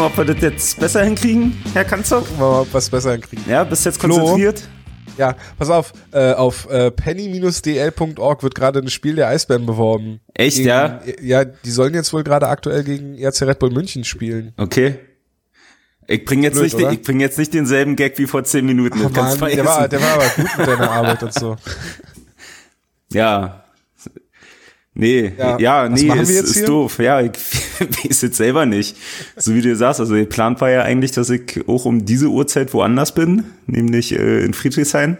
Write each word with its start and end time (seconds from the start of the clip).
mal, 0.00 0.06
ob 0.06 0.16
wir 0.16 0.24
das 0.24 0.40
jetzt 0.40 0.80
besser 0.80 1.04
hinkriegen, 1.04 1.62
Herr 1.74 1.84
Kanzler. 1.84 2.20
Gucken 2.20 2.38
wir 2.38 2.48
mal, 2.48 2.60
ob 2.60 2.72
wir 2.72 2.78
es 2.78 2.88
besser 2.88 3.12
hinkriegen. 3.12 3.44
Ja, 3.48 3.64
bist 3.64 3.84
jetzt 3.84 4.00
Flo? 4.00 4.16
konzentriert? 4.16 4.62
Ja, 5.18 5.36
pass 5.58 5.68
auf, 5.68 5.92
äh, 6.12 6.32
auf 6.32 6.70
äh, 6.70 6.90
penny-dl.org 6.90 8.42
wird 8.42 8.54
gerade 8.54 8.78
ein 8.78 8.88
Spiel 8.88 9.16
der 9.16 9.28
Eisbären 9.28 9.66
beworben. 9.66 10.20
Echt, 10.32 10.58
gegen, 10.58 10.68
ja? 10.68 11.00
Ja, 11.20 11.44
die 11.44 11.70
sollen 11.70 11.92
jetzt 11.92 12.12
wohl 12.12 12.24
gerade 12.24 12.48
aktuell 12.48 12.84
gegen 12.84 13.18
RC 13.18 13.42
Red 13.42 13.58
Bull 13.58 13.70
München 13.70 14.04
spielen. 14.04 14.54
Okay. 14.56 14.98
Ich 16.06 16.24
bring 16.24 16.42
jetzt, 16.42 16.54
Blöd, 16.54 16.64
nicht, 16.64 16.78
den, 16.78 16.92
ich 16.92 17.02
bring 17.02 17.20
jetzt 17.20 17.38
nicht 17.38 17.52
denselben 17.52 17.94
Gag 17.94 18.18
wie 18.18 18.26
vor 18.26 18.42
zehn 18.44 18.64
Minuten. 18.64 19.12
Kannst 19.12 19.40
Mann, 19.40 19.50
der, 19.50 19.64
war, 19.64 19.86
der 19.86 20.00
war 20.00 20.14
aber 20.14 20.28
gut 20.28 20.58
mit 20.58 20.66
deiner 20.66 20.90
Arbeit 20.90 21.22
und 21.22 21.34
so. 21.34 21.56
Ja. 23.12 23.64
Nee, 24.94 25.32
Ja, 25.38 25.58
ja, 25.58 25.88
nee, 25.88 26.08
ist, 26.20 26.30
ist 26.30 26.68
doof. 26.68 26.98
Ja, 26.98 27.20
ich 27.20 27.32
weiß 27.80 28.22
jetzt 28.22 28.36
selber 28.36 28.66
nicht. 28.66 28.96
So 29.36 29.54
wie 29.54 29.62
du 29.62 29.74
sagst, 29.76 30.00
also 30.00 30.14
der 30.14 30.24
Plan 30.24 30.60
war 30.60 30.70
ja 30.70 30.82
eigentlich, 30.82 31.12
dass 31.12 31.30
ich 31.30 31.66
auch 31.68 31.84
um 31.84 32.04
diese 32.04 32.28
Uhrzeit 32.28 32.74
woanders 32.74 33.14
bin, 33.14 33.44
nämlich 33.66 34.12
äh, 34.12 34.44
in 34.44 34.52
Friedrichshain. 34.52 35.16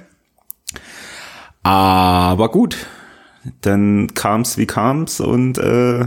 Aber 1.63 2.51
gut, 2.51 2.77
dann 3.61 4.13
kam's 4.15 4.59
wie 4.59 4.67
kam's 4.67 5.21
und 5.21 5.59
äh, 5.59 6.07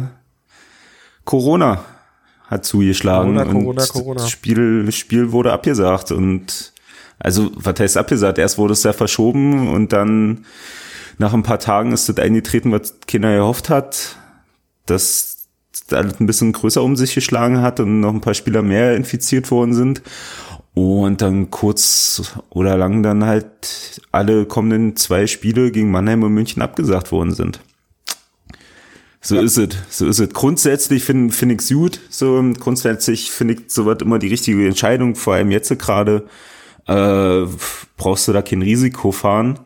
Corona 1.26 1.86
hat 2.48 2.66
zugeschlagen 2.66 3.36
Corona, 3.36 3.44
und 3.44 3.52
Corona, 3.52 3.86
Corona. 3.86 4.22
das 4.22 4.30
Spiel, 4.30 4.92
Spiel 4.92 5.32
wurde 5.32 5.54
abgesagt 5.54 6.12
und 6.12 6.74
also 7.20 7.52
was 7.56 7.80
heißt 7.80 7.98
abgesagt? 7.98 8.38
Erst 8.38 8.58
wurde 8.58 8.74
es 8.74 8.84
ja 8.84 8.94
verschoben 8.94 9.70
und 9.70 9.94
dann 9.94 10.46
nach 11.18 11.34
ein 11.34 11.44
paar 11.44 11.60
Tagen 11.60 11.92
ist 11.92 12.10
das 12.10 12.18
eingetreten, 12.18 12.72
was 12.72 12.96
keiner 13.08 13.36
gehofft 13.36 13.70
hat, 13.70 14.18
dass 14.86 15.48
alles 15.92 16.20
ein 16.20 16.28
bisschen 16.28 16.54
größer 16.54 16.84
um 16.84 16.96
sich 16.96 17.14
geschlagen 17.14 17.62
hat 17.62 17.80
und 17.80 18.00
noch 18.00 18.14
ein 18.14 18.22
paar 18.22 18.34
Spieler 18.34 18.62
mehr 18.62 18.96
infiziert 18.96 19.52
worden 19.52 19.74
sind. 19.74 20.02
Und 20.76 21.22
dann 21.22 21.52
kurz 21.52 22.34
oder 22.50 22.76
lang 22.78 23.04
dann 23.04 23.26
halt 23.26 24.02
alle 24.12 24.46
kommenden 24.46 24.96
zwei 24.96 25.28
Spiele 25.28 25.72
gegen 25.72 25.92
Mannheim 25.92 26.24
und 26.24 26.34
München 26.34 26.64
abgesagt 26.64 27.12
worden 27.12 27.34
sind. 27.34 27.60
So 29.22 29.40
ist 29.40 29.58
es, 29.58 29.70
so 29.90 30.08
ist 30.08 30.20
es. 30.20 30.30
Grundsätzlich 30.32 31.04
finde 31.04 31.34
find 31.34 31.52
ich's 31.54 31.70
gut. 31.70 32.00
So 32.10 32.44
grundsätzlich 32.60 33.32
finde 33.32 33.54
ich 33.54 33.72
sowas 33.72 34.00
immer 34.02 34.20
die 34.20 34.28
richtige 34.28 34.68
Entscheidung. 34.68 35.16
Vor 35.16 35.36
allem 35.36 35.52
jetzt 35.52 35.78
gerade 35.80 36.28
äh, 36.88 37.46
brauchst 37.96 38.28
du 38.28 38.34
da 38.34 38.42
kein 38.42 38.62
Risiko 38.62 39.12
fahren. 39.12 39.60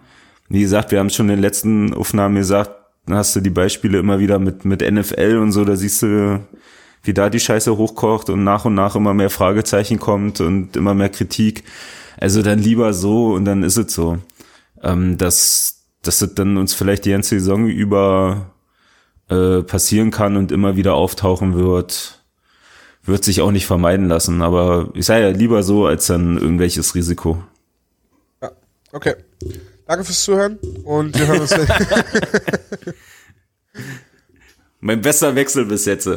Wie 0.50 0.62
gesagt, 0.62 0.92
wir 0.92 1.00
haben 1.00 1.10
schon 1.10 1.30
in 1.30 1.36
den 1.36 1.42
letzten 1.42 1.94
Aufnahmen 1.94 2.36
gesagt, 2.36 2.72
da 3.06 3.16
hast 3.16 3.36
du 3.36 3.42
die 3.42 3.50
Beispiele 3.50 4.00
immer 4.00 4.20
wieder 4.20 4.40
mit 4.40 4.66
mit 4.66 4.82
NFL 4.82 5.40
und 5.42 5.52
so. 5.52 5.66
Da 5.66 5.76
siehst 5.76 6.02
du, 6.04 6.40
wie 7.04 7.14
da 7.14 7.30
die 7.30 7.40
Scheiße 7.40 7.78
hochkocht 7.78 8.30
und 8.30 8.44
nach 8.44 8.66
und 8.66 8.76
nach 8.76 8.96
immer 8.96 9.14
mehr 9.14 9.30
Fragezeichen 9.30 10.00
kommt 10.00 10.42
und 10.42 10.76
immer 10.76 10.94
mehr 10.94 11.10
Kritik. 11.10 11.64
Also 12.20 12.42
dann 12.42 12.60
lieber 12.60 12.94
so 12.94 13.34
und 13.34 13.46
dann 13.46 13.64
ist 13.64 13.78
es 13.78 13.94
so. 13.94 14.18
Ähm, 14.84 15.18
dass, 15.18 15.86
dass 16.04 16.20
das 16.20 16.36
dann 16.36 16.58
uns 16.58 16.74
vielleicht 16.74 17.06
die 17.06 17.12
ganze 17.12 17.40
Saison 17.40 17.68
über 17.68 18.52
äh, 19.30 19.64
passieren 19.64 20.12
kann 20.12 20.38
und 20.38 20.52
immer 20.52 20.76
wieder 20.76 20.94
auftauchen 20.94 21.56
wird, 21.56 22.24
wird 23.04 23.24
sich 23.24 23.42
auch 23.42 23.52
nicht 23.52 23.66
vermeiden 23.66 24.08
lassen. 24.08 24.42
Aber 24.42 24.90
ich 24.94 25.06
sage 25.06 25.24
ja 25.24 25.30
lieber 25.30 25.64
so, 25.64 25.86
als 25.86 26.08
dann 26.08 26.38
irgendwelches 26.38 26.96
Risiko. 26.96 27.44
Ja, 28.42 28.52
okay. 28.92 29.16
Danke 29.88 30.04
fürs 30.04 30.24
Zuhören 30.24 30.58
und 30.84 31.18
wir 31.18 31.28
hören 31.28 31.42
uns. 31.42 31.52
Mein 34.80 35.02
bester 35.02 35.34
Wechsel 35.34 35.66
bis 35.66 35.86
jetzt. 35.86 36.08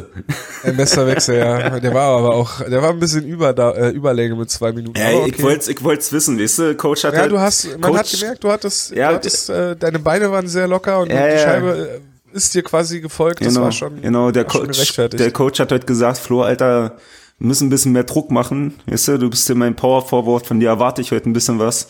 Ein 0.63 0.77
bester 0.77 1.07
Wechsel, 1.07 1.37
ja. 1.37 1.79
Der 1.79 1.93
war 1.95 2.19
aber 2.19 2.35
auch, 2.35 2.61
der 2.61 2.81
war 2.81 2.89
ein 2.91 2.99
bisschen 2.99 3.25
über, 3.25 3.53
da, 3.53 3.71
äh, 3.71 3.89
Überlänge 3.89 4.35
mit 4.35 4.51
zwei 4.51 4.71
Minuten. 4.71 4.99
Ja, 4.99 5.07
aber 5.17 5.25
ich 5.27 5.41
wollte 5.41 5.71
ich 5.71 5.83
wollt's 5.83 6.13
wissen, 6.13 6.39
weißt 6.39 6.59
du, 6.59 6.75
Coach 6.75 7.03
hat 7.03 7.15
Ja, 7.15 7.27
du 7.27 7.39
hast, 7.39 7.65
man 7.79 7.91
Coach, 7.91 7.97
hat 7.99 8.11
gemerkt, 8.19 8.43
du 8.43 8.51
hattest, 8.51 8.91
Ja, 8.91 9.09
du 9.09 9.15
hattest 9.15 9.49
äh, 9.49 9.75
deine 9.75 9.97
Beine 9.99 10.29
waren 10.31 10.47
sehr 10.47 10.67
locker 10.67 10.99
und 10.99 11.11
Ja, 11.11 11.27
die. 11.27 11.39
Scheibe 11.39 12.01
äh, 12.33 12.35
ist 12.37 12.53
dir 12.53 12.61
quasi 12.61 13.01
gefolgt. 13.01 13.41
Das 13.41 13.47
Genau, 13.47 13.61
war 13.65 13.71
schon, 13.71 13.99
genau 14.01 14.29
der, 14.31 14.45
Coach, 14.45 14.77
gerechtfertigt. 14.77 15.23
der 15.23 15.31
Coach 15.31 15.59
hat 15.59 15.71
heute 15.71 15.85
gesagt, 15.87 16.19
Flo, 16.19 16.43
Alter, 16.43 16.97
wir 17.39 17.47
müssen 17.47 17.65
ein 17.67 17.71
bisschen 17.71 17.93
mehr 17.93 18.03
Druck 18.03 18.29
machen. 18.29 18.75
Weißt 18.85 19.07
du, 19.07 19.17
du 19.17 19.29
bist 19.31 19.49
ja 19.49 19.55
mein 19.55 19.75
Power 19.75 20.07
Forward, 20.07 20.45
von 20.45 20.59
dir 20.59 20.69
erwarte 20.69 21.01
ich 21.01 21.11
heute 21.11 21.27
ein 21.29 21.33
bisschen 21.33 21.57
was. 21.57 21.87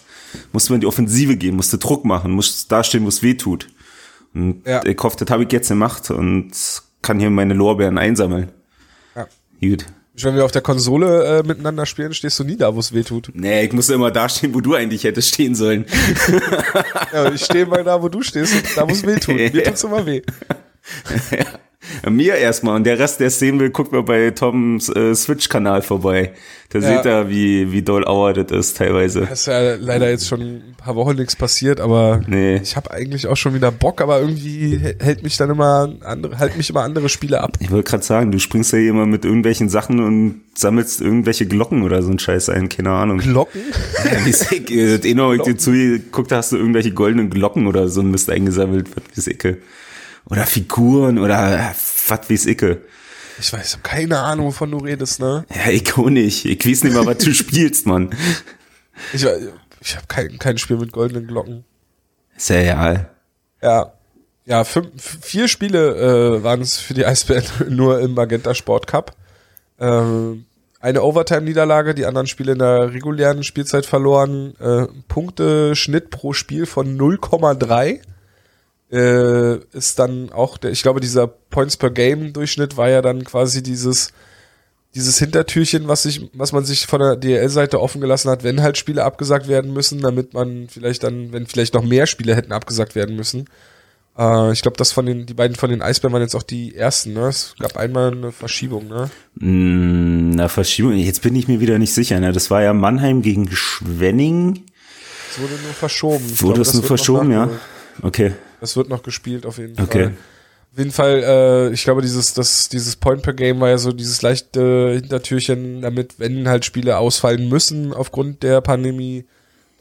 Musst 0.53 0.69
du 0.69 0.73
in 0.73 0.81
die 0.81 0.87
Offensive 0.87 1.35
gehen, 1.37 1.55
musst 1.55 1.71
du 1.73 1.77
Druck 1.77 2.05
machen, 2.05 2.31
musst 2.31 2.71
dastehen, 2.71 3.03
wo 3.03 3.07
es 3.09 3.21
weh 3.23 3.33
tut. 3.35 3.67
Und 4.33 4.65
Ja. 4.65 4.83
ich 4.85 4.97
hoffe, 5.01 5.17
das 5.23 5.29
habe 5.29 5.43
ich 5.43 5.51
jetzt 5.51 5.67
gemacht 5.69 6.09
und 6.11 6.51
kann 7.01 7.19
hier 7.19 7.29
meine 7.29 7.53
Lorbeeren 7.53 7.97
einsammeln. 7.97 8.49
Ja. 9.15 9.27
Gut. 9.59 9.85
Wenn 10.13 10.35
wir 10.35 10.43
auf 10.45 10.51
der 10.51 10.61
Konsole 10.61 11.39
äh, 11.39 11.43
miteinander 11.47 11.85
spielen, 11.85 12.13
stehst 12.13 12.37
du 12.39 12.43
nie 12.43 12.57
da, 12.57 12.75
wo 12.75 12.79
es 12.79 12.93
weh 12.93 13.01
tut. 13.03 13.31
Nee, 13.33 13.63
ich 13.65 13.71
musste 13.73 13.93
immer 13.93 14.11
dastehen, 14.11 14.53
wo 14.53 14.59
du 14.61 14.75
eigentlich 14.75 15.03
hättest 15.05 15.33
stehen 15.33 15.55
sollen. 15.55 15.85
Ja, 17.13 17.29
ich 17.31 17.43
stehe 17.43 17.65
mal 17.65 17.83
da, 17.83 18.01
wo 18.01 18.07
du 18.07 18.21
stehst 18.21 18.53
da, 18.77 18.87
wo 18.87 18.91
es 18.93 19.05
weh 19.05 19.15
tut. 19.17 19.35
Mir 19.53 19.63
tut's 19.63 19.83
immer 19.83 20.05
weh. 20.05 20.21
Mir 22.09 22.35
erstmal 22.35 22.75
und 22.75 22.83
der 22.85 22.99
Rest, 22.99 23.19
der 23.19 23.27
es 23.27 23.39
sehen 23.39 23.59
will, 23.59 23.69
guckt 23.71 23.91
mal 23.91 24.03
bei 24.03 24.29
Toms 24.31 24.89
äh, 24.89 25.15
Switch-Kanal 25.15 25.81
vorbei. 25.81 26.33
Da 26.69 26.79
Ja. 26.79 26.97
seht 26.97 27.05
ihr, 27.05 27.29
wie, 27.29 27.71
wie 27.71 27.81
doll 27.81 28.05
Auer 28.07 28.33
das 28.33 28.51
ist 28.51 28.77
teilweise. 28.77 29.21
Es 29.23 29.41
ist 29.41 29.45
ja 29.47 29.75
leider 29.75 30.09
jetzt 30.09 30.27
schon 30.27 30.39
ein 30.41 30.75
paar 30.77 30.95
Wochen 30.95 31.15
nichts 31.17 31.35
passiert, 31.35 31.79
aber 31.81 32.21
Nee. 32.27 32.57
ich 32.63 32.75
habe 32.75 32.91
eigentlich 32.91 33.27
auch 33.27 33.35
schon 33.35 33.53
wieder 33.53 33.71
Bock, 33.71 33.99
aber 33.99 34.19
irgendwie 34.21 34.79
hält 34.99 35.23
mich 35.23 35.37
dann 35.37 35.49
immer 35.49 35.91
andere, 36.03 36.37
hält 36.37 36.55
mich 36.55 36.69
immer 36.69 36.81
andere 36.83 37.09
Spiele 37.09 37.41
ab. 37.41 37.57
Ich 37.59 37.71
wollte 37.71 37.89
gerade 37.89 38.03
sagen, 38.03 38.31
du 38.31 38.39
springst 38.39 38.73
ja 38.73 38.79
hier 38.79 38.91
immer 38.91 39.05
mit 39.05 39.25
irgendwelchen 39.25 39.67
Sachen 39.69 39.99
und 39.99 40.41
sammelst 40.55 41.01
irgendwelche 41.01 41.45
Glocken 41.47 41.83
oder 41.83 42.03
so 42.03 42.11
ein 42.11 42.19
Scheiß 42.19 42.49
ein, 42.49 42.69
keine 42.69 42.91
Ahnung. 42.91 43.17
Glocken? 43.17 43.61
Ja, 44.05 44.25
wie 44.25 44.31
sick, 44.31 44.69
eh 44.71 45.13
noch 45.13 45.35
dir 45.37 45.57
zugeguckt, 45.57 46.31
da 46.31 46.37
hast 46.37 46.51
du 46.51 46.57
irgendwelche 46.57 46.91
goldenen 46.91 47.29
Glocken 47.29 47.67
oder 47.67 47.89
so 47.89 48.01
ein 48.01 48.11
Mist 48.11 48.29
eingesammelt, 48.29 48.87
was 49.15 49.25
wie 49.27 49.31
Icke. 49.31 49.57
Oder 50.25 50.45
Figuren 50.45 51.19
oder 51.19 51.73
was 52.07 52.29
wie 52.29 52.51
Icke. 52.51 52.81
Ich 53.39 53.51
weiß, 53.51 53.67
ich 53.67 53.73
hab 53.73 53.83
keine 53.83 54.19
Ahnung, 54.19 54.47
wovon 54.47 54.71
du 54.71 54.77
redest, 54.77 55.19
ne? 55.19 55.45
Ja, 55.53 55.71
ich 55.71 55.97
auch 55.97 56.09
nicht. 56.09 56.45
Ich 56.45 56.65
weiß 56.65 56.83
nicht 56.83 56.95
mal, 56.95 57.05
was 57.05 57.17
du 57.17 57.33
spielst, 57.33 57.87
Mann. 57.87 58.15
Ich, 59.13 59.25
ich 59.81 59.95
habe 59.95 60.07
kein, 60.07 60.37
kein 60.37 60.57
Spiel 60.57 60.77
mit 60.77 60.91
goldenen 60.91 61.27
Glocken. 61.27 61.65
Ja 62.37 62.55
real. 62.55 63.09
Ja. 63.61 63.93
Ja, 64.45 64.63
fünf, 64.63 65.19
vier 65.21 65.47
Spiele 65.47 66.37
äh, 66.37 66.43
waren 66.43 66.61
es 66.61 66.77
für 66.77 66.93
die 66.93 67.05
Eisbären 67.05 67.45
nur 67.69 67.99
im 67.99 68.13
Magenta 68.13 68.55
Sport 68.55 68.87
Cup. 68.87 69.15
Ähm, 69.79 70.45
eine 70.79 71.03
Overtime-Niederlage, 71.03 71.93
die 71.93 72.05
anderen 72.05 72.25
Spiele 72.25 72.53
in 72.53 72.59
der 72.59 72.91
regulären 72.91 73.43
Spielzeit 73.43 73.85
verloren. 73.85 74.55
Äh, 74.59 74.87
Punkte 75.07 75.75
Schnitt 75.75 76.09
pro 76.09 76.33
Spiel 76.33 76.65
von 76.65 76.97
0,3 76.97 78.01
äh, 78.91 79.55
ist 79.73 79.99
dann 79.99 80.31
auch 80.31 80.57
der, 80.57 80.71
ich 80.71 80.81
glaube, 80.81 80.99
dieser 80.99 81.27
Points 81.27 81.77
per 81.77 81.91
Game 81.91 82.33
Durchschnitt 82.33 82.77
war 82.77 82.89
ja 82.89 83.01
dann 83.01 83.23
quasi 83.23 83.63
dieses 83.63 84.11
dieses 84.93 85.17
Hintertürchen, 85.19 85.87
was 85.87 86.03
sich, 86.03 86.29
was 86.33 86.51
man 86.51 86.65
sich 86.65 86.85
von 86.85 86.99
der 86.99 87.15
DL-Seite 87.15 87.79
offen 87.79 88.01
gelassen 88.01 88.29
hat, 88.29 88.43
wenn 88.43 88.61
halt 88.61 88.77
Spiele 88.77 89.05
abgesagt 89.05 89.47
werden 89.47 89.71
müssen, 89.73 90.01
damit 90.01 90.33
man 90.33 90.67
vielleicht 90.67 91.03
dann, 91.03 91.31
wenn 91.31 91.47
vielleicht 91.47 91.73
noch 91.73 91.83
mehr 91.83 92.07
Spiele 92.07 92.35
hätten 92.35 92.51
abgesagt 92.51 92.93
werden 92.93 93.15
müssen. 93.15 93.45
Äh, 94.17 94.51
ich 94.51 94.61
glaube, 94.61 94.75
das 94.75 94.91
von 94.91 95.05
den, 95.05 95.25
die 95.25 95.33
beiden 95.33 95.55
von 95.55 95.69
den 95.69 95.81
Eisbären 95.81 96.11
waren 96.13 96.21
jetzt 96.21 96.35
auch 96.35 96.43
die 96.43 96.75
ersten, 96.75 97.13
ne? 97.13 97.29
Es 97.29 97.55
gab 97.57 97.77
einmal 97.77 98.11
eine 98.11 98.33
Verschiebung, 98.33 98.89
ne? 98.89 99.09
Mm, 99.35 100.31
Na, 100.31 100.49
Verschiebung, 100.49 100.93
jetzt 100.93 101.21
bin 101.21 101.35
ich 101.37 101.47
mir 101.47 101.61
wieder 101.61 101.79
nicht 101.79 101.93
sicher. 101.93 102.19
Ne? 102.19 102.33
Das 102.33 102.51
war 102.51 102.61
ja 102.61 102.73
Mannheim 102.73 103.21
gegen 103.21 103.49
Schwenning. 103.49 104.65
Es 105.31 105.39
wurde 105.39 105.53
nur 105.63 105.73
verschoben. 105.73 106.25
Ich 106.25 106.41
Wurde 106.43 106.55
glaube, 106.55 106.65
das 106.65 106.73
nur 106.73 106.83
verschoben, 106.83 107.31
ja? 107.31 107.49
Okay. 108.01 108.33
Das 108.61 108.77
wird 108.77 108.87
noch 108.87 109.03
gespielt 109.03 109.45
auf 109.45 109.57
jeden 109.57 109.77
Okay. 109.81 110.03
Fall. 110.05 110.13
Auf 110.71 110.77
jeden 110.77 110.91
Fall, 110.91 111.23
äh, 111.23 111.73
ich 111.73 111.83
glaube, 111.83 112.01
dieses, 112.01 112.33
das, 112.33 112.69
dieses 112.69 112.95
Point 112.95 113.23
per 113.23 113.33
Game 113.33 113.59
war 113.59 113.67
ja 113.67 113.77
so 113.77 113.91
dieses 113.91 114.21
leichte 114.21 114.93
Hintertürchen, 114.93 115.81
damit, 115.81 116.17
wenn 116.17 116.47
halt 116.47 116.63
Spiele 116.63 116.97
ausfallen 116.97 117.49
müssen 117.49 117.93
aufgrund 117.93 118.41
der 118.41 118.61
Pandemie, 118.61 119.25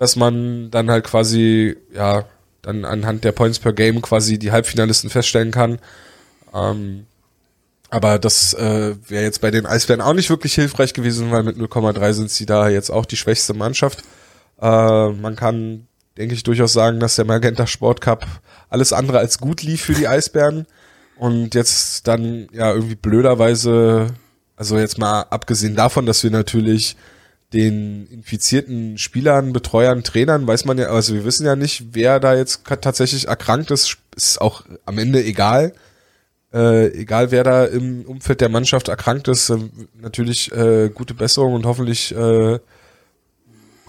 dass 0.01 0.17
man 0.17 0.73
dann 0.73 0.91
halt 0.91 1.05
quasi, 1.05 1.77
ja, 1.95 2.25
dann 2.63 2.85
anhand 2.85 3.23
der 3.23 3.31
Points 3.33 3.61
per 3.61 3.73
Game 3.73 4.03
quasi 4.03 4.39
die 4.39 4.51
Halbfinalisten 4.51 5.11
feststellen 5.11 5.53
kann. 5.53 5.79
Ähm, 6.53 7.07
aber 7.89 8.19
das 8.19 8.55
äh, 8.55 8.97
wäre 9.09 9.25
jetzt 9.25 9.41
bei 9.41 9.53
den 9.53 9.67
Eisbären 9.67 10.01
auch 10.01 10.15
nicht 10.15 10.31
wirklich 10.31 10.55
hilfreich 10.55 10.93
gewesen, 10.93 11.31
weil 11.31 11.45
mit 11.45 11.57
0,3 11.57 12.13
sind 12.13 12.31
sie 12.31 12.47
da 12.47 12.69
jetzt 12.69 12.91
auch 12.91 13.07
die 13.07 13.17
schwächste 13.17 13.55
Mannschaft. 13.55 14.03
Äh, 14.61 15.09
man 15.11 15.37
kann, 15.37 15.87
denke 16.17 16.35
ich, 16.35 16.43
durchaus 16.43 16.73
sagen, 16.73 16.99
dass 16.99 17.17
der 17.17 17.25
Magenta 17.25 17.67
Sport 17.67 18.01
Cup 18.01 18.27
alles 18.71 18.93
andere 18.93 19.19
als 19.19 19.39
gut 19.39 19.63
lief 19.63 19.83
für 19.83 19.95
die 19.95 20.09
Eisbären. 20.09 20.67
Und 21.19 21.55
jetzt 21.55 22.09
dann 22.09 22.49
ja 22.53 22.73
irgendwie 22.73 22.95
blöderweise, 22.95 24.07
also 24.57 24.79
jetzt 24.79 24.97
mal 24.97 25.23
abgesehen 25.29 25.77
davon, 25.77 26.07
dass 26.07 26.23
wir 26.23 26.31
natürlich 26.31 26.97
den 27.53 28.07
infizierten 28.07 28.97
Spielern, 28.97 29.53
Betreuern, 29.53 30.05
Trainern, 30.05 30.47
weiß 30.47 30.65
man 30.65 30.79
ja, 30.79 30.87
also 30.87 31.15
wir 31.15 31.25
wissen 31.25 31.45
ja 31.45 31.57
nicht, 31.57 31.89
wer 31.93 32.21
da 32.21 32.35
jetzt 32.35 32.63
tatsächlich 32.81 33.29
erkrankt 33.29 33.71
ist, 33.71 33.99
ist 34.17 34.41
auch 34.41 34.63
am 34.87 34.99
Ende 34.99 35.23
egal. 35.23 35.75
Äh, 36.53 36.89
egal 36.95 37.31
wer 37.31 37.45
da 37.45 37.65
im 37.65 38.05
Umfeld 38.07 38.41
der 38.41 38.49
Mannschaft 38.49 38.89
erkrankt 38.89 39.29
ist, 39.29 39.51
äh, 39.51 39.59
natürlich 40.01 40.51
äh, 40.53 40.89
gute 40.89 41.15
Besserung 41.15 41.55
und 41.55 41.67
hoffentlich 41.67 42.15
äh, 42.15 42.59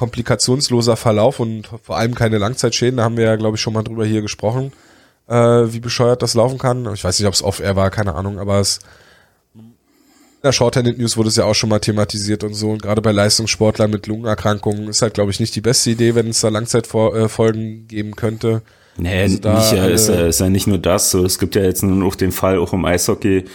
komplikationsloser 0.01 0.97
Verlauf 0.97 1.39
und 1.39 1.69
vor 1.83 1.95
allem 1.95 2.15
keine 2.15 2.39
Langzeitschäden. 2.39 2.97
Da 2.97 3.03
haben 3.03 3.17
wir 3.17 3.25
ja, 3.25 3.35
glaube 3.35 3.57
ich, 3.57 3.61
schon 3.61 3.73
mal 3.73 3.83
drüber 3.83 4.03
hier 4.03 4.23
gesprochen, 4.23 4.71
äh, 5.27 5.35
wie 5.35 5.79
bescheuert 5.79 6.23
das 6.23 6.33
laufen 6.33 6.57
kann. 6.57 6.91
Ich 6.91 7.03
weiß 7.03 7.19
nicht, 7.19 7.27
ob 7.27 7.35
es 7.35 7.43
off-air 7.43 7.75
war, 7.75 7.91
keine 7.91 8.15
Ahnung, 8.15 8.39
aber 8.39 8.59
es 8.59 8.79
in 9.53 10.47
der 10.47 10.53
Shorthanded 10.53 10.97
News 10.97 11.17
wurde 11.17 11.29
es 11.29 11.35
ja 11.35 11.45
auch 11.45 11.53
schon 11.53 11.69
mal 11.69 11.77
thematisiert 11.77 12.43
und 12.43 12.55
so. 12.55 12.71
Und 12.71 12.81
gerade 12.81 12.99
bei 12.99 13.11
Leistungssportlern 13.11 13.91
mit 13.91 14.07
Lungenerkrankungen 14.07 14.87
ist 14.87 15.03
halt, 15.03 15.13
glaube 15.13 15.29
ich, 15.29 15.39
nicht 15.39 15.55
die 15.55 15.61
beste 15.61 15.91
Idee, 15.91 16.15
wenn 16.15 16.29
es 16.29 16.41
da 16.41 16.49
Langzeitfolgen 16.49 17.87
geben 17.87 18.15
könnte. 18.15 18.63
Nee, 18.97 19.21
also 19.21 19.75
nicht, 19.75 19.93
ist, 19.93 20.09
ist 20.09 20.39
ja 20.39 20.49
nicht 20.49 20.65
nur 20.65 20.79
das. 20.79 21.11
So, 21.11 21.23
es 21.23 21.37
gibt 21.37 21.53
ja 21.53 21.61
jetzt 21.61 21.83
nur 21.83 21.95
noch 21.95 22.15
den 22.15 22.31
Fall 22.31 22.57
auch 22.57 22.73
im 22.73 22.85
Eishockey 22.85 23.45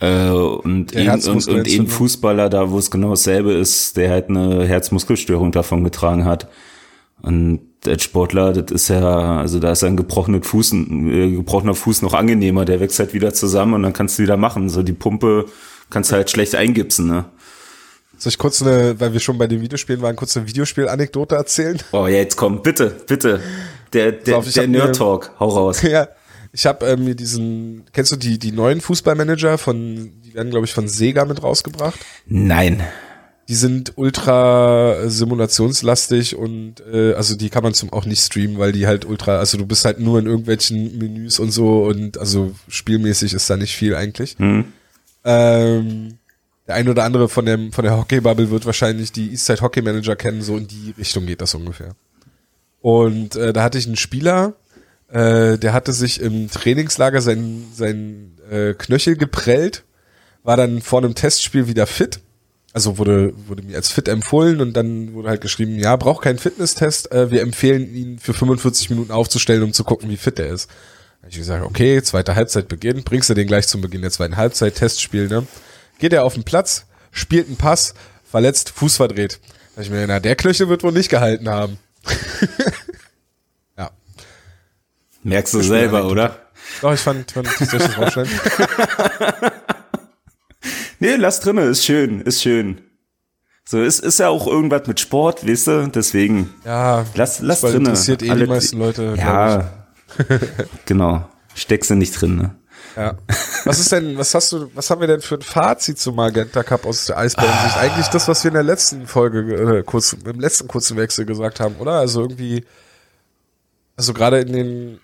äh, 0.00 0.30
und, 0.30 0.94
eben, 0.94 1.20
und, 1.28 1.48
und 1.48 1.68
eben 1.68 1.88
Fußballer 1.88 2.48
da, 2.48 2.70
wo 2.70 2.78
es 2.78 2.90
genau 2.90 3.10
dasselbe 3.10 3.52
ist, 3.52 3.96
der 3.96 4.10
halt 4.10 4.28
eine 4.28 4.64
Herzmuskelstörung 4.66 5.52
davon 5.52 5.82
getragen 5.82 6.24
hat. 6.24 6.48
Und 7.20 7.60
der 7.84 7.98
Sportler, 7.98 8.52
das 8.52 8.70
ist 8.70 8.88
ja, 8.88 9.38
also 9.38 9.58
da 9.58 9.72
ist 9.72 9.82
ein 9.84 9.96
gebrochener 9.96 10.42
Fuß, 10.42 10.72
ein 10.72 11.12
äh, 11.12 11.30
gebrochener 11.32 11.74
Fuß 11.74 12.02
noch 12.02 12.14
angenehmer, 12.14 12.64
der 12.64 12.80
wächst 12.80 12.98
halt 12.98 13.12
wieder 13.14 13.32
zusammen 13.34 13.74
und 13.74 13.82
dann 13.82 13.92
kannst 13.92 14.18
du 14.18 14.22
wieder 14.22 14.36
machen. 14.36 14.68
So 14.68 14.82
die 14.82 14.92
Pumpe 14.92 15.46
kannst 15.90 16.10
du 16.10 16.16
halt 16.16 16.30
schlecht 16.30 16.54
eingipsen, 16.54 17.08
ne? 17.08 17.24
Soll 18.20 18.30
ich 18.30 18.38
kurz 18.38 18.62
eine, 18.62 18.98
weil 18.98 19.12
wir 19.12 19.20
schon 19.20 19.38
bei 19.38 19.46
den 19.46 19.60
Videospielen 19.60 20.02
waren, 20.02 20.16
kurz 20.16 20.36
eine 20.36 20.48
Videospiel-Anekdote 20.48 21.36
erzählen? 21.36 21.78
Oh 21.92 22.08
ja, 22.08 22.16
jetzt 22.16 22.36
komm, 22.36 22.62
bitte, 22.62 22.96
bitte. 23.06 23.40
Der, 23.92 24.10
der, 24.10 24.40
der 24.40 24.66
Nerd-Talk, 24.66 25.30
hau 25.38 25.48
raus. 25.48 25.82
Ja, 25.88 26.08
ich 26.58 26.66
habe 26.66 26.84
äh, 26.86 26.96
mir 26.96 27.14
diesen, 27.14 27.84
kennst 27.92 28.10
du 28.10 28.16
die, 28.16 28.36
die 28.36 28.50
neuen 28.50 28.80
Fußballmanager 28.80 29.58
von, 29.58 30.10
die 30.24 30.34
werden 30.34 30.50
glaube 30.50 30.66
ich 30.66 30.74
von 30.74 30.88
Sega 30.88 31.24
mit 31.24 31.40
rausgebracht? 31.40 32.00
Nein. 32.26 32.82
Die 33.48 33.54
sind 33.54 33.92
ultra 33.94 35.08
simulationslastig 35.08 36.34
und 36.34 36.82
äh, 36.92 37.14
also 37.14 37.36
die 37.36 37.48
kann 37.48 37.62
man 37.62 37.74
zum 37.74 37.92
auch 37.92 38.06
nicht 38.06 38.20
streamen, 38.20 38.58
weil 38.58 38.72
die 38.72 38.88
halt 38.88 39.04
ultra, 39.04 39.38
also 39.38 39.56
du 39.56 39.66
bist 39.66 39.84
halt 39.84 40.00
nur 40.00 40.18
in 40.18 40.26
irgendwelchen 40.26 40.98
Menüs 40.98 41.38
und 41.38 41.52
so 41.52 41.84
und 41.84 42.18
also 42.18 42.52
spielmäßig 42.66 43.34
ist 43.34 43.48
da 43.48 43.56
nicht 43.56 43.76
viel 43.76 43.94
eigentlich. 43.94 44.36
Mhm. 44.40 44.64
Ähm, 45.24 46.18
der 46.66 46.74
ein 46.74 46.88
oder 46.88 47.04
andere 47.04 47.28
von 47.28 47.46
dem 47.46 47.70
von 47.70 47.84
der 47.84 47.96
Hockey-Bubble 47.96 48.50
wird 48.50 48.66
wahrscheinlich 48.66 49.12
die 49.12 49.30
Eastside 49.30 49.60
Hockey 49.60 49.80
Manager 49.80 50.16
kennen, 50.16 50.42
so 50.42 50.56
in 50.56 50.66
die 50.66 50.92
Richtung 50.98 51.24
geht 51.24 51.40
das 51.40 51.54
ungefähr. 51.54 51.94
Und 52.80 53.36
äh, 53.36 53.52
da 53.52 53.62
hatte 53.62 53.78
ich 53.78 53.86
einen 53.86 53.96
Spieler, 53.96 54.54
äh, 55.08 55.58
der 55.58 55.72
hatte 55.72 55.92
sich 55.92 56.20
im 56.20 56.50
Trainingslager 56.50 57.20
sein, 57.20 57.66
sein 57.74 58.36
äh, 58.50 58.74
Knöchel 58.74 59.16
geprellt, 59.16 59.84
war 60.42 60.56
dann 60.56 60.80
vor 60.80 61.00
einem 61.00 61.14
Testspiel 61.14 61.66
wieder 61.66 61.86
fit 61.86 62.20
also 62.72 62.98
wurde, 62.98 63.32
wurde 63.48 63.62
mir 63.62 63.76
als 63.76 63.90
fit 63.90 64.08
empfohlen 64.08 64.60
und 64.60 64.74
dann 64.74 65.14
wurde 65.14 65.28
halt 65.30 65.40
geschrieben, 65.40 65.78
ja, 65.78 65.96
braucht 65.96 66.22
keinen 66.22 66.38
Fitnesstest, 66.38 67.10
äh, 67.12 67.30
wir 67.30 67.42
empfehlen 67.42 67.92
ihn 67.94 68.18
für 68.18 68.34
45 68.34 68.90
Minuten 68.90 69.10
aufzustellen, 69.10 69.62
um 69.62 69.72
zu 69.72 69.84
gucken, 69.84 70.08
wie 70.10 70.16
fit 70.16 70.38
er 70.38 70.48
ist. 70.48 70.70
Hab 71.22 71.30
ich 71.30 71.38
gesagt, 71.38 71.64
okay, 71.64 72.00
zweite 72.02 72.36
Halbzeit 72.36 72.68
beginnt, 72.68 73.04
bringst 73.04 73.30
du 73.30 73.34
den 73.34 73.48
gleich 73.48 73.66
zum 73.66 73.80
Beginn 73.80 74.02
der 74.02 74.10
zweiten 74.10 74.36
Halbzeit, 74.36 74.76
Testspiel, 74.76 75.28
ne? 75.28 75.46
Geht 75.98 76.12
er 76.12 76.24
auf 76.24 76.34
den 76.34 76.44
Platz, 76.44 76.86
spielt 77.10 77.48
einen 77.48 77.56
Pass, 77.56 77.94
verletzt, 78.24 78.70
Fuß 78.70 78.98
verdreht. 78.98 79.40
Da 79.74 79.82
ich 79.82 79.90
mir, 79.90 80.06
na, 80.06 80.20
der 80.20 80.36
Knöchel 80.36 80.68
wird 80.68 80.84
wohl 80.84 80.92
nicht 80.92 81.08
gehalten 81.08 81.48
haben. 81.48 81.78
Merkst 85.22 85.54
du 85.54 85.62
selber, 85.62 86.06
oder? 86.06 86.36
Doch, 86.80 86.92
ich 86.92 87.00
fand, 87.00 87.30
fand 87.30 87.46
das 87.46 87.72
richtig 87.72 87.98
aufschneiden. 87.98 88.32
Nee, 91.00 91.14
lass 91.14 91.40
drinne, 91.40 91.62
ist 91.62 91.84
schön, 91.84 92.20
ist 92.22 92.42
schön. 92.42 92.80
So, 93.64 93.82
ist, 93.82 94.00
ist 94.00 94.18
ja 94.18 94.28
auch 94.28 94.46
irgendwas 94.46 94.86
mit 94.86 94.98
Sport, 94.98 95.46
weißt 95.46 95.66
du, 95.66 95.88
deswegen. 95.88 96.54
Ja, 96.64 97.04
lass, 97.14 97.40
lass 97.40 97.60
drinne. 97.60 97.76
interessiert 97.76 98.22
eh 98.22 98.30
Alle, 98.30 98.44
die 98.44 98.50
meisten 98.50 98.78
Leute. 98.78 99.14
Ja, 99.16 99.86
genau. 100.86 101.28
Steckst 101.54 101.90
du 101.90 101.94
nicht 101.94 102.20
drin, 102.20 102.36
ne? 102.36 102.54
Ja. 102.96 103.16
Was 103.64 103.78
ist 103.78 103.92
denn, 103.92 104.16
was 104.16 104.34
hast 104.34 104.50
du, 104.52 104.70
was 104.74 104.90
haben 104.90 105.00
wir 105.00 105.06
denn 105.06 105.20
für 105.20 105.36
ein 105.36 105.42
Fazit 105.42 105.98
zum 105.98 106.16
Magenta 106.16 106.62
Cup 106.62 106.86
aus 106.86 107.06
der 107.06 107.18
Eisbären-Sicht? 107.18 107.76
Ah. 107.76 107.80
Eigentlich 107.80 108.08
das, 108.08 108.26
was 108.26 108.42
wir 108.42 108.48
in 108.48 108.54
der 108.54 108.62
letzten 108.62 109.06
Folge, 109.06 109.40
äh, 109.78 109.82
kurz, 109.84 110.14
im 110.14 110.40
letzten 110.40 110.66
kurzen 110.66 110.96
Wechsel 110.96 111.26
gesagt 111.26 111.60
haben, 111.60 111.76
oder? 111.76 111.92
Also 111.92 112.22
irgendwie, 112.22 112.64
also 113.96 114.14
gerade 114.14 114.40
in 114.40 114.52
den 114.52 115.00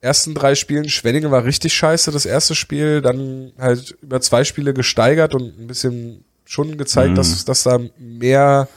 ersten 0.00 0.34
drei 0.34 0.54
Spielen. 0.54 0.88
Schwenningen 0.88 1.30
war 1.30 1.44
richtig 1.44 1.74
scheiße, 1.74 2.10
das 2.10 2.26
erste 2.26 2.54
Spiel. 2.54 3.02
Dann 3.02 3.52
halt 3.58 3.96
über 4.02 4.20
zwei 4.20 4.44
Spiele 4.44 4.74
gesteigert 4.74 5.34
und 5.34 5.58
ein 5.58 5.66
bisschen 5.66 6.24
schon 6.44 6.78
gezeigt, 6.78 7.12
mhm. 7.12 7.14
dass, 7.16 7.44
dass 7.44 7.62
da 7.62 7.78
mehr, 7.98 8.68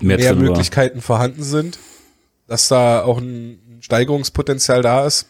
mehr, 0.00 0.16
mehr 0.18 0.34
Möglichkeiten 0.34 0.96
war. 0.96 1.02
vorhanden 1.02 1.42
sind. 1.42 1.78
Dass 2.46 2.68
da 2.68 3.02
auch 3.02 3.18
ein 3.18 3.58
Steigerungspotenzial 3.80 4.82
da 4.82 5.06
ist. 5.06 5.26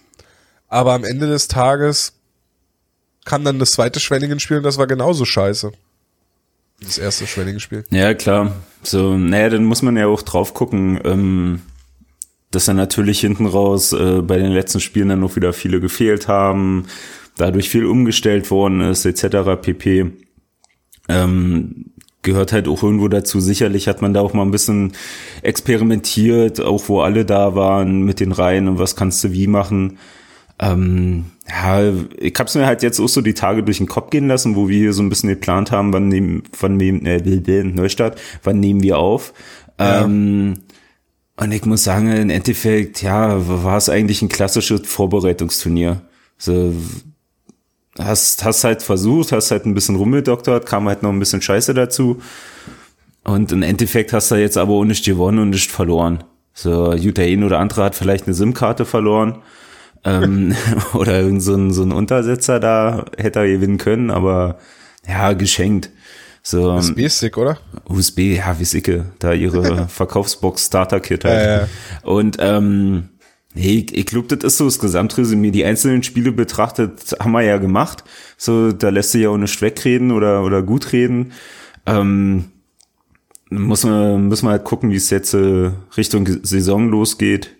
Aber 0.69 0.93
am 0.95 1.05
Ende 1.05 1.29
des 1.29 1.47
Tages 1.49 2.15
kann 3.25 3.45
dann 3.45 3.59
das 3.59 3.73
zweite 3.73 4.01
Schwenningen 4.01 4.41
spielen, 4.41 4.63
das 4.63 4.77
war 4.77 4.87
genauso 4.87 5.25
scheiße. 5.25 5.73
Das 6.81 6.99
erste 6.99 7.27
Schwenningen-Spiel. 7.27 7.85
Ja, 7.91 8.13
klar. 8.15 8.53
So, 8.83 9.17
naja, 9.17 9.49
dann 9.49 9.65
muss 9.65 9.83
man 9.83 9.97
ja 9.97 10.07
auch 10.07 10.23
drauf 10.23 10.55
gucken. 10.55 11.01
Ähm 11.05 11.63
dass 12.55 12.67
dann 12.67 12.77
natürlich 12.77 13.21
hinten 13.21 13.47
raus 13.47 13.93
äh, 13.93 14.23
bei 14.23 14.39
den 14.39 14.53
letzten 14.53 14.81
Spielen 14.81 15.09
dann 15.09 15.21
noch 15.21 15.37
wieder 15.37 15.53
viele 15.53 15.81
gefehlt 15.81 16.29
haben, 16.29 16.87
dadurch 17.37 17.69
viel 17.69 17.87
umgestellt 17.87 18.51
worden 18.51 18.81
ist, 18.81 19.05
etc. 19.05 19.61
pp. 19.61 20.13
Ähm, 21.09 21.87
gehört 22.23 22.53
halt 22.53 22.69
auch 22.69 22.83
irgendwo 22.83 23.09
dazu. 23.09 23.41
Sicherlich 23.41 23.87
hat 23.87 24.03
man 24.03 24.15
da 24.15 24.21
auch 24.21 24.33
mal 24.33 24.43
ein 24.43 24.51
bisschen 24.51 24.93
experimentiert, 25.43 26.61
auch 26.61 26.89
wo 26.89 27.01
alle 27.01 27.25
da 27.25 27.55
waren 27.55 28.03
mit 28.03 28.21
den 28.21 28.33
Reihen 28.33 28.69
und 28.69 28.79
was 28.79 28.97
kannst 28.97 29.23
du 29.25 29.33
wie 29.33 29.47
machen. 29.47 29.99
Ähm, 30.59 31.27
ja, 31.49 31.93
ich 32.19 32.35
hab's 32.39 32.55
mir 32.55 32.67
halt 32.67 32.83
jetzt 32.83 33.01
auch 33.01 33.09
so 33.09 33.21
die 33.21 33.35
Tage 33.35 33.63
durch 33.63 33.79
den 33.79 33.89
Kopf 33.89 34.11
gehen 34.11 34.29
lassen, 34.29 34.57
wo 34.57 34.69
wir 34.69 34.79
hier 34.79 34.93
so 34.93 35.03
ein 35.03 35.09
bisschen 35.09 35.29
geplant 35.29 35.71
haben, 35.73 35.93
wann 35.93 36.09
nehmen, 36.09 36.45
wann 36.59 36.77
nehmen, 36.77 37.05
äh, 37.07 37.65
Neustadt, 37.65 38.21
wann 38.43 38.61
nehmen 38.61 38.83
wir 38.83 38.99
auf. 38.99 39.35
Ja. 39.79 40.05
Ähm, 40.05 40.55
und 41.37 41.53
ich 41.53 41.65
muss 41.65 41.85
sagen, 41.85 42.13
im 42.13 42.31
Endeffekt, 42.31 43.03
ja, 43.03 43.37
war 43.65 43.77
es 43.77 43.89
eigentlich 43.89 44.23
ein 44.23 44.29
klassisches 44.29 44.83
Vorbereitungsturnier. 44.85 46.03
So, 46.39 46.75
hast, 47.99 48.45
hast 48.45 48.65
halt 48.65 48.83
versucht, 48.83 49.33
hast 49.33 49.51
halt 49.51 49.67
ein 49.67 49.75
bisschen 49.75 49.97
rumgedoktert, 49.97 50.67
kam 50.67 50.89
halt 50.89 51.03
noch 51.03 51.11
ein 51.11 51.19
bisschen 51.19 51.43
Scheiße 51.43 51.75
dazu. 51.75 52.21
Und 53.25 53.53
im 53.53 53.63
Endeffekt 53.63 54.13
hast 54.13 54.31
du 54.31 54.37
jetzt 54.37 54.59
aber 54.59 54.75
auch 54.75 54.85
nicht 54.85 55.05
gewonnen 55.05 55.39
und 55.39 55.51
nicht 55.51 55.71
verloren. 55.71 56.23
So, 56.53 56.93
Jutta 56.95 57.23
ein 57.23 57.43
oder 57.43 57.59
andere 57.59 57.83
hat 57.83 57.97
vielleicht 57.97 58.27
eine 58.27 58.35
SIM-Karte 58.35 58.85
verloren. 58.85 59.43
ähm, 60.05 60.55
oder 60.95 61.21
irgend 61.21 61.43
so 61.43 61.55
ein, 61.55 61.73
so 61.73 61.83
ein 61.83 61.93
Untersetzer 61.93 62.61
da 62.61 63.07
hätte 63.17 63.41
er 63.41 63.49
gewinnen 63.49 63.79
können, 63.79 64.11
aber 64.11 64.59
ja, 65.09 65.33
geschenkt. 65.33 65.91
So, 66.47 66.73
USB-Stick, 66.73 67.39
oder? 67.39 67.59
USB, 67.89 68.37
ja, 68.37 68.59
wie 68.61 68.67
sicke, 68.67 69.07
da 69.19 69.33
ihre 69.33 69.89
Verkaufsbox 69.89 70.67
Starter 70.67 71.01
Kit 71.01 71.25
halt. 71.25 71.41
Ja, 71.41 71.61
ja. 71.61 71.69
Und 72.03 72.37
ähm, 72.39 73.09
nee, 73.55 73.87
ich, 73.91 74.05
glaube, 74.05 74.37
das 74.37 74.45
ist 74.45 74.59
so 74.59 74.67
das 74.67 74.79
Gesamtresümee. 74.79 75.53
Die 75.53 75.65
einzelnen 75.65 76.03
Spiele 76.03 76.33
betrachtet 76.33 77.17
haben 77.19 77.33
wir 77.33 77.41
ja 77.41 77.57
gemacht. 77.57 78.05
So, 78.37 78.73
da 78.73 78.91
lässt 78.91 79.13
sich 79.13 79.23
ja 79.23 79.31
auch 79.31 79.39
nicht 79.39 79.61
wegreden 79.63 80.13
oder, 80.13 80.45
oder 80.45 80.63
gut 80.63 80.93
reden. 80.93 81.33
Ähm, 81.87 82.53
muss 83.49 83.85
man, 83.85 84.29
müssen 84.29 84.47
wir 84.47 84.51
halt 84.51 84.65
gucken, 84.65 84.91
wie 84.91 84.97
es 84.97 85.09
jetzt 85.09 85.33
äh, 85.33 85.71
Richtung 85.97 86.29
Saison 86.43 86.91
losgeht. 86.91 87.57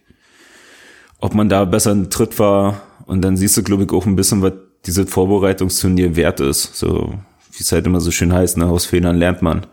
Ob 1.21 1.35
man 1.35 1.49
da 1.49 1.65
besser 1.65 1.93
in 1.93 2.11
Tritt 2.11 2.39
war. 2.39 2.83
Und 3.07 3.23
dann 3.23 3.39
siehst 3.39 3.57
du, 3.57 3.63
glaube 3.63 3.85
ich, 3.85 3.91
auch 3.93 4.05
ein 4.05 4.17
bisschen, 4.17 4.43
was 4.43 4.53
dieses 4.85 5.09
Vorbereitungsturnier 5.09 6.17
wert 6.17 6.41
ist. 6.41 6.77
So, 6.77 7.15
wie 7.55 7.63
es 7.63 7.73
halt 7.73 7.87
immer 7.87 8.01
so 8.01 8.11
schön 8.11 8.33
heißt, 8.33 8.57
ne, 8.57 8.67
aus 8.67 8.87
Fehlern 8.87 9.17
lernt 9.17 9.43
man. 9.43 9.67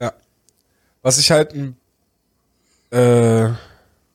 Ja. 0.00 0.12
Was 1.02 1.18
ich 1.18 1.30
halt 1.30 1.54
ein 1.54 1.76
äh, 2.90 3.50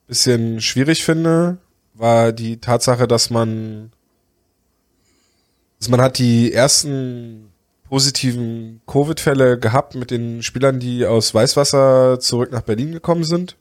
bisschen 0.08 0.62
schwierig 0.62 1.04
finde, 1.04 1.58
war 1.94 2.32
die 2.32 2.58
Tatsache, 2.58 3.08
dass 3.08 3.30
man 3.30 3.92
also 5.84 5.92
man 5.92 6.00
hat 6.00 6.18
die 6.18 6.54
ersten 6.54 7.52
positiven 7.90 8.80
Covid-Fälle 8.88 9.60
gehabt 9.60 9.96
mit 9.96 10.12
den 10.12 10.42
Spielern, 10.42 10.80
die 10.80 11.06
aus 11.06 11.34
Weißwasser 11.34 12.22
zurück 12.22 12.54
nach 12.54 12.62
Berlin 12.62 12.94
gekommen 12.94 13.26
sind. 13.26 13.58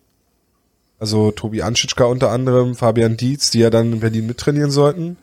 Also 1.01 1.33
Tobi 1.33 1.62
Anschitschka 1.62 2.05
unter 2.05 2.31
anderem, 2.31 2.77
Fabian 2.77 3.17
Dietz, 3.17 3.51
die 3.51 3.59
ja 3.59 3.71
dann 3.71 3.95
in 3.95 3.99
Berlin 3.99 4.29
mittrainieren 4.29 4.71
sollten. 4.71 5.17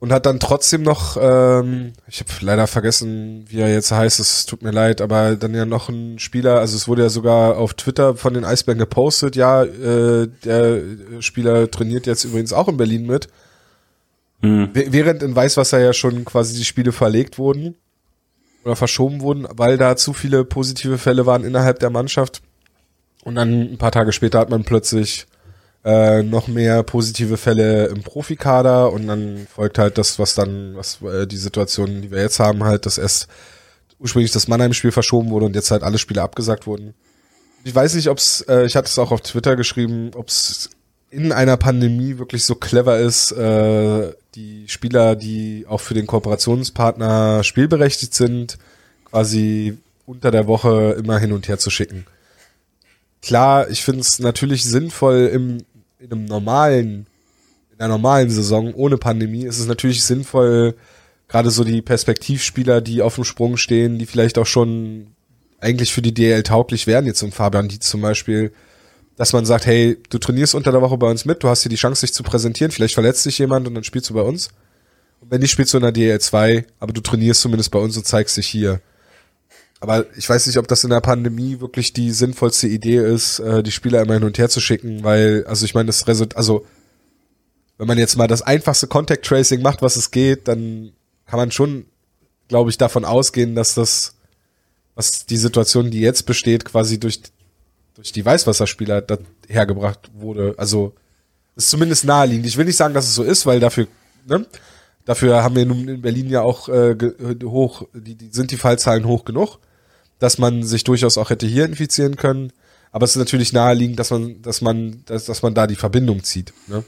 Und 0.00 0.12
hat 0.12 0.24
dann 0.24 0.40
trotzdem 0.40 0.82
noch, 0.82 1.18
ähm, 1.20 1.92
ich 2.08 2.20
habe 2.20 2.30
leider 2.40 2.66
vergessen, 2.66 3.44
wie 3.48 3.60
er 3.60 3.72
jetzt 3.72 3.92
heißt, 3.92 4.18
es 4.18 4.46
tut 4.46 4.62
mir 4.62 4.70
leid, 4.70 5.02
aber 5.02 5.36
dann 5.36 5.54
ja 5.54 5.66
noch 5.66 5.90
ein 5.90 6.18
Spieler, 6.18 6.58
also 6.58 6.74
es 6.74 6.88
wurde 6.88 7.02
ja 7.02 7.10
sogar 7.10 7.58
auf 7.58 7.74
Twitter 7.74 8.16
von 8.16 8.32
den 8.32 8.46
Eisbären 8.46 8.78
gepostet, 8.78 9.36
ja, 9.36 9.62
äh, 9.62 10.28
der 10.42 10.80
Spieler 11.20 11.70
trainiert 11.70 12.06
jetzt 12.06 12.24
übrigens 12.24 12.54
auch 12.54 12.68
in 12.68 12.78
Berlin 12.78 13.06
mit. 13.06 13.28
Mhm. 14.40 14.70
Während 14.72 15.22
in 15.22 15.36
Weißwasser 15.36 15.78
ja 15.80 15.92
schon 15.92 16.24
quasi 16.24 16.56
die 16.56 16.64
Spiele 16.64 16.92
verlegt 16.92 17.36
wurden 17.36 17.74
oder 18.64 18.76
verschoben 18.76 19.20
wurden, 19.20 19.46
weil 19.50 19.76
da 19.76 19.96
zu 19.96 20.14
viele 20.14 20.46
positive 20.46 20.96
Fälle 20.96 21.26
waren 21.26 21.44
innerhalb 21.44 21.78
der 21.78 21.90
Mannschaft. 21.90 22.40
Und 23.22 23.34
dann 23.34 23.72
ein 23.72 23.76
paar 23.76 23.92
Tage 23.92 24.12
später 24.12 24.38
hat 24.38 24.48
man 24.48 24.64
plötzlich 24.64 25.26
äh, 25.84 26.22
noch 26.22 26.46
mehr 26.46 26.82
positive 26.82 27.36
Fälle 27.36 27.86
im 27.86 28.02
Profikader 28.02 28.92
und 28.92 29.06
dann 29.06 29.46
folgt 29.52 29.78
halt 29.78 29.98
das, 29.98 30.18
was 30.18 30.34
dann, 30.34 30.76
was 30.76 31.00
äh, 31.02 31.26
die 31.26 31.36
Situation, 31.36 32.02
die 32.02 32.10
wir 32.10 32.20
jetzt 32.20 32.38
haben, 32.38 32.64
halt, 32.64 32.86
dass 32.86 32.98
erst 32.98 33.28
ursprünglich 33.98 34.32
das 34.32 34.48
Mannheim-Spiel 34.48 34.92
verschoben 34.92 35.30
wurde 35.30 35.46
und 35.46 35.54
jetzt 35.54 35.70
halt 35.70 35.82
alle 35.82 35.98
Spiele 35.98 36.22
abgesagt 36.22 36.66
wurden. 36.66 36.94
Ich 37.64 37.74
weiß 37.74 37.94
nicht, 37.94 38.08
ob's, 38.08 38.42
äh, 38.48 38.64
ich 38.64 38.76
hatte 38.76 38.88
es 38.88 38.98
auch 38.98 39.12
auf 39.12 39.20
Twitter 39.20 39.56
geschrieben, 39.56 40.10
ob's 40.14 40.70
in 41.10 41.32
einer 41.32 41.56
Pandemie 41.56 42.18
wirklich 42.18 42.44
so 42.44 42.54
clever 42.54 42.98
ist, 42.98 43.32
äh, 43.32 44.12
die 44.34 44.68
Spieler, 44.68 45.16
die 45.16 45.66
auch 45.68 45.80
für 45.80 45.94
den 45.94 46.06
Kooperationspartner 46.06 47.42
spielberechtigt 47.42 48.14
sind, 48.14 48.58
quasi 49.04 49.78
unter 50.06 50.30
der 50.30 50.46
Woche 50.46 50.96
immer 50.98 51.18
hin 51.18 51.32
und 51.32 51.48
her 51.48 51.58
zu 51.58 51.70
schicken. 51.70 52.06
Klar, 53.22 53.68
ich 53.68 53.84
finde 53.84 54.00
es 54.00 54.18
natürlich 54.18 54.64
sinnvoll, 54.64 55.30
im, 55.32 55.58
in 56.00 56.10
einem 56.10 56.24
normalen, 56.24 57.06
in 57.72 57.78
einer 57.78 57.88
normalen 57.88 58.30
Saison 58.30 58.72
ohne 58.74 58.96
Pandemie 58.96 59.44
ist 59.44 59.58
es 59.58 59.66
natürlich 59.66 60.02
sinnvoll, 60.02 60.74
gerade 61.28 61.50
so 61.50 61.62
die 61.62 61.82
Perspektivspieler, 61.82 62.80
die 62.80 63.02
auf 63.02 63.16
dem 63.16 63.24
Sprung 63.24 63.56
stehen, 63.56 63.98
die 63.98 64.06
vielleicht 64.06 64.38
auch 64.38 64.46
schon 64.46 65.08
eigentlich 65.60 65.92
für 65.92 66.02
die 66.02 66.14
DL 66.14 66.42
tauglich 66.42 66.86
wären, 66.86 67.04
jetzt 67.06 67.22
um 67.22 67.32
Fabian 67.32 67.68
die 67.68 67.78
zum 67.78 68.00
Beispiel, 68.00 68.50
dass 69.16 69.34
man 69.34 69.44
sagt, 69.44 69.66
hey, 69.66 69.98
du 70.08 70.18
trainierst 70.18 70.54
unter 70.54 70.72
der 70.72 70.80
Woche 70.80 70.96
bei 70.96 71.10
uns 71.10 71.26
mit, 71.26 71.42
du 71.42 71.48
hast 71.48 71.62
hier 71.62 71.70
die 71.70 71.76
Chance, 71.76 72.06
dich 72.06 72.14
zu 72.14 72.22
präsentieren, 72.22 72.70
vielleicht 72.70 72.94
verletzt 72.94 73.22
sich 73.22 73.38
jemand 73.38 73.68
und 73.68 73.74
dann 73.74 73.84
spielst 73.84 74.08
du 74.08 74.14
bei 74.14 74.22
uns. 74.22 74.48
Und 75.20 75.30
wenn 75.30 75.42
nicht, 75.42 75.50
spielst 75.50 75.74
du 75.74 75.78
in 75.78 75.82
der 75.82 75.92
DL2, 75.92 76.64
aber 76.78 76.94
du 76.94 77.02
trainierst 77.02 77.42
zumindest 77.42 77.70
bei 77.70 77.78
uns 77.78 77.94
und 77.98 78.06
zeigst 78.06 78.38
dich 78.38 78.46
hier. 78.46 78.80
Aber 79.80 80.04
ich 80.16 80.28
weiß 80.28 80.46
nicht, 80.46 80.58
ob 80.58 80.68
das 80.68 80.84
in 80.84 80.90
der 80.90 81.00
Pandemie 81.00 81.60
wirklich 81.60 81.92
die 81.92 82.10
sinnvollste 82.12 82.68
Idee 82.68 82.98
ist, 82.98 83.38
äh, 83.40 83.62
die 83.62 83.72
Spieler 83.72 84.02
immer 84.02 84.14
hin 84.14 84.24
und 84.24 84.38
her 84.38 84.48
zu 84.48 84.60
schicken, 84.60 85.02
weil, 85.02 85.44
also 85.46 85.64
ich 85.64 85.74
meine, 85.74 85.86
das 85.86 86.06
Resultat, 86.06 86.36
also 86.36 86.66
wenn 87.78 87.86
man 87.86 87.96
jetzt 87.96 88.16
mal 88.16 88.26
das 88.26 88.42
einfachste 88.42 88.86
Contact 88.88 89.24
Tracing 89.24 89.62
macht, 89.62 89.80
was 89.80 89.96
es 89.96 90.10
geht, 90.10 90.48
dann 90.48 90.92
kann 91.24 91.38
man 91.38 91.50
schon, 91.50 91.86
glaube 92.48 92.68
ich, 92.68 92.76
davon 92.76 93.06
ausgehen, 93.06 93.54
dass 93.54 93.74
das, 93.74 94.16
was 94.94 95.24
die 95.24 95.38
Situation, 95.38 95.90
die 95.90 96.00
jetzt 96.00 96.26
besteht, 96.26 96.66
quasi 96.66 97.00
durch 97.00 97.22
durch 98.00 98.12
die 98.12 98.24
Weißwasserspieler 98.24 99.04
hergebracht 99.46 100.10
wurde. 100.14 100.54
Also 100.56 100.94
ist 101.54 101.68
zumindest 101.68 102.04
naheliegend. 102.04 102.46
Ich 102.46 102.56
will 102.56 102.64
nicht 102.64 102.78
sagen, 102.78 102.94
dass 102.94 103.06
es 103.06 103.14
so 103.14 103.22
ist, 103.22 103.44
weil 103.44 103.60
dafür, 103.60 103.88
ne, 104.26 104.46
dafür 105.04 105.42
haben 105.42 105.54
wir 105.54 105.66
nun 105.66 105.86
in 105.86 106.00
Berlin 106.00 106.30
ja 106.30 106.40
auch 106.40 106.70
äh, 106.70 106.96
hoch, 107.44 107.86
die, 107.92 108.14
die 108.14 108.30
sind 108.30 108.52
die 108.52 108.56
Fallzahlen 108.56 109.06
hoch 109.06 109.26
genug, 109.26 109.58
dass 110.20 110.38
man 110.38 110.62
sich 110.62 110.84
durchaus 110.84 111.18
auch 111.18 111.30
hätte 111.30 111.46
hier 111.46 111.64
infizieren 111.64 112.14
können. 112.14 112.52
Aber 112.92 113.04
es 113.04 113.12
ist 113.12 113.16
natürlich 113.16 113.52
naheliegend, 113.52 113.98
dass 113.98 114.10
man, 114.10 114.42
dass 114.42 114.60
man, 114.60 115.02
dass, 115.06 115.24
dass 115.24 115.42
man 115.42 115.54
da 115.54 115.66
die 115.66 115.76
Verbindung 115.76 116.22
zieht. 116.22 116.52
Ne? 116.68 116.84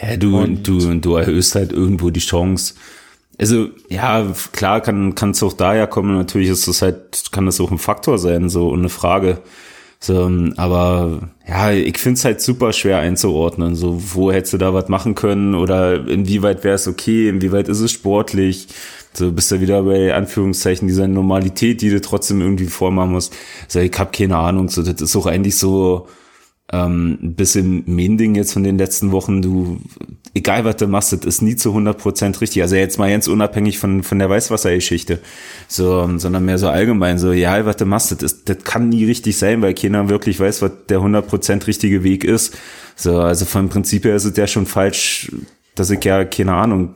Ja, 0.00 0.16
du, 0.16 0.38
und 0.38 0.66
du, 0.66 0.94
du 0.94 1.16
erhöhst 1.16 1.54
halt 1.54 1.72
irgendwo 1.72 2.10
die 2.10 2.20
Chance. 2.20 2.74
Also 3.38 3.68
ja, 3.88 4.26
klar 4.52 4.80
kann 4.80 5.14
kann 5.14 5.30
es 5.30 5.42
auch 5.42 5.52
daher 5.52 5.86
kommen. 5.86 6.16
Natürlich 6.16 6.48
ist 6.48 6.68
das 6.68 6.82
halt, 6.82 7.30
kann 7.32 7.46
das 7.46 7.60
auch 7.60 7.70
ein 7.70 7.78
Faktor 7.78 8.18
sein, 8.18 8.48
so 8.48 8.72
eine 8.72 8.88
Frage. 8.88 9.42
So, 10.00 10.30
aber 10.56 11.30
ja, 11.46 11.72
ich 11.72 11.98
find's 11.98 12.24
halt 12.24 12.40
super 12.40 12.72
schwer 12.72 12.98
einzuordnen. 12.98 13.74
So, 13.74 14.00
wo 14.14 14.30
hättest 14.30 14.52
du 14.52 14.58
da 14.58 14.74
was 14.74 14.88
machen 14.88 15.14
können 15.14 15.54
oder 15.54 16.06
inwieweit 16.06 16.62
wäre 16.62 16.76
es 16.76 16.86
okay, 16.86 17.28
inwieweit 17.28 17.68
ist 17.68 17.80
es 17.80 17.90
sportlich? 17.90 18.68
So 19.18 19.32
bist 19.32 19.50
du 19.50 19.60
wieder 19.60 19.82
bei 19.82 20.14
Anführungszeichen 20.14 20.86
dieser 20.86 21.08
Normalität, 21.08 21.82
die 21.82 21.90
du 21.90 22.00
trotzdem 22.00 22.40
irgendwie 22.40 22.66
vormachen 22.66 23.12
musst. 23.12 23.34
So, 23.66 23.80
ich 23.80 23.92
hab 23.98 24.12
keine 24.12 24.36
Ahnung. 24.36 24.68
So, 24.68 24.82
das 24.82 25.02
ist 25.02 25.16
auch 25.16 25.26
eigentlich 25.26 25.56
so 25.56 26.06
ähm, 26.72 27.18
ein 27.22 27.34
bisschen 27.34 27.82
Mending 27.86 28.34
jetzt 28.34 28.52
von 28.52 28.62
den 28.62 28.78
letzten 28.78 29.10
Wochen, 29.10 29.40
du, 29.42 29.80
egal 30.34 30.64
was 30.64 30.76
du 30.76 30.86
machst, 30.86 31.12
das 31.12 31.24
ist 31.24 31.42
nie 31.42 31.56
zu 31.56 31.74
100% 31.74 32.40
richtig. 32.40 32.62
Also 32.62 32.76
jetzt 32.76 32.98
mal 32.98 33.10
ganz 33.10 33.26
unabhängig 33.26 33.78
von, 33.78 34.02
von 34.02 34.18
der 34.18 34.28
Weißwassergeschichte, 34.28 35.18
so, 35.66 36.08
sondern 36.18 36.44
mehr 36.44 36.58
so 36.58 36.68
allgemein, 36.68 37.18
so, 37.18 37.32
ja, 37.32 37.64
was 37.64 37.76
du 37.76 37.86
machst, 37.86 38.12
das, 38.12 38.22
ist, 38.22 38.48
das 38.48 38.58
kann 38.64 38.88
nie 38.88 39.04
richtig 39.06 39.38
sein, 39.38 39.62
weil 39.62 39.74
keiner 39.74 40.08
wirklich 40.10 40.38
weiß, 40.38 40.62
was 40.62 40.72
der 40.88 41.00
100% 41.00 41.66
richtige 41.66 42.04
Weg 42.04 42.22
ist. 42.24 42.56
So, 42.96 43.18
also 43.18 43.46
vom 43.46 43.68
Prinzip 43.68 44.04
her 44.04 44.14
ist 44.14 44.26
es 44.26 44.36
ja 44.36 44.46
schon 44.46 44.66
falsch, 44.66 45.32
dass 45.74 45.90
ich 45.90 46.04
ja, 46.04 46.24
keine 46.24 46.54
Ahnung, 46.54 46.94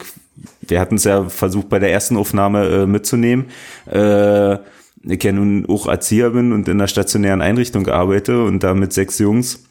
wir 0.67 0.81
hatten 0.81 0.97
es 0.97 1.05
ja 1.05 1.25
versucht 1.29 1.69
bei 1.69 1.79
der 1.79 1.93
ersten 1.93 2.17
Aufnahme 2.17 2.67
äh, 2.67 2.87
mitzunehmen, 2.87 3.47
äh, 3.91 4.59
ich 5.05 5.25
ja 5.25 5.33
nun 5.33 5.67
auch 5.67 5.89
Erzieher 5.89 6.31
bin 6.31 6.53
und 6.53 6.69
in 6.69 6.75
einer 6.75 6.87
stationären 6.87 7.43
Einrichtung 7.43 7.89
arbeite 7.89 8.45
und 8.45 8.63
da 8.63 8.73
mit 8.75 8.93
sechs 8.93 9.19
Jungs, 9.19 9.65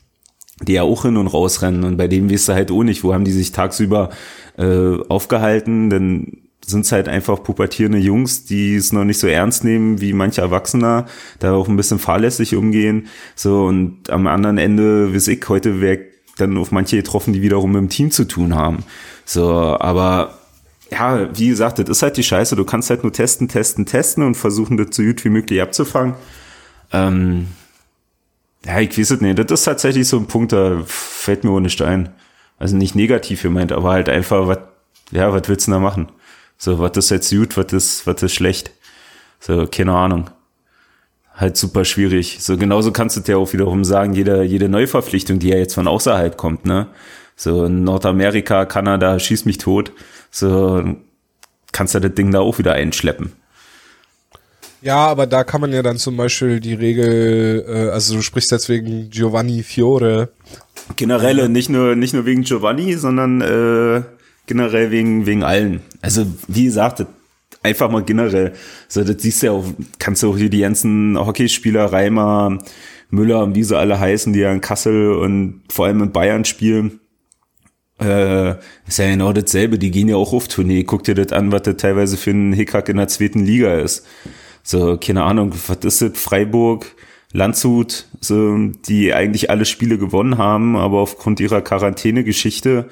die 0.61 0.73
ja 0.73 0.83
auch 0.83 1.03
hin 1.03 1.17
und 1.17 1.27
raus 1.27 1.61
rennen 1.61 1.83
und 1.83 1.97
bei 1.97 2.07
denen 2.07 2.29
weißt 2.29 2.49
du 2.49 2.53
halt 2.53 2.71
auch 2.71 2.83
nicht, 2.83 3.03
wo 3.03 3.13
haben 3.13 3.23
die 3.23 3.31
sich 3.31 3.51
tagsüber 3.51 4.09
äh, 4.57 4.97
aufgehalten, 5.07 5.89
denn 5.89 6.41
sind 6.65 6.85
es 6.85 6.91
halt 6.91 7.07
einfach 7.07 7.43
pubertierende 7.43 7.97
Jungs, 7.97 8.45
die 8.45 8.75
es 8.75 8.93
noch 8.93 9.03
nicht 9.03 9.19
so 9.19 9.27
ernst 9.27 9.63
nehmen 9.63 9.99
wie 9.99 10.13
manche 10.13 10.41
Erwachsener, 10.41 11.05
da 11.39 11.53
auch 11.53 11.67
ein 11.67 11.75
bisschen 11.75 11.99
fahrlässig 11.99 12.55
umgehen. 12.55 13.07
So, 13.35 13.65
und 13.65 14.09
am 14.09 14.27
anderen 14.27 14.57
Ende, 14.57 15.13
wie 15.13 15.31
ich, 15.31 15.49
heute 15.49 15.81
wäre 15.81 15.99
dann 16.37 16.57
auf 16.57 16.71
manche 16.71 16.97
getroffen, 16.97 17.33
die 17.33 17.41
wiederum 17.41 17.71
mit 17.71 17.81
dem 17.81 17.89
Team 17.89 18.11
zu 18.11 18.25
tun 18.25 18.55
haben. 18.55 18.83
So, 19.25 19.49
aber 19.49 20.40
ja, 20.91 21.29
wie 21.37 21.47
gesagt, 21.47 21.79
das 21.79 21.89
ist 21.89 22.03
halt 22.03 22.17
die 22.17 22.23
Scheiße. 22.23 22.55
Du 22.55 22.65
kannst 22.65 22.89
halt 22.89 23.03
nur 23.03 23.13
testen, 23.13 23.47
testen, 23.47 23.85
testen 23.85 24.23
und 24.23 24.35
versuchen, 24.35 24.77
das 24.77 24.87
so 24.91 25.03
gut 25.03 25.23
wie 25.23 25.29
möglich 25.29 25.61
abzufangen. 25.61 26.15
Ähm, 26.91 27.47
ja, 28.65 28.79
ich 28.79 28.97
weiß 28.97 29.11
es 29.11 29.21
nicht. 29.21 29.39
Das 29.39 29.51
ist 29.51 29.63
tatsächlich 29.63 30.07
so 30.07 30.17
ein 30.17 30.27
Punkt, 30.27 30.51
da 30.51 30.83
fällt 30.85 31.43
mir 31.43 31.51
ohne 31.51 31.69
Stein. 31.69 32.09
Also 32.59 32.75
nicht 32.75 32.93
negativ 32.93 33.41
gemeint, 33.41 33.71
aber 33.71 33.91
halt 33.91 34.09
einfach, 34.09 34.47
was, 34.47 34.59
ja, 35.11 35.33
was 35.33 35.47
willst 35.47 35.67
du 35.67 35.71
da 35.71 35.79
machen? 35.79 36.09
So, 36.57 36.77
was 36.77 36.95
ist 36.97 37.09
jetzt 37.09 37.31
gut, 37.31 37.57
was 37.57 37.71
ist, 37.71 38.05
was 38.05 38.21
ist 38.21 38.35
schlecht? 38.35 38.71
So, 39.39 39.65
keine 39.65 39.93
Ahnung. 39.93 40.29
Halt 41.33 41.55
super 41.57 41.85
schwierig. 41.85 42.37
So, 42.41 42.57
genauso 42.57 42.91
kannst 42.91 43.15
du 43.15 43.21
dir 43.21 43.39
auch 43.39 43.53
wiederum 43.53 43.85
sagen, 43.85 44.13
jede, 44.13 44.43
jede 44.43 44.67
Neuverpflichtung, 44.67 45.39
die 45.39 45.49
ja 45.49 45.57
jetzt 45.57 45.73
von 45.73 45.87
außerhalb 45.87 46.37
kommt, 46.37 46.65
ne? 46.65 46.87
So, 47.37 47.67
Nordamerika, 47.67 48.65
Kanada, 48.65 49.17
schieß 49.17 49.45
mich 49.45 49.57
tot 49.57 49.93
so 50.31 50.83
kannst 51.71 51.95
du 51.95 51.99
das 51.99 52.13
Ding 52.13 52.31
da 52.31 52.39
auch 52.39 52.57
wieder 52.57 52.73
einschleppen. 52.73 53.33
Ja, 54.81 55.05
aber 55.07 55.27
da 55.27 55.43
kann 55.43 55.61
man 55.61 55.71
ja 55.73 55.83
dann 55.83 55.97
zum 55.97 56.17
Beispiel 56.17 56.59
die 56.59 56.73
Regel, 56.73 57.65
äh, 57.67 57.91
also 57.91 58.15
du 58.15 58.21
sprichst 58.23 58.51
jetzt 58.51 58.67
wegen 58.67 59.11
Giovanni 59.11 59.61
Fiore. 59.61 60.29
Generell, 60.95 61.47
nicht 61.49 61.69
nur, 61.69 61.95
nicht 61.95 62.15
nur 62.15 62.25
wegen 62.25 62.41
Giovanni, 62.41 62.95
sondern 62.95 63.41
äh, 63.41 64.01
generell 64.47 64.89
wegen, 64.89 65.27
wegen 65.27 65.43
allen. 65.43 65.81
Also, 66.01 66.25
wie 66.47 66.65
gesagt, 66.65 67.05
einfach 67.61 67.91
mal 67.91 68.03
generell. 68.03 68.53
So, 68.87 69.03
das 69.03 69.21
siehst 69.21 69.43
du 69.43 69.45
ja 69.47 69.51
auch, 69.51 69.65
kannst 69.99 70.23
du 70.23 70.31
auch 70.31 70.37
hier 70.37 70.49
die 70.49 70.61
ganzen 70.61 71.15
Hockeyspieler, 71.15 71.93
Reimer, 71.93 72.57
Müller 73.11 73.43
und 73.43 73.53
wie 73.53 73.63
sie 73.63 73.77
alle 73.77 73.99
heißen, 73.99 74.33
die 74.33 74.39
ja 74.39 74.51
in 74.51 74.61
Kassel 74.61 75.13
und 75.13 75.61
vor 75.69 75.85
allem 75.85 76.01
in 76.01 76.11
Bayern 76.11 76.43
spielen 76.43 77.00
äh, 78.01 78.51
ist 78.87 78.99
ja 78.99 79.09
genau 79.09 79.31
dasselbe. 79.33 79.77
Die 79.77 79.91
gehen 79.91 80.09
ja 80.09 80.15
auch 80.15 80.33
auf 80.33 80.47
Tournee. 80.47 80.83
Guck 80.83 81.03
dir 81.03 81.15
das 81.15 81.31
an, 81.31 81.51
was 81.51 81.63
das 81.63 81.77
teilweise 81.77 82.17
für 82.17 82.31
ein 82.31 82.53
Hickhack 82.53 82.89
in 82.89 82.97
der 82.97 83.07
zweiten 83.07 83.45
Liga 83.45 83.75
ist. 83.75 84.05
So, 84.63 84.97
keine 84.97 85.23
Ahnung, 85.23 85.53
was 85.67 85.77
ist 85.77 86.01
das? 86.01 86.19
Freiburg, 86.19 86.95
Landshut, 87.31 88.05
so, 88.19 88.57
die 88.87 89.13
eigentlich 89.13 89.49
alle 89.49 89.65
Spiele 89.65 89.97
gewonnen 89.97 90.37
haben, 90.37 90.75
aber 90.75 90.99
aufgrund 90.99 91.39
ihrer 91.39 91.61
Quarantäne-Geschichte 91.61 92.89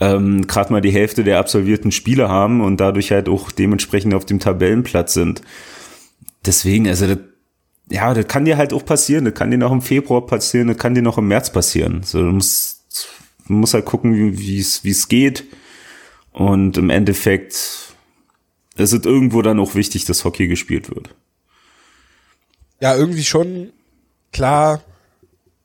ähm, 0.00 0.46
gerade 0.48 0.72
mal 0.72 0.80
die 0.80 0.90
Hälfte 0.90 1.22
der 1.22 1.38
absolvierten 1.38 1.92
Spiele 1.92 2.28
haben 2.28 2.60
und 2.60 2.80
dadurch 2.80 3.12
halt 3.12 3.28
auch 3.28 3.52
dementsprechend 3.52 4.14
auf 4.14 4.24
dem 4.24 4.40
Tabellenplatz 4.40 5.14
sind. 5.14 5.42
Deswegen, 6.44 6.88
also 6.88 7.06
das, 7.06 7.18
ja, 7.88 8.12
das 8.12 8.26
kann 8.26 8.44
dir 8.44 8.56
halt 8.56 8.72
auch 8.72 8.84
passieren. 8.84 9.24
Das 9.24 9.34
kann 9.34 9.52
dir 9.52 9.58
noch 9.58 9.70
im 9.70 9.80
Februar 9.80 10.26
passieren, 10.26 10.68
das 10.68 10.78
kann 10.78 10.94
dir 10.94 11.02
noch 11.02 11.18
im 11.18 11.28
März 11.28 11.52
passieren. 11.52 12.02
So, 12.02 12.20
du 12.20 12.32
musst 12.32 13.06
man 13.52 13.60
muss 13.60 13.74
halt 13.74 13.84
gucken, 13.84 14.38
wie 14.38 14.58
es 14.58 15.08
geht. 15.08 15.44
Und 16.32 16.78
im 16.78 16.90
Endeffekt 16.90 17.52
ist 18.76 18.92
es 18.92 19.04
irgendwo 19.04 19.42
dann 19.42 19.60
auch 19.60 19.74
wichtig, 19.74 20.06
dass 20.06 20.24
Hockey 20.24 20.48
gespielt 20.48 20.88
wird. 20.88 21.14
Ja, 22.80 22.96
irgendwie 22.96 23.24
schon. 23.24 23.70
Klar, 24.32 24.82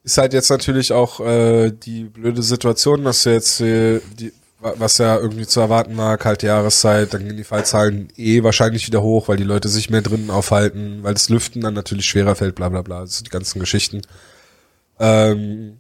ist 0.03 0.17
halt 0.17 0.33
jetzt 0.33 0.49
natürlich 0.49 0.91
auch 0.91 1.21
äh, 1.21 1.71
die 1.71 2.03
blöde 2.03 2.43
Situation, 2.43 3.05
dass 3.05 3.23
du 3.23 3.31
jetzt 3.31 3.61
äh, 3.61 4.01
die, 4.19 4.33
was 4.59 4.97
ja 4.97 5.17
irgendwie 5.17 5.47
zu 5.47 5.61
erwarten 5.61 5.95
war, 5.95 6.17
kalte 6.17 6.47
Jahreszeit, 6.47 7.13
dann 7.13 7.25
gehen 7.25 7.37
die 7.37 7.45
Fallzahlen 7.45 8.09
eh 8.17 8.43
wahrscheinlich 8.43 8.87
wieder 8.87 9.01
hoch, 9.01 9.29
weil 9.29 9.37
die 9.37 9.43
Leute 9.43 9.69
sich 9.69 9.89
mehr 9.89 10.01
drinnen 10.01 10.29
aufhalten, 10.29 10.99
weil 11.03 11.13
das 11.13 11.29
Lüften 11.29 11.61
dann 11.61 11.75
natürlich 11.75 12.07
schwerer 12.07 12.35
fällt, 12.35 12.55
bla 12.55 12.67
bla 12.67 12.81
bla, 12.81 13.01
das 13.01 13.17
sind 13.17 13.27
die 13.27 13.31
ganzen 13.31 13.59
Geschichten. 13.59 14.01
Ähm 14.99 15.79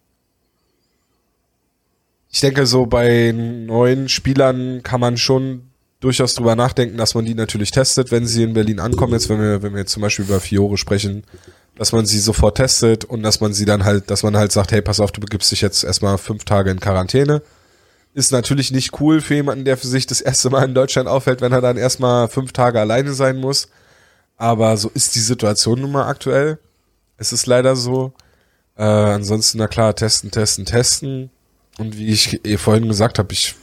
ich 2.37 2.41
denke, 2.41 2.67
so 2.67 2.85
bei 2.85 3.31
neuen 3.31 4.09
Spielern 4.09 4.83
kann 4.83 5.01
man 5.01 5.17
schon 5.17 5.71
durchaus 5.99 6.35
drüber 6.35 6.55
nachdenken, 6.55 6.95
dass 6.95 7.15
man 7.15 7.25
die 7.25 7.33
natürlich 7.33 7.71
testet, 7.71 8.11
wenn 8.11 8.27
sie 8.27 8.43
in 8.43 8.53
Berlin 8.53 8.79
ankommen. 8.79 9.13
Jetzt, 9.13 9.27
wenn 9.27 9.41
wir, 9.41 9.63
wenn 9.63 9.73
wir 9.73 9.79
jetzt 9.79 9.93
zum 9.93 10.03
Beispiel 10.03 10.25
über 10.25 10.39
Fiore 10.39 10.77
sprechen, 10.77 11.23
dass 11.77 11.93
man 11.93 12.05
sie 12.05 12.19
sofort 12.19 12.57
testet 12.57 13.05
und 13.05 13.23
dass 13.23 13.41
man 13.41 13.53
sie 13.53 13.65
dann 13.65 13.85
halt, 13.85 14.11
dass 14.11 14.21
man 14.21 14.37
halt 14.37 14.51
sagt, 14.51 14.71
hey, 14.71 14.83
pass 14.83 14.99
auf, 14.99 15.11
du 15.11 15.19
begibst 15.19 15.51
dich 15.51 15.61
jetzt 15.61 15.83
erstmal 15.83 16.19
fünf 16.19 16.43
Tage 16.43 16.69
in 16.69 16.79
Quarantäne. 16.79 17.41
Ist 18.13 18.31
natürlich 18.31 18.69
nicht 18.69 19.01
cool 19.01 19.19
für 19.19 19.33
jemanden, 19.33 19.65
der 19.65 19.75
für 19.75 19.87
sich 19.87 20.05
das 20.05 20.21
erste 20.21 20.51
Mal 20.51 20.65
in 20.65 20.75
Deutschland 20.75 21.09
aufhält, 21.09 21.41
wenn 21.41 21.53
er 21.53 21.61
dann 21.61 21.77
erstmal 21.77 22.27
fünf 22.27 22.53
Tage 22.53 22.79
alleine 22.79 23.13
sein 23.13 23.37
muss. 23.37 23.67
Aber 24.35 24.77
so 24.77 24.91
ist 24.93 25.15
die 25.15 25.21
Situation 25.21 25.81
nun 25.81 25.91
mal 25.91 26.05
aktuell. 26.05 26.59
Es 27.17 27.33
ist 27.33 27.47
leider 27.47 27.75
so. 27.75 28.13
Äh, 28.75 28.83
ansonsten, 28.83 29.57
na 29.57 29.67
klar, 29.67 29.95
testen, 29.95 30.29
testen, 30.29 30.65
testen. 30.65 31.31
Und 31.77 31.97
wie 31.97 32.07
ich 32.07 32.45
eh 32.45 32.57
vorhin 32.57 32.87
gesagt 32.87 33.19
habe, 33.19 33.33
ich 33.33 33.55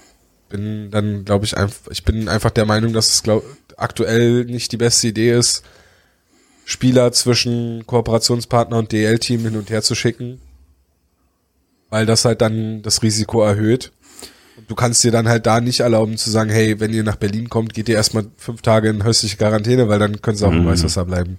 bin 0.48 0.90
dann, 0.90 1.24
glaube 1.24 1.44
ich, 1.44 1.56
einfach, 1.56 1.90
ich 1.90 2.04
bin 2.04 2.28
einfach 2.28 2.50
der 2.50 2.66
Meinung, 2.66 2.92
dass 2.92 3.12
es 3.12 3.22
glaub, 3.22 3.44
aktuell 3.76 4.44
nicht 4.44 4.72
die 4.72 4.76
beste 4.76 5.08
Idee 5.08 5.32
ist, 5.32 5.62
Spieler 6.64 7.12
zwischen 7.12 7.84
Kooperationspartner 7.86 8.78
und 8.78 8.92
DL-Team 8.92 9.40
hin 9.40 9.56
und 9.56 9.70
her 9.70 9.82
zu 9.82 9.94
schicken, 9.94 10.40
weil 11.90 12.06
das 12.06 12.24
halt 12.24 12.40
dann 12.40 12.82
das 12.82 13.02
Risiko 13.02 13.42
erhöht. 13.42 13.92
Und 14.56 14.70
du 14.70 14.74
kannst 14.74 15.02
dir 15.02 15.10
dann 15.10 15.28
halt 15.28 15.46
da 15.46 15.60
nicht 15.60 15.80
erlauben 15.80 16.16
zu 16.16 16.30
sagen, 16.30 16.50
hey, 16.50 16.78
wenn 16.80 16.94
ihr 16.94 17.02
nach 17.02 17.16
Berlin 17.16 17.50
kommt, 17.50 17.74
geht 17.74 17.88
ihr 17.88 17.96
erstmal 17.96 18.26
fünf 18.36 18.62
Tage 18.62 18.88
in 18.88 19.04
häusliche 19.04 19.36
Quarantäne, 19.36 19.88
weil 19.88 19.98
dann 19.98 20.22
können 20.22 20.36
sie 20.36 20.46
auch 20.46 20.52
im 20.52 20.62
mhm. 20.62 20.68
Weißwasser 20.68 21.04
bleiben. 21.04 21.38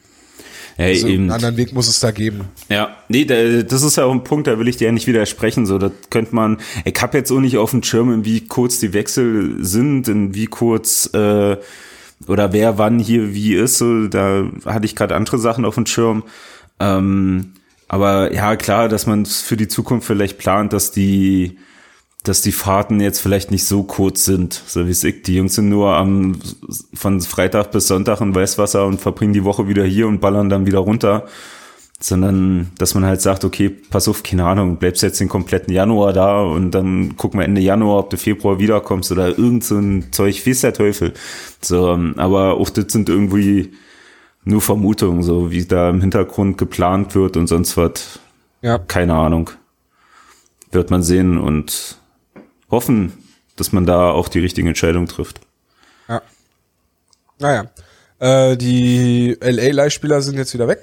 Ja, 0.77 0.86
also 0.86 1.08
eben. 1.08 1.24
Einen 1.24 1.32
anderen 1.32 1.58
Weg 1.58 1.74
muss 1.74 1.88
es 1.88 2.00
da 2.00 2.12
geben. 2.12 2.41
Ja, 2.70 2.98
nee, 3.08 3.25
das 3.25 3.82
ist 3.82 3.96
ja 3.96 4.05
auch 4.05 4.12
ein 4.12 4.24
Punkt, 4.24 4.48
da 4.48 4.60
will 4.60 4.67
ich 4.67 4.77
dir 4.77 4.86
ja 4.86 4.91
nicht 4.91 5.08
widersprechen. 5.08 5.65
So, 5.65 5.77
das 5.77 5.91
könnte 6.10 6.36
man. 6.36 6.58
Ich 6.84 7.01
habe 7.01 7.17
jetzt 7.17 7.32
auch 7.32 7.39
nicht 7.39 7.58
auf 7.58 7.72
dem 7.72 7.84
Schirm, 7.84 8.25
wie 8.25 8.41
kurz 8.41 8.79
die 8.79 8.94
Wechsel 8.94 9.63
sind, 9.63 10.08
in 10.08 10.34
wie 10.36 10.48
kurz 10.48 11.10
äh, 11.13 11.58
oder 12.27 12.53
wer 12.53 12.77
wann 12.77 13.00
hier 13.00 13.34
wie 13.34 13.53
ist. 13.55 13.77
So, 13.77 14.08
da 14.08 14.46
hatte 14.65 14.86
ich 14.86 14.96
gerade 14.96 15.15
andere 15.15 15.38
Sachen 15.38 15.65
auf 15.65 15.75
dem 15.75 15.86
Schirm. 15.86 16.24
Ähm, 16.79 17.53
aber 17.88 18.34
ja, 18.34 18.55
klar, 18.55 18.89
dass 18.89 19.05
man 19.05 19.25
für 19.25 19.58
die 19.58 19.67
Zukunft 19.67 20.08
vielleicht 20.08 20.38
plant, 20.38 20.74
dass 20.74 20.91
die 20.91 21.58
dass 22.27 22.41
die 22.41 22.51
Fahrten 22.51 23.00
jetzt 23.00 23.20
vielleicht 23.20 23.51
nicht 23.51 23.65
so 23.65 23.84
kurz 23.84 24.25
sind, 24.25 24.62
so 24.65 24.88
wie 24.88 24.91
es 24.91 25.03
ich. 25.03 25.24
Die 25.24 25.36
Jungs 25.36 25.55
sind 25.55 25.70
nur 25.70 25.96
am, 25.96 26.39
von 26.94 27.22
Freitag 27.22 27.72
bis 27.72 27.88
Sonntag 27.88 28.22
in 28.22 28.36
Weißwasser 28.36 28.86
und 28.86 29.00
verbringen 29.00 29.34
die 29.34 29.44
Woche 29.44 29.67
wieder 29.67 29.84
hier 29.84 30.08
und 30.08 30.22
ballern 30.22 30.50
dann 30.50 30.65
wieder 30.65 30.79
runter. 30.79 31.25
Sondern, 31.98 32.72
dass 32.77 32.94
man 32.94 33.05
halt 33.05 33.22
sagt, 33.22 33.46
okay, 33.46 33.70
pass 33.70 34.10
auf, 34.10 34.22
keine 34.22 34.46
Ahnung, 34.46 34.77
bleibst 34.77 35.01
jetzt 35.01 35.22
den 35.22 35.29
kompletten 35.29 35.74
Januar 35.74 36.12
da 36.12 36.41
und 36.41 36.72
dann 36.72 37.15
gucken 37.15 37.39
wir 37.39 37.46
Ende 37.46 37.62
Januar, 37.62 38.00
ob 38.00 38.10
du 38.10 38.17
Februar 38.17 38.60
wiederkommst 38.60 39.13
oder 39.13 39.29
irgend 39.29 39.63
so 39.63 39.77
ein 39.77 40.12
Zeug, 40.12 40.46
wie 40.46 40.50
ist 40.50 40.63
der 40.63 40.74
Teufel. 40.74 41.13
So, 41.62 41.98
aber 42.17 42.55
auch 42.55 42.70
das 42.70 42.91
sind 42.91 43.08
irgendwie 43.08 43.72
nur 44.44 44.62
Vermutungen, 44.62 45.24
so 45.24 45.51
wie 45.51 45.63
da 45.65 45.89
im 45.89 46.01
Hintergrund 46.01 46.58
geplant 46.58 47.15
wird 47.15 47.38
und 47.38 47.48
sonst 47.48 47.77
was. 47.77 48.20
Ja. 48.62 48.77
Keine 48.77 49.13
Ahnung. 49.13 49.51
Wird 50.72 50.91
man 50.91 51.01
sehen 51.01 51.38
und 51.38 51.98
hoffen, 52.70 53.14
dass 53.56 53.72
man 53.72 53.86
da 53.86 54.12
auch 54.12 54.28
die 54.28 54.40
richtige 54.40 54.68
Entscheidung 54.68 55.08
trifft. 55.08 55.40
Ja. 56.08 56.22
Naja. 57.40 57.70
Äh, 58.20 58.58
die 58.58 59.38
LA-Leihspieler 59.42 60.22
sind 60.22 60.38
jetzt 60.38 60.54
wieder 60.54 60.68
weg. 60.68 60.80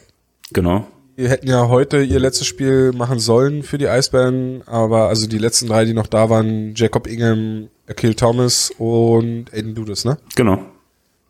Genau. 0.52 0.86
Die 1.16 1.28
hätten 1.28 1.46
ja 1.46 1.68
heute 1.68 2.02
ihr 2.02 2.18
letztes 2.18 2.46
Spiel 2.46 2.92
machen 2.92 3.18
sollen 3.18 3.62
für 3.62 3.76
die 3.78 3.88
Eisbären, 3.88 4.62
aber 4.66 5.08
also 5.08 5.26
die 5.26 5.38
letzten 5.38 5.66
drei, 5.66 5.84
die 5.84 5.92
noch 5.92 6.06
da 6.06 6.30
waren, 6.30 6.74
Jacob 6.74 7.06
Ingham, 7.06 7.68
Akil 7.86 8.14
Thomas 8.14 8.72
und 8.78 9.52
Aiden 9.52 9.74
Dudas, 9.74 10.04
ne? 10.04 10.16
Genau. 10.36 10.64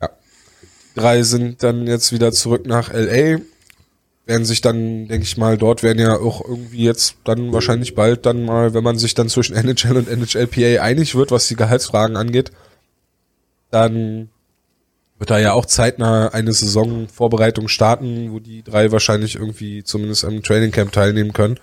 Ja. 0.01 0.11
Drei 0.95 1.23
sind 1.23 1.62
dann 1.65 1.87
jetzt 1.88 2.12
wieder 2.12 2.31
zurück 2.31 2.67
nach 2.67 2.93
LA 2.93 3.38
werden 4.25 4.45
sich 4.45 4.61
dann, 4.61 5.09
denke 5.09 5.25
ich 5.25 5.37
mal, 5.37 5.59
dort 5.59 5.83
werden 5.83 5.99
ja 5.99 6.17
auch 6.17 6.47
irgendwie 6.47 6.85
jetzt 6.85 7.17
dann 7.25 7.53
wahrscheinlich 7.53 7.95
bald 7.95 8.25
dann 8.25 8.45
mal, 8.45 8.73
wenn 8.73 8.85
man 8.85 8.99
sich 8.99 9.15
dann 9.15 9.29
zwischen 9.29 9.57
NHL 9.57 9.97
und 9.97 10.09
NHLPA 10.09 10.83
einig 10.83 11.15
wird, 11.15 11.31
was 11.31 11.49
die 11.49 11.57
Gehaltsfragen 11.57 12.17
angeht, 12.17 12.53
dann 13.71 14.29
wird 15.19 15.31
da 15.31 15.39
ja 15.39 15.53
auch 15.53 15.67
zeitnah 15.67 16.29
eine 16.29 16.53
Saisonvorbereitung 16.53 17.69
starten, 17.69 18.33
wo 18.33 18.41
die 18.41 18.63
drei 18.63 18.91
wahrscheinlich 18.93 19.37
irgendwie 19.37 19.85
zumindest 19.85 20.25
am 20.25 20.43
Trainingcamp 20.43 20.93
teilnehmen 20.93 21.33
können. 21.33 21.59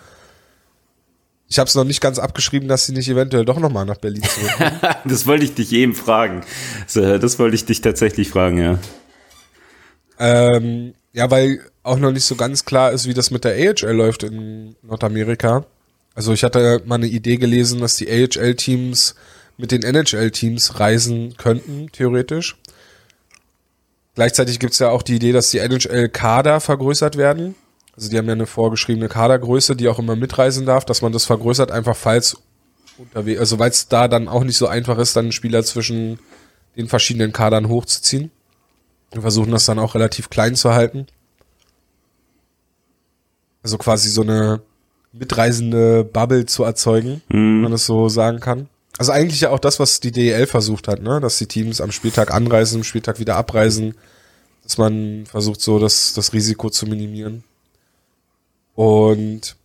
Ich 1.50 1.60
habe 1.60 1.68
es 1.68 1.76
noch 1.76 1.84
nicht 1.84 2.00
ganz 2.00 2.20
abgeschrieben, 2.20 2.70
dass 2.70 2.86
sie 2.86 2.94
nicht 2.94 3.10
eventuell 3.10 3.44
doch 3.44 3.60
nochmal 3.60 3.86
nach 3.86 3.98
Berlin 3.98 4.24
zurückkommen. 4.24 4.80
das 5.06 5.26
wollte 5.26 5.46
ich 5.46 5.56
dich 5.56 5.74
eben 5.74 5.96
fragen. 5.96 6.42
Das 6.94 7.40
wollte 7.40 7.56
ich 7.56 7.66
dich 7.66 7.82
tatsächlich 7.82 8.30
fragen, 8.30 8.60
ja. 8.60 8.80
Ähm, 10.20 10.94
ja, 11.14 11.30
weil 11.32 11.62
auch 11.84 11.98
noch 11.98 12.12
nicht 12.12 12.26
so 12.26 12.36
ganz 12.36 12.66
klar 12.66 12.92
ist, 12.92 13.08
wie 13.08 13.14
das 13.14 13.32
mit 13.32 13.44
der 13.44 13.54
AHL 13.54 13.96
läuft 13.96 14.24
in 14.24 14.76
Nordamerika. 14.82 15.66
Also 16.14 16.34
ich 16.34 16.44
hatte 16.44 16.82
mal 16.86 16.96
eine 16.96 17.08
Idee 17.08 17.38
gelesen, 17.38 17.80
dass 17.80 17.96
die 17.96 18.10
AHL-Teams 18.10 19.16
mit 19.58 19.72
den 19.72 19.84
NHL-Teams 19.84 20.80
reisen 20.80 21.36
könnten, 21.38 21.92
theoretisch. 21.92 22.58
Gleichzeitig 24.16 24.60
gibt 24.60 24.74
es 24.74 24.80
ja 24.80 24.90
auch 24.90 25.02
die 25.02 25.16
Idee, 25.16 25.32
dass 25.32 25.52
die 25.52 25.60
NHL-Kader 25.60 26.60
vergrößert 26.60 27.18
werden. 27.18 27.56
Also 27.96 28.10
die 28.10 28.18
haben 28.18 28.28
ja 28.28 28.34
eine 28.34 28.48
vorgeschriebene 28.48 29.10
Kadergröße, 29.10 29.76
die 29.76 29.88
auch 29.88 30.00
immer 30.00 30.16
mitreisen 30.16 30.66
darf, 30.66 30.86
dass 30.86 31.02
man 31.02 31.12
das 31.12 31.26
vergrößert, 31.26 31.72
einfach 31.72 31.98
falls 31.98 32.38
unterwegs, 32.98 33.40
also 33.40 33.60
weil 33.60 33.72
es 33.72 33.88
da 33.88 34.08
dann 34.08 34.28
auch 34.28 34.44
nicht 34.44 34.58
so 34.58 34.68
einfach 34.68 34.98
ist, 34.98 35.16
dann 35.16 35.32
Spieler 35.32 35.64
zwischen 35.64 36.20
den 36.76 36.88
verschiedenen 36.88 37.34
Kadern 37.34 37.68
hochzuziehen. 37.68 38.32
Wir 39.12 39.22
versuchen 39.22 39.52
das 39.52 39.66
dann 39.66 39.80
auch 39.80 39.96
relativ 39.96 40.30
klein 40.30 40.56
zu 40.56 40.74
halten. 40.74 41.08
Also 43.64 43.78
quasi 43.78 44.10
so 44.10 44.22
eine 44.22 44.62
mitreisende 45.12 46.04
Bubble 46.04 46.46
zu 46.46 46.64
erzeugen, 46.64 47.22
mhm. 47.30 47.34
wenn 47.34 47.62
man 47.62 47.72
das 47.72 47.86
so 47.86 48.10
sagen 48.10 48.40
kann. 48.40 48.70
Also 48.98 49.12
eigentlich 49.12 49.42
ja 49.42 49.50
auch 49.50 49.60
das, 49.60 49.80
was 49.80 50.00
die 50.00 50.12
DEL 50.12 50.46
versucht 50.46 50.88
hat, 50.88 51.02
ne? 51.02 51.20
Dass 51.22 51.38
die 51.38 51.46
Teams 51.46 51.82
am 51.82 51.92
Spieltag 51.92 52.34
anreisen, 52.34 52.80
am 52.80 52.84
Spieltag 52.84 53.20
wieder 53.20 53.38
abreisen, 53.38 53.96
dass 54.64 54.78
man 54.78 55.26
versucht 55.26 55.62
so 55.62 55.80
das, 55.80 56.14
das 56.14 56.34
Risiko 56.34 56.70
zu 56.70 56.86
minimieren. 56.86 57.44
Und 58.76 59.56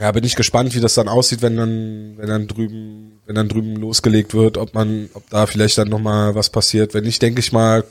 ja, 0.00 0.12
bin 0.12 0.22
ich 0.22 0.36
gespannt, 0.36 0.74
wie 0.76 0.80
das 0.80 0.94
dann 0.94 1.08
aussieht, 1.08 1.42
wenn 1.42 1.56
dann, 1.56 2.14
wenn 2.18 2.28
dann 2.28 2.46
drüben, 2.46 3.20
wenn 3.26 3.34
dann 3.34 3.48
drüben 3.48 3.74
losgelegt 3.74 4.32
wird, 4.32 4.56
ob 4.56 4.74
man, 4.74 5.10
ob 5.14 5.28
da 5.28 5.46
vielleicht 5.46 5.76
dann 5.76 5.88
nochmal 5.88 6.36
was 6.36 6.50
passiert. 6.50 6.94
Wenn 6.94 7.04
nicht, 7.04 7.20
denke 7.20 7.40
ich 7.40 7.52
mal, 7.52 7.84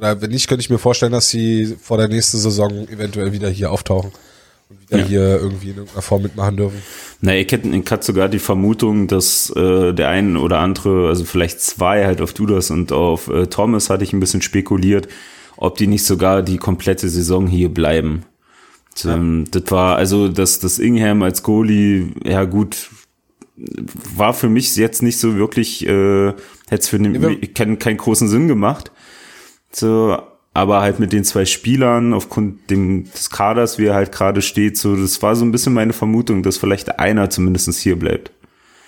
oder 0.00 0.22
wenn 0.22 0.30
nicht, 0.30 0.48
könnte 0.48 0.62
ich 0.62 0.70
mir 0.70 0.78
vorstellen, 0.78 1.12
dass 1.12 1.28
sie 1.28 1.76
vor 1.80 1.98
der 1.98 2.08
nächsten 2.08 2.38
Saison 2.38 2.88
eventuell 2.88 3.32
wieder 3.32 3.50
hier 3.50 3.70
auftauchen 3.70 4.10
und 4.70 4.80
wieder 4.80 5.00
ja. 5.00 5.06
hier 5.06 5.20
irgendwie 5.20 5.70
in 5.70 5.76
irgendeiner 5.76 6.02
Form 6.02 6.22
mitmachen 6.22 6.56
dürfen. 6.56 6.82
Na, 7.20 7.36
ich 7.36 7.52
hätte, 7.52 7.68
ich 7.68 7.90
hatte 7.90 8.06
sogar 8.06 8.30
die 8.30 8.38
Vermutung, 8.38 9.08
dass 9.08 9.50
äh, 9.50 9.92
der 9.92 10.08
ein 10.08 10.38
oder 10.38 10.58
andere, 10.60 11.08
also 11.08 11.24
vielleicht 11.24 11.60
zwei 11.60 12.06
halt 12.06 12.22
auf 12.22 12.32
Dudas 12.32 12.70
und 12.70 12.92
auf 12.92 13.28
äh, 13.28 13.46
Thomas 13.46 13.90
hatte 13.90 14.02
ich 14.04 14.14
ein 14.14 14.20
bisschen 14.20 14.40
spekuliert, 14.40 15.06
ob 15.58 15.76
die 15.76 15.86
nicht 15.86 16.06
sogar 16.06 16.42
die 16.42 16.56
komplette 16.56 17.10
Saison 17.10 17.46
hier 17.46 17.68
bleiben. 17.68 18.24
Ja. 19.04 19.16
Ähm, 19.16 19.44
das 19.50 19.64
war 19.66 19.96
also, 19.96 20.28
dass 20.28 20.60
das 20.60 20.78
Ingham 20.78 21.22
als 21.22 21.42
Goalie, 21.42 22.06
ja 22.24 22.44
gut, 22.44 22.88
war 24.16 24.32
für 24.32 24.48
mich 24.48 24.74
jetzt 24.76 25.02
nicht 25.02 25.18
so 25.18 25.36
wirklich, 25.36 25.86
äh, 25.86 26.28
hätte 26.28 26.36
es 26.70 26.88
für 26.88 26.98
den, 26.98 27.52
keinen, 27.52 27.78
keinen 27.78 27.98
großen 27.98 28.28
Sinn 28.28 28.48
gemacht. 28.48 28.90
So, 29.72 30.20
aber 30.52 30.80
halt 30.80 30.98
mit 30.98 31.12
den 31.12 31.24
zwei 31.24 31.44
Spielern 31.44 32.12
aufgrund 32.12 32.70
dem, 32.70 33.10
des 33.12 33.30
Kaders, 33.30 33.78
wie 33.78 33.86
er 33.86 33.94
halt 33.94 34.12
gerade 34.12 34.42
steht, 34.42 34.76
so, 34.76 34.96
das 34.96 35.22
war 35.22 35.36
so 35.36 35.44
ein 35.44 35.52
bisschen 35.52 35.72
meine 35.72 35.92
Vermutung, 35.92 36.42
dass 36.42 36.58
vielleicht 36.58 36.98
einer 36.98 37.30
zumindest 37.30 37.72
hier 37.78 37.98
bleibt. 37.98 38.32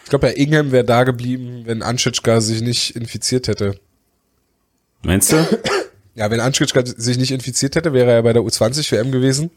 Ich 0.05 0.11
glaube, 0.11 0.27
Herr 0.27 0.37
Ingham 0.37 0.73
wäre 0.73 0.85
da 0.85 1.05
geblieben, 1.05 1.63
wenn 1.65 1.83
Anschitschka 1.83 2.41
sich 2.41 2.63
nicht 2.63 2.97
infiziert 2.97 3.49
hätte. 3.49 3.79
Meinst 5.03 5.33
du? 5.33 5.37
Ja, 6.15 6.31
wenn 6.31 6.41
Anschitschka 6.41 6.85
sich 6.85 7.17
nicht 7.17 7.31
infiziert 7.31 7.75
hätte, 7.75 7.95
wäre 7.95 8.11
er 8.11 8.23
bei 8.23 8.35
der 8.35 8.43
U20 8.43 8.93
WM 8.93 9.13
gewesen. 9.13 9.51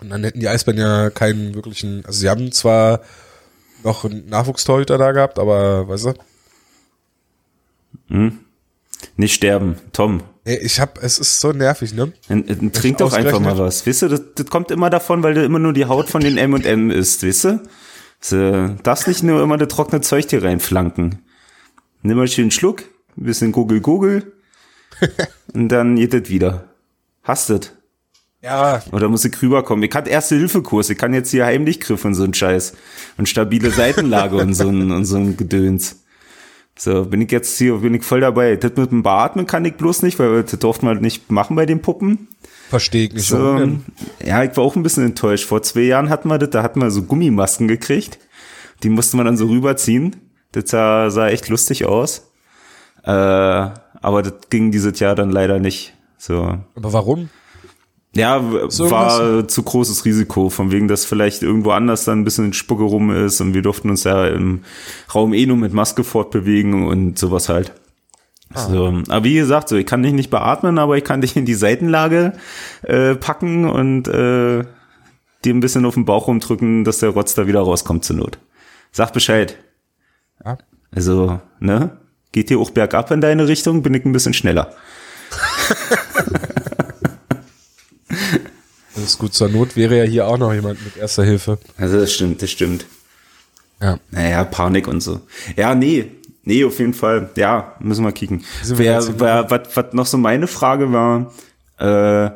Und 0.00 0.10
dann 0.10 0.24
hätten 0.24 0.40
die 0.40 0.48
Eisbären 0.48 0.80
ja 0.80 1.10
keinen 1.10 1.54
wirklichen, 1.54 2.04
also 2.04 2.18
sie 2.18 2.28
haben 2.28 2.50
zwar 2.50 3.02
noch 3.84 4.04
einen 4.04 4.28
Nachwuchstorhüter 4.28 4.98
da 4.98 5.12
gehabt, 5.12 5.38
aber 5.38 5.86
weißt 5.86 6.06
du? 6.06 6.14
Hm. 8.08 8.43
Nicht 9.16 9.34
sterben, 9.34 9.76
Tom. 9.92 10.22
Ey, 10.44 10.58
ich 10.58 10.80
hab, 10.80 11.02
es 11.02 11.18
ist 11.18 11.40
so 11.40 11.52
nervig, 11.52 11.94
ne? 11.94 12.12
Trink 12.72 12.98
doch 12.98 13.12
einfach 13.12 13.40
mal 13.40 13.58
was. 13.58 13.86
Weißt 13.86 14.02
du, 14.02 14.08
das, 14.08 14.22
das 14.34 14.46
kommt 14.46 14.70
immer 14.70 14.90
davon, 14.90 15.22
weil 15.22 15.34
du 15.34 15.44
immer 15.44 15.58
nur 15.58 15.72
die 15.72 15.86
Haut 15.86 16.08
von 16.08 16.20
den 16.20 16.36
M&M 16.36 16.90
isst, 16.90 17.26
weißt 17.26 17.44
du? 17.44 17.60
So, 18.20 18.68
darfst 18.82 19.08
nicht 19.08 19.22
nur 19.22 19.42
immer 19.42 19.56
das 19.58 19.68
trockene 19.68 20.00
Zeug 20.00 20.26
hier 20.28 20.42
reinflanken. 20.42 21.20
Nimm 22.02 22.16
mal 22.16 22.28
schön 22.28 22.44
einen 22.44 22.50
Schluck, 22.50 22.82
ein 23.16 23.24
bisschen 23.24 23.52
Gugel 23.52 23.80
Gugel 23.82 24.32
und 25.52 25.68
dann 25.68 25.96
geht 25.96 26.12
das 26.12 26.28
wieder. 26.28 26.64
Hast 27.22 27.50
das. 27.50 27.72
Ja, 28.42 28.82
Oder 28.92 29.08
muss 29.08 29.24
ich 29.24 29.40
rüberkommen? 29.40 29.82
Ich 29.82 29.94
hatte 29.94 30.10
Erste-Hilfe-Kurs, 30.10 30.90
ich 30.90 30.98
kann 30.98 31.14
jetzt 31.14 31.30
hier 31.30 31.46
Heimlichgriff 31.46 32.04
und 32.04 32.14
so 32.14 32.24
ein 32.24 32.34
Scheiß. 32.34 32.74
Und 33.16 33.26
stabile 33.26 33.70
Seitenlage 33.70 34.36
und 34.36 34.52
so 34.52 34.68
ein, 34.68 34.90
und 34.90 35.06
so 35.06 35.16
ein 35.16 35.38
Gedöns. 35.38 36.03
So, 36.76 37.04
bin 37.04 37.20
ich 37.20 37.30
jetzt 37.30 37.56
hier, 37.56 37.76
bin 37.78 37.94
ich 37.94 38.02
voll 38.02 38.20
dabei. 38.20 38.56
Das 38.56 38.72
mit 38.76 38.90
dem 38.90 39.02
Beatmen 39.02 39.46
kann 39.46 39.64
ich 39.64 39.74
bloß 39.74 40.02
nicht, 40.02 40.18
weil 40.18 40.42
das 40.42 40.58
durfte 40.58 40.84
man 40.84 41.00
nicht 41.00 41.30
machen 41.30 41.54
bei 41.56 41.66
den 41.66 41.82
Puppen. 41.82 42.28
verstehe 42.68 43.06
ich 43.06 43.12
nicht. 43.12 43.28
So, 43.28 43.58
ja, 44.24 44.42
ich 44.42 44.56
war 44.56 44.64
auch 44.64 44.74
ein 44.74 44.82
bisschen 44.82 45.04
enttäuscht. 45.04 45.46
Vor 45.46 45.62
zwei 45.62 45.82
Jahren 45.82 46.08
hatten 46.10 46.28
wir 46.28 46.38
das, 46.38 46.50
da 46.50 46.62
hatten 46.62 46.80
wir 46.80 46.90
so 46.90 47.02
Gummimasken 47.02 47.68
gekriegt. 47.68 48.18
Die 48.82 48.88
musste 48.88 49.16
man 49.16 49.26
dann 49.26 49.36
so 49.36 49.46
rüberziehen. 49.46 50.16
Das 50.52 50.70
sah, 50.70 51.10
sah 51.10 51.28
echt 51.28 51.48
lustig 51.48 51.84
aus. 51.84 52.30
Äh, 53.04 53.10
aber 53.10 54.22
das 54.22 54.34
ging 54.50 54.70
dieses 54.70 54.98
Jahr 54.98 55.14
dann 55.14 55.30
leider 55.30 55.60
nicht. 55.60 55.94
So. 56.18 56.58
Aber 56.74 56.92
warum? 56.92 57.30
Ja, 58.14 58.42
So 58.68 58.90
war 58.90 59.48
zu 59.48 59.62
großes 59.62 60.04
Risiko, 60.04 60.48
von 60.48 60.70
wegen, 60.70 60.88
dass 60.88 61.04
vielleicht 61.04 61.42
irgendwo 61.42 61.70
anders 61.70 62.04
dann 62.04 62.20
ein 62.20 62.24
bisschen 62.24 62.52
Spucke 62.52 62.84
rum 62.84 63.10
ist 63.10 63.40
und 63.40 63.54
wir 63.54 63.62
durften 63.62 63.90
uns 63.90 64.04
ja 64.04 64.26
im 64.26 64.62
Raum 65.14 65.34
eh 65.34 65.46
nur 65.46 65.56
mit 65.56 65.72
Maske 65.72 66.04
fortbewegen 66.04 66.86
und 66.86 67.18
sowas 67.18 67.48
halt. 67.48 67.72
So, 68.54 69.02
aber 69.08 69.24
wie 69.24 69.34
gesagt, 69.34 69.68
so 69.68 69.76
ich 69.76 69.86
kann 69.86 70.02
dich 70.02 70.12
nicht 70.12 70.30
beatmen, 70.30 70.78
aber 70.78 70.96
ich 70.96 71.02
kann 71.02 71.20
dich 71.20 71.36
in 71.36 71.44
die 71.44 71.54
Seitenlage 71.54 72.34
äh, 72.82 73.16
packen 73.16 73.68
und 73.68 74.06
äh, 74.06 74.64
dir 75.44 75.54
ein 75.54 75.60
bisschen 75.60 75.84
auf 75.84 75.94
den 75.94 76.04
Bauch 76.04 76.28
rumdrücken, 76.28 76.84
dass 76.84 76.98
der 76.98 77.10
Rotz 77.10 77.34
da 77.34 77.48
wieder 77.48 77.60
rauskommt 77.60 78.04
zur 78.04 78.16
Not. 78.16 78.38
Sag 78.92 79.12
Bescheid. 79.12 79.56
Ja. 80.44 80.58
Also, 80.94 81.40
ne? 81.58 81.98
Geht 82.30 82.48
hier 82.48 82.60
auch 82.60 82.70
bergab 82.70 83.10
in 83.10 83.20
deine 83.20 83.48
Richtung, 83.48 83.82
bin 83.82 83.94
ich 83.94 84.04
ein 84.04 84.12
bisschen 84.12 84.34
schneller. 84.34 84.72
Ist 89.04 89.18
gut. 89.18 89.34
Zur 89.34 89.48
Not 89.48 89.76
wäre 89.76 89.98
ja 89.98 90.04
hier 90.04 90.26
auch 90.26 90.38
noch 90.38 90.52
jemand 90.52 90.84
mit 90.84 90.96
Erster 90.96 91.24
Hilfe. 91.24 91.58
Also 91.76 91.98
das 91.98 92.12
stimmt, 92.12 92.42
das 92.42 92.50
stimmt. 92.50 92.86
Ja. 93.80 93.98
Naja, 94.10 94.44
Panik 94.44 94.88
und 94.88 95.00
so. 95.00 95.20
Ja, 95.56 95.74
nee, 95.74 96.10
nee, 96.44 96.64
auf 96.64 96.78
jeden 96.78 96.94
Fall. 96.94 97.30
Ja, 97.36 97.74
müssen 97.80 98.04
wir 98.04 98.12
kicken. 98.12 98.44
Wer, 98.64 99.20
wer, 99.20 99.50
was, 99.50 99.76
was 99.76 99.92
noch 99.92 100.06
so 100.06 100.16
meine 100.16 100.46
Frage 100.46 100.92
war, 100.92 101.32
äh, 101.78 102.30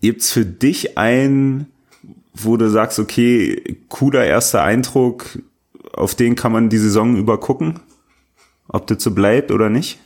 gibt's 0.00 0.30
für 0.32 0.44
dich 0.44 0.98
ein, 0.98 1.66
wo 2.34 2.56
du 2.56 2.70
sagst, 2.70 2.98
okay, 2.98 3.78
cooler 3.88 4.24
erster 4.24 4.62
Eindruck, 4.62 5.38
auf 5.92 6.14
den 6.14 6.36
kann 6.36 6.52
man 6.52 6.68
die 6.68 6.78
Saison 6.78 7.16
über 7.16 7.38
gucken? 7.38 7.80
Ob 8.68 8.86
das 8.86 9.02
so 9.02 9.10
bleibt 9.10 9.50
oder 9.50 9.68
nicht? 9.68 9.98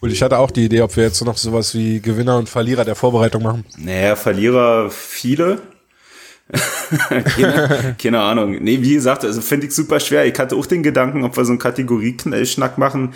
Und 0.00 0.10
ich 0.12 0.22
hatte 0.22 0.38
auch 0.38 0.50
die 0.50 0.66
Idee, 0.66 0.82
ob 0.82 0.94
wir 0.96 1.04
jetzt 1.04 1.24
noch 1.24 1.36
sowas 1.36 1.74
wie 1.74 2.00
Gewinner 2.00 2.36
und 2.36 2.48
Verlierer 2.48 2.84
der 2.84 2.94
Vorbereitung 2.94 3.42
machen. 3.42 3.64
Naja, 3.78 4.14
Verlierer 4.16 4.90
viele. 4.90 5.60
keine, 7.08 7.96
keine 8.00 8.20
Ahnung. 8.20 8.62
Nee, 8.62 8.80
wie 8.82 8.94
gesagt, 8.94 9.24
also 9.24 9.40
finde 9.40 9.66
ich 9.66 9.74
super 9.74 9.98
schwer. 9.98 10.26
Ich 10.26 10.38
hatte 10.38 10.54
auch 10.54 10.66
den 10.66 10.82
Gedanken, 10.82 11.24
ob 11.24 11.36
wir 11.36 11.44
so 11.44 11.50
einen 11.50 11.58
Kategorie-Schnack 11.58 12.78
machen. 12.78 13.14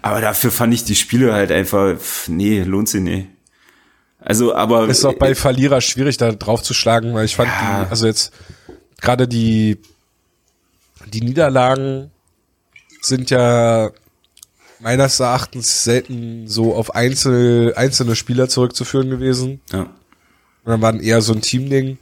Aber 0.00 0.20
dafür 0.20 0.50
fand 0.50 0.74
ich 0.74 0.84
die 0.84 0.96
Spiele 0.96 1.32
halt 1.32 1.52
einfach, 1.52 1.94
nee, 2.26 2.62
lohnt 2.62 2.88
sich 2.88 3.02
nicht. 3.02 3.28
Also, 4.18 4.54
aber. 4.54 4.88
Ist 4.88 5.04
auch 5.04 5.14
bei 5.14 5.34
Verlierer 5.34 5.80
schwierig, 5.80 6.16
da 6.16 6.32
drauf 6.32 6.62
zu 6.62 6.74
schlagen, 6.74 7.14
weil 7.14 7.24
ich 7.24 7.36
fand, 7.36 7.50
Ja. 7.50 7.84
die, 7.84 7.90
also 7.90 8.06
jetzt 8.06 8.32
gerade 9.00 9.28
die, 9.28 9.78
die 11.12 11.20
Niederlagen 11.20 12.10
sind 13.00 13.30
ja 13.30 13.90
meines 14.82 15.20
Erachtens 15.20 15.84
selten 15.84 16.48
so 16.48 16.74
auf 16.74 16.94
einzel, 16.94 17.74
einzelne 17.76 18.16
Spieler 18.16 18.48
zurückzuführen 18.48 19.10
gewesen. 19.10 19.60
ja. 19.72 19.88
Und 20.64 20.70
dann 20.70 20.80
waren 20.80 21.00
eher 21.00 21.20
so 21.22 21.32
ein 21.32 21.40
Teamding. 21.40 21.98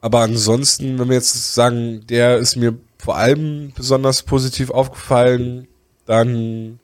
Aber 0.00 0.20
ansonsten, 0.20 0.98
wenn 0.98 1.08
wir 1.08 1.16
jetzt 1.16 1.54
sagen, 1.54 2.06
der 2.06 2.38
ist 2.38 2.56
mir 2.56 2.78
vor 2.96 3.16
allem 3.16 3.72
besonders 3.74 4.22
positiv 4.22 4.70
aufgefallen, 4.70 5.68
dann 6.06 6.78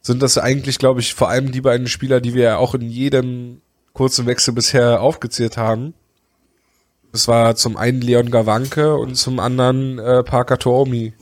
sind 0.00 0.22
das 0.22 0.38
eigentlich, 0.38 0.78
glaube 0.78 1.00
ich, 1.00 1.14
vor 1.14 1.28
allem 1.28 1.50
die 1.50 1.60
beiden 1.60 1.88
Spieler, 1.88 2.20
die 2.20 2.34
wir 2.34 2.42
ja 2.44 2.56
auch 2.58 2.74
in 2.74 2.88
jedem 2.88 3.60
kurzen 3.92 4.26
Wechsel 4.26 4.54
bisher 4.54 5.00
aufgezählt 5.00 5.56
haben. 5.56 5.94
Das 7.10 7.26
war 7.26 7.56
zum 7.56 7.76
einen 7.76 8.00
Leon 8.00 8.30
Gawanke 8.30 8.94
und 8.96 9.16
zum 9.16 9.40
anderen 9.40 9.98
äh, 9.98 10.22
Parker 10.22 10.58
Toomi. 10.58 11.14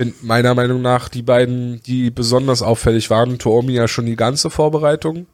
Sind 0.00 0.24
meiner 0.24 0.54
Meinung 0.54 0.82
nach 0.82 1.08
die 1.08 1.22
beiden, 1.22 1.82
die 1.82 2.10
besonders 2.10 2.62
auffällig 2.62 3.10
waren. 3.10 3.38
Toomi 3.38 3.74
ja 3.74 3.86
schon 3.86 4.06
die 4.06 4.16
ganze 4.16 4.50
Vorbereitung 4.50 5.26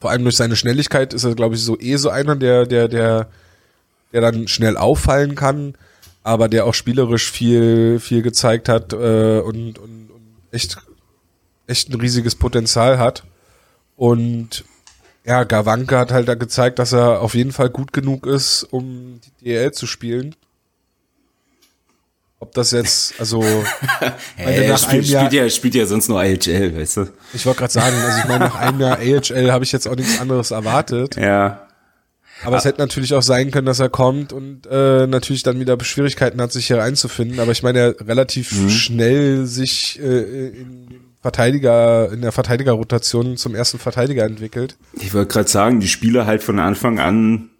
vor 0.00 0.10
allem 0.10 0.22
durch 0.22 0.36
seine 0.36 0.56
Schnelligkeit 0.56 1.12
ist 1.12 1.24
er, 1.24 1.34
glaube 1.34 1.54
ich, 1.56 1.62
so 1.62 1.78
eh 1.78 1.96
so 1.96 2.10
einer, 2.10 2.36
der, 2.36 2.66
der, 2.66 2.88
der, 2.88 3.28
der 4.12 4.20
dann 4.20 4.48
schnell 4.48 4.76
auffallen 4.76 5.34
kann, 5.34 5.74
aber 6.22 6.48
der 6.48 6.66
auch 6.66 6.74
spielerisch 6.74 7.30
viel, 7.30 7.98
viel 7.98 8.22
gezeigt 8.22 8.68
hat 8.68 8.92
äh, 8.92 9.40
und, 9.40 9.78
und, 9.78 10.10
und 10.10 10.36
echt, 10.52 10.78
echt 11.66 11.90
ein 11.90 12.00
riesiges 12.00 12.36
Potenzial 12.36 12.98
hat. 12.98 13.24
Und 13.96 14.64
ja, 15.24 15.42
Gawanke 15.44 15.98
hat 15.98 16.12
halt 16.12 16.28
da 16.28 16.34
gezeigt, 16.36 16.78
dass 16.78 16.92
er 16.92 17.20
auf 17.20 17.34
jeden 17.34 17.52
Fall 17.52 17.68
gut 17.68 17.92
genug 17.92 18.26
ist, 18.26 18.62
um 18.62 19.20
die 19.40 19.44
DL 19.44 19.72
zu 19.72 19.86
spielen. 19.86 20.36
Ob 22.40 22.54
das 22.54 22.70
jetzt, 22.70 23.14
also 23.18 23.42
Hey, 24.36 24.68
nach 24.68 24.78
spielt, 24.78 24.92
einem 24.92 25.02
Jahr- 25.04 25.26
spielt, 25.26 25.32
ja, 25.32 25.50
spielt 25.50 25.74
ja 25.74 25.86
sonst 25.86 26.08
nur 26.08 26.22
IHL, 26.22 26.76
weißt 26.76 26.96
du? 26.98 27.08
ich 27.34 27.44
wollte 27.46 27.58
gerade 27.60 27.72
sagen, 27.72 27.96
also 27.96 28.18
ich 28.20 28.28
meine, 28.28 28.44
nach 28.44 28.54
einem 28.54 28.80
Jahr 28.80 28.98
AHL 28.98 29.50
habe 29.50 29.64
ich 29.64 29.72
jetzt 29.72 29.88
auch 29.88 29.96
nichts 29.96 30.20
anderes 30.20 30.52
erwartet. 30.52 31.16
Ja. 31.16 31.64
Aber 32.44 32.56
es 32.56 32.64
hätte 32.64 32.80
natürlich 32.80 33.14
auch 33.14 33.22
sein 33.22 33.50
können, 33.50 33.66
dass 33.66 33.80
er 33.80 33.88
kommt 33.88 34.32
und 34.32 34.68
äh, 34.70 35.08
natürlich 35.08 35.42
dann 35.42 35.58
wieder 35.58 35.76
Schwierigkeiten 35.82 36.40
hat, 36.40 36.52
sich 36.52 36.68
hier 36.68 36.80
einzufinden. 36.80 37.40
Aber 37.40 37.50
ich 37.50 37.64
meine, 37.64 37.78
er 37.80 38.06
relativ 38.06 38.70
schnell 38.70 39.44
sich 39.46 39.98
äh, 40.00 40.48
in 40.50 40.86
Verteidiger, 41.20 42.12
in 42.12 42.22
der 42.22 42.30
Verteidigerrotation 42.30 43.36
zum 43.36 43.56
ersten 43.56 43.80
Verteidiger 43.80 44.24
entwickelt. 44.24 44.76
Ich 44.92 45.12
wollte 45.14 45.32
gerade 45.32 45.48
sagen, 45.48 45.80
die 45.80 45.88
Spiele 45.88 46.26
halt 46.26 46.44
von 46.44 46.60
Anfang 46.60 47.00
an, 47.00 47.50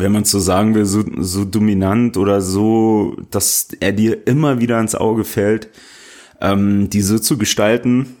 wenn 0.00 0.12
man 0.12 0.24
so 0.24 0.38
sagen 0.40 0.74
will, 0.74 0.84
so, 0.84 1.04
so 1.18 1.44
dominant 1.44 2.16
oder 2.16 2.40
so, 2.40 3.16
dass 3.30 3.68
er 3.80 3.92
dir 3.92 4.26
immer 4.26 4.60
wieder 4.60 4.78
ins 4.80 4.94
Auge 4.94 5.24
fällt, 5.24 5.68
ähm, 6.40 6.90
die 6.90 7.00
so 7.02 7.18
zu 7.18 7.38
gestalten. 7.38 8.16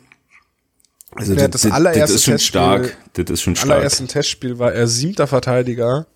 Also 1.16 1.34
Ja, 1.34 1.46
das 1.48 1.64
allererste 1.66 2.14
ist 2.16 2.24
schon 2.24 2.34
Testspiel- 2.34 2.40
stark. 2.48 2.96
Das 3.14 3.30
ist 3.30 3.42
schon 3.42 3.52
Im 3.52 3.56
stark. 3.56 3.70
allerersten 3.72 4.08
Testspiel 4.08 4.58
war 4.58 4.72
er 4.72 4.86
siebter 4.88 5.26
Verteidiger. 5.26 6.06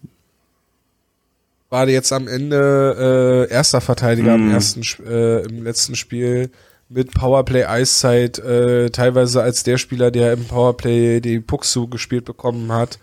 War 1.70 1.86
jetzt 1.88 2.12
am 2.12 2.26
Ende 2.28 3.46
äh, 3.50 3.52
erster 3.52 3.80
Verteidiger 3.80 4.34
im 4.34 4.50
ersten, 4.50 4.80
Sp- 4.82 5.04
äh, 5.06 5.42
im 5.42 5.62
letzten 5.64 5.96
Spiel 5.96 6.50
mit 6.88 7.12
Powerplay 7.12 7.64
Eiszeit, 7.64 8.38
äh, 8.38 8.88
teilweise 8.88 9.42
als 9.42 9.62
der 9.64 9.76
Spieler, 9.76 10.10
der 10.10 10.32
im 10.32 10.44
Powerplay 10.46 11.20
die 11.20 11.40
Pucks 11.40 11.70
zugespielt 11.72 12.24
bekommen 12.24 12.72
hat, 12.72 12.98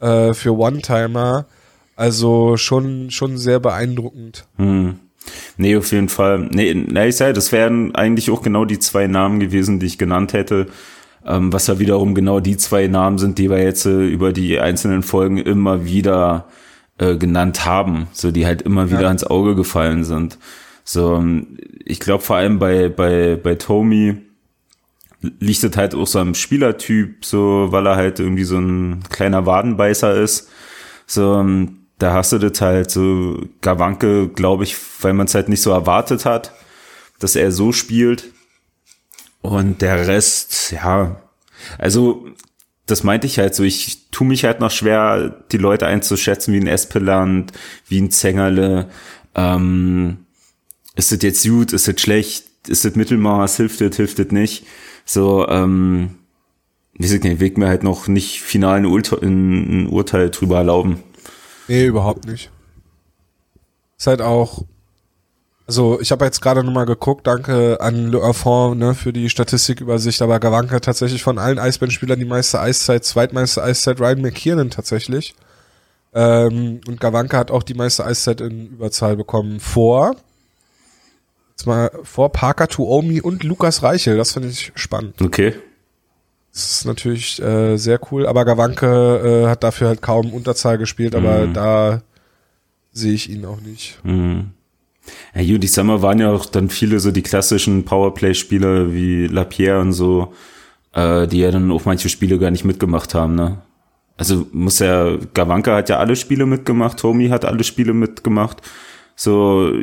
äh, 0.00 0.32
für 0.34 0.56
One-Timer. 0.56 1.46
Also 1.96 2.56
schon, 2.56 3.10
schon 3.10 3.38
sehr 3.38 3.58
beeindruckend. 3.58 4.46
Hm. 4.56 4.96
Nee, 5.56 5.76
auf 5.76 5.90
jeden 5.90 6.08
Fall. 6.08 6.48
Nee, 6.52 6.72
na, 6.74 7.06
ich 7.06 7.16
sage, 7.16 7.32
das 7.32 7.50
wären 7.50 7.94
eigentlich 7.94 8.30
auch 8.30 8.42
genau 8.42 8.64
die 8.64 8.78
zwei 8.78 9.06
Namen 9.08 9.40
gewesen, 9.40 9.80
die 9.80 9.86
ich 9.86 9.98
genannt 9.98 10.32
hätte. 10.34 10.66
Ähm, 11.24 11.52
was 11.52 11.66
ja 11.66 11.80
wiederum 11.80 12.14
genau 12.14 12.38
die 12.38 12.56
zwei 12.56 12.86
Namen 12.86 13.18
sind, 13.18 13.38
die 13.38 13.50
wir 13.50 13.60
jetzt 13.60 13.86
äh, 13.86 14.06
über 14.06 14.32
die 14.32 14.60
einzelnen 14.60 15.02
Folgen 15.02 15.38
immer 15.38 15.84
wieder 15.84 16.46
äh, 16.98 17.16
genannt 17.16 17.64
haben, 17.66 18.06
so 18.12 18.30
die 18.30 18.46
halt 18.46 18.62
immer 18.62 18.90
wieder 18.90 19.02
Ja. 19.02 19.10
ins 19.10 19.24
Auge 19.24 19.56
gefallen 19.56 20.04
sind. 20.04 20.38
So, 20.84 21.16
ähm, 21.16 21.56
ich 21.84 21.98
glaube 21.98 22.22
vor 22.22 22.36
allem 22.36 22.60
bei 22.60 22.88
bei 22.88 23.34
bei 23.34 23.56
Tommy 23.56 24.18
liegt 25.40 25.64
es 25.64 25.76
halt 25.76 25.96
auch 25.96 26.06
so 26.06 26.20
am 26.20 26.34
Spielertyp, 26.34 27.24
so 27.24 27.66
weil 27.70 27.86
er 27.86 27.96
halt 27.96 28.20
irgendwie 28.20 28.44
so 28.44 28.58
ein 28.58 29.00
kleiner 29.10 29.46
Wadenbeißer 29.46 30.14
ist. 30.14 30.48
So, 31.06 31.34
ähm, 31.40 31.85
da 31.98 32.12
hast 32.12 32.32
du 32.32 32.38
das 32.38 32.60
halt 32.60 32.90
so 32.90 33.40
Gawanke, 33.62 34.28
glaube 34.28 34.64
ich, 34.64 34.76
weil 35.00 35.14
man 35.14 35.26
es 35.26 35.34
halt 35.34 35.48
nicht 35.48 35.62
so 35.62 35.70
erwartet 35.70 36.24
hat, 36.24 36.52
dass 37.18 37.36
er 37.36 37.52
so 37.52 37.72
spielt. 37.72 38.32
Und 39.40 39.80
der 39.80 40.06
Rest, 40.06 40.72
ja, 40.72 41.22
also 41.78 42.26
das 42.86 43.02
meinte 43.02 43.26
ich 43.26 43.38
halt 43.38 43.54
so, 43.54 43.62
ich 43.62 44.10
tu 44.10 44.24
mich 44.24 44.44
halt 44.44 44.60
noch 44.60 44.70
schwer, 44.70 45.44
die 45.50 45.56
Leute 45.56 45.86
einzuschätzen 45.86 46.54
wie 46.54 46.60
ein 46.60 46.66
Espeland, 46.66 47.52
wie 47.88 48.00
ein 48.00 48.10
Zengerle. 48.10 48.88
Ähm, 49.34 50.18
ist 50.94 51.12
das 51.12 51.22
jetzt 51.22 51.46
gut, 51.46 51.72
ist 51.72 51.88
das 51.88 52.00
schlecht, 52.00 52.44
ist 52.68 52.84
das 52.84 52.94
Mittelmaß, 52.94 53.56
hilft 53.56 53.80
das, 53.80 53.96
hilft 53.96 54.18
das 54.18 54.28
nicht. 54.28 54.66
So, 55.04 55.46
ähm, 55.48 56.16
weiß 56.98 57.12
ich 57.12 57.22
nicht, 57.22 57.40
weg 57.40 57.58
mir 57.58 57.68
halt 57.68 57.82
noch 57.82 58.08
nicht 58.08 58.40
final 58.40 58.78
ein, 58.78 58.86
Urteil, 58.86 59.18
ein 59.22 59.88
Urteil 59.88 60.30
drüber 60.30 60.58
erlauben. 60.58 61.02
Nee, 61.68 61.86
überhaupt 61.86 62.26
nicht. 62.26 62.50
Ist 63.98 64.06
halt 64.06 64.20
auch, 64.20 64.62
Also 65.66 66.00
ich 66.00 66.12
habe 66.12 66.24
jetzt 66.24 66.40
gerade 66.40 66.62
nochmal 66.62 66.86
geguckt, 66.86 67.26
danke 67.26 67.80
an 67.80 68.12
Le 68.12 68.22
Affond 68.22 68.78
ne, 68.78 68.94
für 68.94 69.12
die 69.12 69.28
Statistikübersicht, 69.30 70.22
aber 70.22 70.38
Gawanka 70.38 70.80
tatsächlich 70.80 71.22
von 71.22 71.38
allen 71.38 71.58
Eisbandspielern 71.58 72.18
die 72.18 72.24
meiste 72.24 72.60
Eiszeit, 72.60 73.04
zweitmeiste 73.04 73.62
Eiszeit 73.62 74.00
Ryan 74.00 74.20
McKiernan 74.20 74.70
tatsächlich. 74.70 75.34
Ähm, 76.14 76.80
und 76.86 77.00
Gawanka 77.00 77.38
hat 77.38 77.50
auch 77.50 77.62
die 77.62 77.74
meiste 77.74 78.04
Eiszeit 78.04 78.40
in 78.40 78.68
Überzahl 78.68 79.16
bekommen 79.16 79.58
vor 79.60 80.14
jetzt 81.56 81.66
mal 81.66 81.90
vor 82.02 82.30
Parker 82.32 82.68
Tuomi 82.68 83.20
und 83.20 83.42
Lukas 83.42 83.82
Reichel. 83.82 84.16
Das 84.16 84.32
finde 84.32 84.48
ich 84.48 84.72
spannend. 84.74 85.20
Okay. 85.22 85.54
Das 86.56 86.70
ist 86.70 86.84
natürlich 86.86 87.42
äh, 87.42 87.76
sehr 87.76 88.00
cool, 88.10 88.26
aber 88.26 88.46
Gawanke 88.46 89.44
äh, 89.44 89.46
hat 89.46 89.62
dafür 89.62 89.88
halt 89.88 90.00
kaum 90.00 90.32
Unterzahl 90.32 90.78
gespielt, 90.78 91.14
aber 91.14 91.46
mhm. 91.46 91.52
da 91.52 92.00
sehe 92.92 93.12
ich 93.12 93.28
ihn 93.28 93.44
auch 93.44 93.60
nicht. 93.60 93.98
Mhm. 94.04 94.52
Ja, 95.34 95.58
sag 95.68 95.84
mal, 95.84 96.00
waren 96.00 96.18
ja 96.18 96.30
auch 96.30 96.46
dann 96.46 96.70
viele 96.70 96.98
so 96.98 97.10
die 97.10 97.20
klassischen 97.20 97.84
Powerplay-Spieler 97.84 98.94
wie 98.94 99.26
Lapierre 99.26 99.80
und 99.80 99.92
so, 99.92 100.32
äh, 100.94 101.26
die 101.26 101.40
ja 101.40 101.50
dann 101.50 101.70
auch 101.70 101.84
manche 101.84 102.08
Spiele 102.08 102.38
gar 102.38 102.50
nicht 102.50 102.64
mitgemacht 102.64 103.14
haben, 103.14 103.34
ne? 103.34 103.58
Also 104.16 104.46
muss 104.50 104.78
ja, 104.78 105.14
Gawanka 105.34 105.76
hat 105.76 105.90
ja 105.90 105.98
alle 105.98 106.16
Spiele 106.16 106.46
mitgemacht, 106.46 107.00
Tommy 107.00 107.28
hat 107.28 107.44
alle 107.44 107.64
Spiele 107.64 107.92
mitgemacht. 107.92 108.62
So 109.14 109.74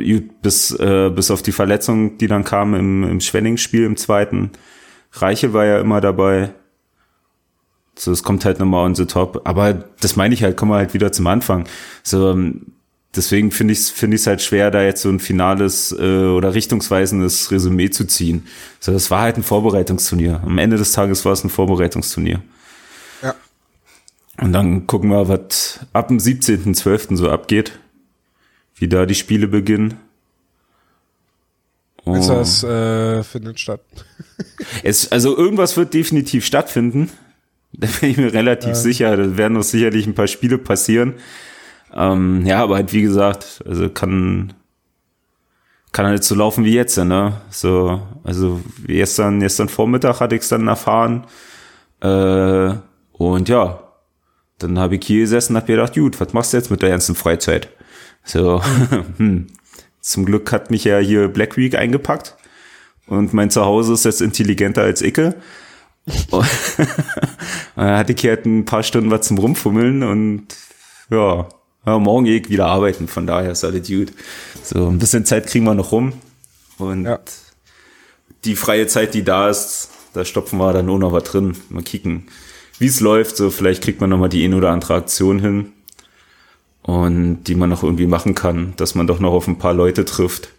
bis, 0.42 0.72
äh, 0.72 1.08
bis 1.14 1.30
auf 1.30 1.42
die 1.42 1.52
Verletzung, 1.52 2.18
die 2.18 2.26
dann 2.26 2.42
kam 2.42 2.74
im, 2.74 3.04
im 3.04 3.20
Schwenning-Spiel 3.20 3.84
im 3.84 3.96
zweiten. 3.96 4.50
Reiche 5.12 5.52
war 5.52 5.66
ja 5.66 5.78
immer 5.78 6.00
dabei. 6.00 6.52
So, 7.96 8.10
es 8.10 8.22
kommt 8.22 8.44
halt 8.44 8.58
nochmal 8.58 8.84
on 8.84 8.94
the 8.94 9.06
top. 9.06 9.42
Aber 9.44 9.72
das 10.00 10.16
meine 10.16 10.34
ich 10.34 10.42
halt, 10.42 10.56
kommen 10.56 10.72
wir 10.72 10.76
halt 10.76 10.94
wieder 10.94 11.12
zum 11.12 11.26
Anfang. 11.26 11.68
So, 12.02 12.30
ähm, 12.30 12.66
deswegen 13.14 13.50
finde 13.50 13.72
ich 13.72 13.80
es 13.80 13.90
finde 13.90 14.16
ich 14.16 14.26
halt 14.26 14.42
schwer, 14.42 14.70
da 14.70 14.82
jetzt 14.82 15.02
so 15.02 15.08
ein 15.08 15.20
finales 15.20 15.92
äh, 15.92 16.26
oder 16.26 16.54
richtungsweisendes 16.54 17.50
Resümee 17.50 17.90
zu 17.90 18.06
ziehen. 18.06 18.46
So, 18.80 18.92
das 18.92 19.10
war 19.10 19.22
halt 19.22 19.36
ein 19.36 19.42
Vorbereitungsturnier. 19.42 20.40
Am 20.44 20.58
Ende 20.58 20.76
des 20.76 20.92
Tages 20.92 21.24
war 21.24 21.32
es 21.32 21.44
ein 21.44 21.50
Vorbereitungsturnier. 21.50 22.42
Ja. 23.22 23.34
Und 24.40 24.52
dann 24.52 24.86
gucken 24.86 25.10
wir, 25.10 25.28
was 25.28 25.80
ab 25.92 26.08
dem 26.08 26.18
17.12. 26.18 27.16
so 27.16 27.30
abgeht. 27.30 27.78
Wie 28.76 28.88
da 28.88 29.06
die 29.06 29.14
Spiele 29.14 29.46
beginnen. 29.46 29.94
Oh. 32.04 32.14
Das 32.14 32.62
äh, 32.64 33.22
findet 33.22 33.60
statt. 33.60 33.80
es, 34.82 35.10
also 35.12 35.36
irgendwas 35.36 35.76
wird 35.76 35.94
definitiv 35.94 36.44
stattfinden. 36.44 37.10
Da 37.78 37.88
bin 38.00 38.10
ich 38.10 38.16
mir 38.16 38.32
relativ 38.32 38.68
ja. 38.68 38.74
sicher. 38.74 39.16
Da 39.16 39.36
werden 39.36 39.54
noch 39.54 39.64
sicherlich 39.64 40.06
ein 40.06 40.14
paar 40.14 40.28
Spiele 40.28 40.58
passieren. 40.58 41.14
Ähm, 41.92 42.46
ja, 42.46 42.62
aber 42.62 42.76
halt 42.76 42.92
wie 42.92 43.02
gesagt, 43.02 43.62
also 43.66 43.88
kann 43.88 44.52
kann 45.94 46.06
halt 46.06 46.24
so 46.24 46.34
laufen 46.34 46.64
wie 46.64 46.74
jetzt, 46.74 46.98
ne? 46.98 47.40
So, 47.50 48.02
also 48.24 48.60
gestern, 48.84 49.40
gestern 49.40 49.68
Vormittag 49.68 50.20
hatte 50.20 50.34
ich 50.34 50.42
es 50.42 50.48
dann 50.48 50.66
erfahren. 50.66 51.24
Äh, 52.00 52.74
und 53.12 53.48
ja, 53.48 53.78
dann 54.58 54.78
habe 54.78 54.96
ich 54.96 55.06
hier 55.06 55.20
gesessen 55.20 55.52
und 55.52 55.60
hab 55.60 55.66
gedacht, 55.66 55.94
gut, 55.94 56.20
was 56.20 56.32
machst 56.32 56.52
du 56.52 56.56
jetzt 56.56 56.70
mit 56.70 56.82
der 56.82 56.90
ganzen 56.90 57.14
Freizeit? 57.14 57.68
So, 58.24 58.60
hm. 59.18 59.46
zum 60.00 60.24
Glück 60.24 60.50
hat 60.50 60.72
mich 60.72 60.82
ja 60.82 60.98
hier 60.98 61.28
Black 61.28 61.56
Week 61.56 61.76
eingepackt 61.76 62.36
und 63.06 63.32
mein 63.32 63.50
Zuhause 63.50 63.92
ist 63.92 64.04
jetzt 64.04 64.20
intelligenter 64.20 64.82
als 64.82 65.00
Icke. 65.00 65.36
hatte 67.76 68.12
ich 68.12 68.24
halt 68.24 68.44
ein 68.46 68.64
paar 68.64 68.82
Stunden 68.82 69.10
was 69.10 69.26
zum 69.26 69.38
Rumfummeln 69.38 70.02
und 70.02 70.46
ja, 71.10 71.48
ja 71.86 71.98
morgen 71.98 72.24
gehe 72.24 72.40
ich 72.40 72.50
wieder 72.50 72.66
arbeiten, 72.66 73.08
von 73.08 73.26
daher 73.26 73.52
ist 73.52 73.64
alles 73.64 73.88
gut. 73.88 74.12
So, 74.62 74.88
ein 74.88 74.98
bisschen 74.98 75.24
Zeit 75.24 75.46
kriegen 75.46 75.64
wir 75.64 75.74
noch 75.74 75.92
rum 75.92 76.12
und 76.78 77.04
ja. 77.04 77.18
die 78.44 78.56
freie 78.56 78.86
Zeit, 78.86 79.14
die 79.14 79.24
da 79.24 79.48
ist, 79.48 79.90
da 80.12 80.24
stopfen 80.24 80.58
wir 80.58 80.72
dann 80.72 80.86
nur 80.86 80.98
noch 80.98 81.12
was 81.12 81.24
drin. 81.24 81.56
Mal 81.70 81.82
kicken, 81.82 82.24
wie 82.78 82.86
es 82.86 83.00
läuft, 83.00 83.36
so 83.36 83.50
vielleicht 83.50 83.82
kriegt 83.82 84.00
man 84.00 84.10
noch 84.10 84.18
mal 84.18 84.28
die 84.28 84.44
ein 84.44 84.54
oder 84.54 84.70
andere 84.70 84.94
Aktion 84.94 85.38
hin 85.38 85.72
und 86.82 87.44
die 87.44 87.54
man 87.54 87.70
noch 87.70 87.82
irgendwie 87.82 88.06
machen 88.06 88.34
kann, 88.34 88.74
dass 88.76 88.94
man 88.94 89.06
doch 89.06 89.20
noch 89.20 89.32
auf 89.32 89.48
ein 89.48 89.58
paar 89.58 89.74
Leute 89.74 90.04
trifft. 90.04 90.50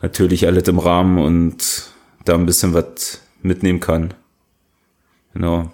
Natürlich 0.00 0.46
alles 0.46 0.68
im 0.68 0.78
Rahmen 0.78 1.18
und 1.18 1.90
da 2.24 2.34
ein 2.34 2.46
bisschen 2.46 2.72
was 2.72 3.20
mitnehmen 3.42 3.80
kann. 3.80 4.14
Genau. 5.34 5.70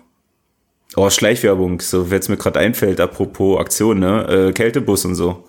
Oh, 0.95 1.11
Schleichwerbung, 1.11 1.81
so 1.81 2.11
wenn 2.11 2.21
es 2.21 2.29
mir 2.29 2.37
gerade 2.37 2.59
einfällt, 2.59 3.01
apropos 3.01 3.59
Aktion, 3.61 3.99
ne? 3.99 4.49
Äh, 4.49 4.53
Kältebus 4.53 5.05
und 5.05 5.15
so. 5.15 5.45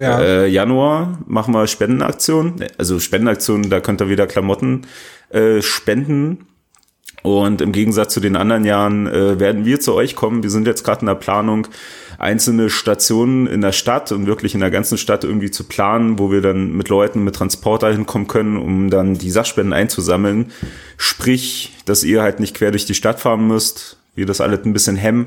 Ja. 0.00 0.20
Äh, 0.20 0.46
Januar 0.48 1.18
machen 1.26 1.52
wir 1.54 1.66
Spendenaktion. 1.66 2.56
Also 2.78 2.98
Spendenaktion, 2.98 3.68
da 3.68 3.80
könnt 3.80 4.00
ihr 4.00 4.08
wieder 4.08 4.26
Klamotten 4.26 4.86
äh, 5.30 5.60
spenden. 5.60 6.46
Und 7.22 7.60
im 7.60 7.72
Gegensatz 7.72 8.14
zu 8.14 8.20
den 8.20 8.34
anderen 8.34 8.64
Jahren 8.64 9.06
äh, 9.06 9.38
werden 9.38 9.64
wir 9.64 9.78
zu 9.78 9.94
euch 9.94 10.16
kommen. 10.16 10.42
Wir 10.42 10.50
sind 10.50 10.66
jetzt 10.66 10.84
gerade 10.84 11.02
in 11.02 11.06
der 11.06 11.14
Planung, 11.14 11.68
einzelne 12.22 12.70
Stationen 12.70 13.46
in 13.46 13.60
der 13.60 13.72
Stadt 13.72 14.12
und 14.12 14.26
wirklich 14.26 14.54
in 14.54 14.60
der 14.60 14.70
ganzen 14.70 14.96
Stadt 14.96 15.24
irgendwie 15.24 15.50
zu 15.50 15.64
planen, 15.64 16.18
wo 16.18 16.30
wir 16.30 16.40
dann 16.40 16.72
mit 16.72 16.88
Leuten 16.88 17.24
mit 17.24 17.34
Transporter 17.34 17.92
hinkommen 17.92 18.28
können, 18.28 18.56
um 18.56 18.90
dann 18.90 19.14
die 19.14 19.30
Sachspenden 19.30 19.72
einzusammeln. 19.72 20.52
Sprich, 20.96 21.72
dass 21.84 22.04
ihr 22.04 22.22
halt 22.22 22.38
nicht 22.38 22.54
quer 22.54 22.70
durch 22.70 22.86
die 22.86 22.94
Stadt 22.94 23.20
fahren 23.20 23.46
müsst, 23.46 23.96
wir 24.14 24.26
das 24.26 24.40
alles 24.40 24.64
ein 24.64 24.72
bisschen 24.72 24.96
hemmen 24.96 25.26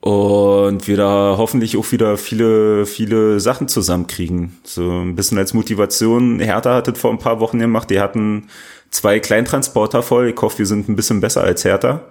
und 0.00 0.86
wir 0.86 0.96
da 0.96 1.34
hoffentlich 1.36 1.76
auch 1.76 1.90
wieder 1.90 2.16
viele, 2.16 2.86
viele 2.86 3.40
Sachen 3.40 3.66
zusammenkriegen. 3.66 4.56
So 4.62 5.00
ein 5.00 5.16
bisschen 5.16 5.36
als 5.38 5.52
Motivation. 5.52 6.38
Hertha 6.38 6.74
hat 6.74 6.88
das 6.88 6.98
vor 6.98 7.10
ein 7.10 7.18
paar 7.18 7.40
Wochen 7.40 7.58
gemacht. 7.58 7.90
Die 7.90 7.98
hatten 7.98 8.48
zwei 8.90 9.18
Kleintransporter 9.18 10.02
voll. 10.02 10.28
Ich 10.28 10.40
hoffe, 10.40 10.58
wir 10.58 10.66
sind 10.66 10.88
ein 10.88 10.94
bisschen 10.94 11.20
besser 11.20 11.42
als 11.42 11.64
Hertha. 11.64 12.02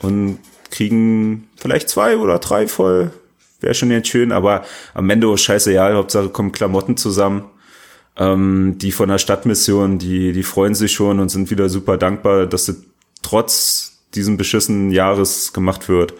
Und 0.00 0.38
kriegen 0.70 1.48
vielleicht 1.56 1.88
zwei 1.88 2.16
oder 2.16 2.38
drei 2.38 2.68
voll. 2.68 3.10
Wäre 3.60 3.74
schon 3.74 3.90
jetzt 3.90 4.08
schön, 4.08 4.32
aber 4.32 4.64
am 4.94 5.10
Ende 5.10 5.32
ist 5.32 5.42
scheiße, 5.42 5.72
ja, 5.72 5.92
Hauptsache 5.92 6.28
kommen 6.28 6.52
Klamotten 6.52 6.96
zusammen. 6.96 7.44
Ähm, 8.16 8.76
die 8.78 8.92
von 8.92 9.08
der 9.08 9.18
Stadtmission, 9.18 9.98
die, 9.98 10.32
die 10.32 10.42
freuen 10.42 10.74
sich 10.74 10.92
schon 10.92 11.20
und 11.20 11.28
sind 11.28 11.50
wieder 11.50 11.68
super 11.68 11.96
dankbar, 11.96 12.46
dass 12.46 12.66
das 12.66 12.76
trotz 13.22 13.98
diesem 14.14 14.36
beschissenen 14.36 14.90
Jahres 14.90 15.52
gemacht 15.52 15.88
wird. 15.88 16.14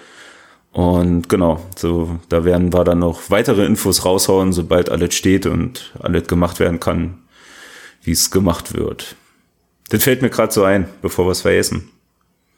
Und 0.73 1.29
genau, 1.29 1.65
so, 1.77 2.19
da 2.29 2.45
werden 2.45 2.73
wir 2.73 2.85
dann 2.85 3.01
noch 3.01 3.31
weitere 3.31 3.65
Infos 3.65 4.05
raushauen, 4.05 4.53
sobald 4.53 4.91
alles 4.91 5.15
steht 5.15 5.47
und 5.47 5.93
alles 5.99 6.27
gemacht 6.29 6.61
werden 6.61 6.79
kann, 6.79 7.19
wie 8.03 8.13
es 8.13 8.31
gemacht 8.31 8.75
wird. 8.75 9.17
Das 9.89 10.05
fällt 10.05 10.23
mir 10.23 10.31
gerade 10.31 10.53
so 10.53 10.65
ein, 10.65 10.89
bevor 11.01 11.27
wir 11.27 11.33
es 11.33 11.41
vergessen. 11.41 11.91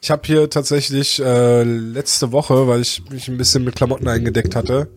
Ich 0.03 0.11
habe 0.11 0.23
hier 0.25 0.49
tatsächlich 0.49 1.21
äh, 1.23 1.63
letzte 1.63 2.33
Woche, 2.33 2.67
weil 2.67 2.81
ich 2.81 3.03
mich 3.11 3.29
ein 3.29 3.37
bisschen 3.37 3.65
mit 3.65 3.77
Klamotten 3.77 4.09
eingedeckt 4.09 4.57
hatte, 4.57 4.89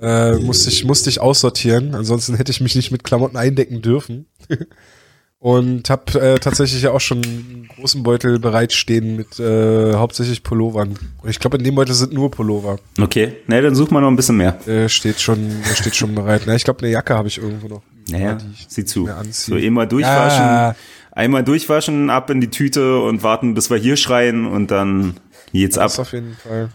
äh, 0.00 0.34
musste 0.36 0.68
ich 0.68 0.84
musste 0.84 1.10
ich 1.10 1.20
aussortieren. 1.20 1.94
Ansonsten 1.94 2.34
hätte 2.34 2.50
ich 2.50 2.60
mich 2.60 2.74
nicht 2.74 2.90
mit 2.90 3.04
Klamotten 3.04 3.36
eindecken 3.36 3.82
dürfen. 3.82 4.26
Und 5.38 5.90
habe 5.90 6.20
äh, 6.20 6.38
tatsächlich 6.38 6.82
ja 6.82 6.92
auch 6.92 7.00
schon 7.00 7.18
einen 7.24 7.68
großen 7.74 8.04
Beutel 8.04 8.38
bereitstehen 8.38 9.16
mit 9.16 9.40
äh, 9.40 9.92
hauptsächlich 9.94 10.44
Pullovern. 10.44 10.96
Ich 11.26 11.40
glaube, 11.40 11.56
in 11.56 11.64
dem 11.64 11.74
Beutel 11.74 11.96
sind 11.96 12.12
nur 12.12 12.30
Pullover. 12.30 12.78
Okay, 13.00 13.38
ne, 13.48 13.60
dann 13.60 13.74
such 13.74 13.90
mal 13.90 14.00
noch 14.00 14.06
ein 14.06 14.14
bisschen 14.14 14.36
mehr. 14.36 14.56
Der 14.68 14.88
steht 14.88 15.20
schon, 15.20 15.50
steht 15.74 15.96
schon 15.96 16.14
bereit. 16.14 16.42
Na, 16.46 16.54
ich 16.54 16.62
glaube, 16.62 16.78
eine 16.80 16.90
Jacke 16.92 17.16
habe 17.16 17.26
ich 17.26 17.38
irgendwo 17.38 17.66
noch. 17.66 17.82
Naja, 18.08 18.38
sieh 18.68 18.84
zu. 18.84 19.08
So 19.32 19.56
immer 19.56 19.86
durchwaschen. 19.86 20.44
Ja 20.44 20.76
einmal 21.12 21.44
durchwaschen, 21.44 22.10
ab 22.10 22.30
in 22.30 22.40
die 22.40 22.50
Tüte 22.50 23.00
und 23.00 23.22
warten, 23.22 23.54
bis 23.54 23.70
wir 23.70 23.76
hier 23.76 23.96
schreien 23.96 24.46
und 24.46 24.70
dann 24.70 25.14
geht's 25.52 25.76
das 25.76 25.98
ab. 25.98 26.06
auf 26.06 26.12
jeden 26.12 26.36
Fall. 26.36 26.70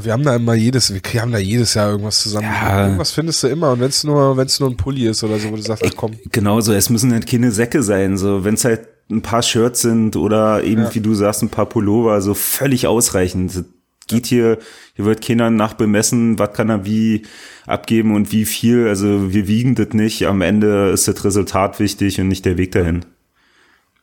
Wir 0.00 0.12
haben 0.12 0.22
da 0.22 0.36
immer 0.36 0.54
jedes, 0.54 0.92
wir 0.94 1.20
haben 1.20 1.32
da 1.32 1.38
jedes 1.38 1.74
Jahr 1.74 1.90
irgendwas 1.90 2.22
zusammen. 2.22 2.46
Ja. 2.46 2.84
Irgendwas 2.84 3.10
findest 3.10 3.42
du 3.42 3.48
immer 3.48 3.72
und 3.72 3.80
wenn 3.80 3.88
es 3.88 4.04
nur, 4.04 4.36
wenn 4.38 4.46
es 4.46 4.58
nur 4.58 4.70
ein 4.70 4.76
Pulli 4.76 5.06
ist 5.06 5.22
oder 5.22 5.38
so, 5.38 5.50
wo 5.50 5.56
du 5.56 5.62
sagst, 5.62 5.84
ach 5.86 5.92
komm. 5.94 6.12
Genau 6.30 6.60
so, 6.62 6.72
es 6.72 6.88
müssen 6.88 7.12
halt 7.12 7.26
keine 7.26 7.50
Säcke 7.50 7.82
sein, 7.82 8.16
so 8.16 8.42
wenn 8.44 8.54
es 8.54 8.64
halt 8.64 8.88
ein 9.10 9.20
paar 9.20 9.42
Shirts 9.42 9.82
sind 9.82 10.16
oder 10.16 10.64
eben 10.64 10.84
ja. 10.84 10.94
wie 10.94 11.00
du 11.00 11.14
sagst 11.14 11.42
ein 11.42 11.50
paar 11.50 11.66
Pullover, 11.66 12.22
so 12.22 12.32
völlig 12.32 12.86
ausreichend. 12.86 13.64
Geht 14.08 14.26
hier, 14.26 14.58
hier 14.94 15.04
wird 15.04 15.24
keiner 15.24 15.50
nachbemessen, 15.50 16.38
was 16.38 16.54
kann 16.54 16.70
er 16.70 16.84
wie 16.84 17.22
abgeben 17.66 18.14
und 18.14 18.32
wie 18.32 18.46
viel. 18.46 18.88
Also 18.88 19.32
wir 19.32 19.46
wiegen 19.46 19.74
das 19.74 19.90
nicht. 19.92 20.26
Am 20.26 20.40
Ende 20.40 20.90
ist 20.90 21.06
das 21.06 21.24
Resultat 21.24 21.78
wichtig 21.78 22.18
und 22.20 22.28
nicht 22.28 22.44
der 22.44 22.56
Weg 22.56 22.72
dahin 22.72 23.04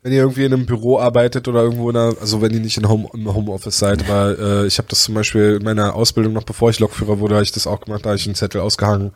wenn 0.02 0.12
ihr 0.14 0.20
irgendwie 0.20 0.46
in 0.46 0.54
einem 0.54 0.66
Büro 0.66 0.98
arbeitet 1.00 1.48
oder 1.48 1.62
irgendwo 1.64 1.90
in 1.90 1.96
einer, 1.98 2.16
also 2.22 2.42
wenn 2.42 2.54
ihr 2.54 2.60
nicht 2.62 2.78
in 2.78 2.88
Home, 2.88 3.10
im 3.14 3.34
Homeoffice 3.34 3.80
seid, 3.80 4.08
weil 4.10 4.36
äh, 4.40 4.66
ich 4.68 4.78
habe 4.78 4.88
das 4.90 5.04
zum 5.04 5.14
Beispiel 5.16 5.58
in 5.60 5.64
meiner 5.64 5.94
Ausbildung 5.96 6.34
noch 6.34 6.44
bevor 6.44 6.70
ich 6.70 6.80
Lokführer 6.80 7.20
wurde, 7.20 7.36
habe 7.36 7.44
ich 7.44 7.52
das 7.52 7.68
auch 7.68 7.82
gemacht, 7.82 8.06
da 8.06 8.10
habe 8.10 8.18
ich 8.18 8.26
einen 8.26 8.36
Zettel 8.36 8.62
ausgehangen, 8.62 9.12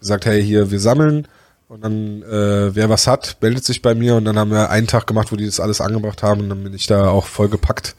gesagt, 0.00 0.26
hey, 0.26 0.42
hier, 0.42 0.70
wir 0.70 0.80
sammeln 0.80 1.28
Und 1.68 1.82
dann, 1.84 2.22
äh, 2.22 2.74
wer 2.74 2.88
was 2.90 3.06
hat, 3.06 3.36
meldet 3.40 3.64
sich 3.64 3.80
bei 3.80 3.94
mir 3.94 4.16
und 4.16 4.24
dann 4.24 4.38
haben 4.38 4.50
wir 4.50 4.70
einen 4.70 4.86
Tag 4.86 5.06
gemacht, 5.06 5.30
wo 5.32 5.36
die 5.36 5.46
das 5.46 5.60
alles 5.60 5.80
angebracht 5.80 6.22
haben 6.22 6.40
und 6.42 6.48
dann 6.50 6.62
bin 6.64 6.74
ich 6.74 6.86
da 6.86 7.08
auch 7.08 7.26
voll 7.26 7.48
gepackt. 7.48 7.94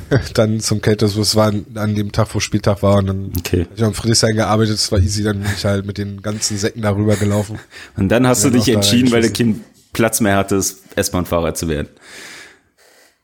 dann 0.34 0.60
zum 0.60 0.80
Kältesbus, 0.82 1.28
es 1.28 1.36
war 1.36 1.52
an 1.76 1.94
dem 1.94 2.10
Tag, 2.12 2.34
wo 2.34 2.40
Spieltag 2.40 2.82
war 2.82 2.96
und 2.98 3.06
dann 3.06 3.32
Okay. 3.38 3.66
hab 3.70 3.76
ich 3.78 3.84
am 3.84 3.94
Friedrichshain 3.94 4.34
gearbeitet, 4.34 4.74
es 4.74 4.90
war 4.90 4.98
easy, 4.98 5.22
dann 5.22 5.40
bin 5.40 5.50
ich 5.56 5.64
halt 5.64 5.86
mit 5.86 5.96
den 5.98 6.20
ganzen 6.22 6.58
Säcken 6.58 6.82
darüber 6.82 7.16
gelaufen. 7.16 7.58
Und 7.96 8.08
dann 8.08 8.26
hast 8.26 8.42
Ja, 8.42 8.50
du 8.50 8.56
dich 8.58 8.68
entschieden, 8.68 9.12
weil 9.12 9.22
du 9.22 9.28
reingeschissen. 9.28 9.64
Platz 9.96 10.20
mehr 10.20 10.36
hattest, 10.36 10.80
S-Bahn-Fahrer 10.94 11.54
zu 11.54 11.68
werden. 11.68 11.88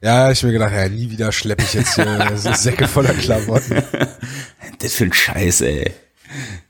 Ja, 0.01 0.31
ich 0.31 0.43
mir 0.43 0.53
gedacht, 0.53 0.73
ja, 0.73 0.89
nie 0.89 1.11
wieder 1.11 1.31
schleppe 1.31 1.63
ich 1.63 1.75
jetzt 1.75 1.97
hier 1.97 2.33
so 2.37 2.53
Säcke 2.55 2.89
voller 2.89 3.15
Klamotten. 3.15 3.83
Das 4.79 4.95
für 4.95 5.05
ein 5.05 5.13
Scheiß, 5.13 5.61
ey. 5.61 5.93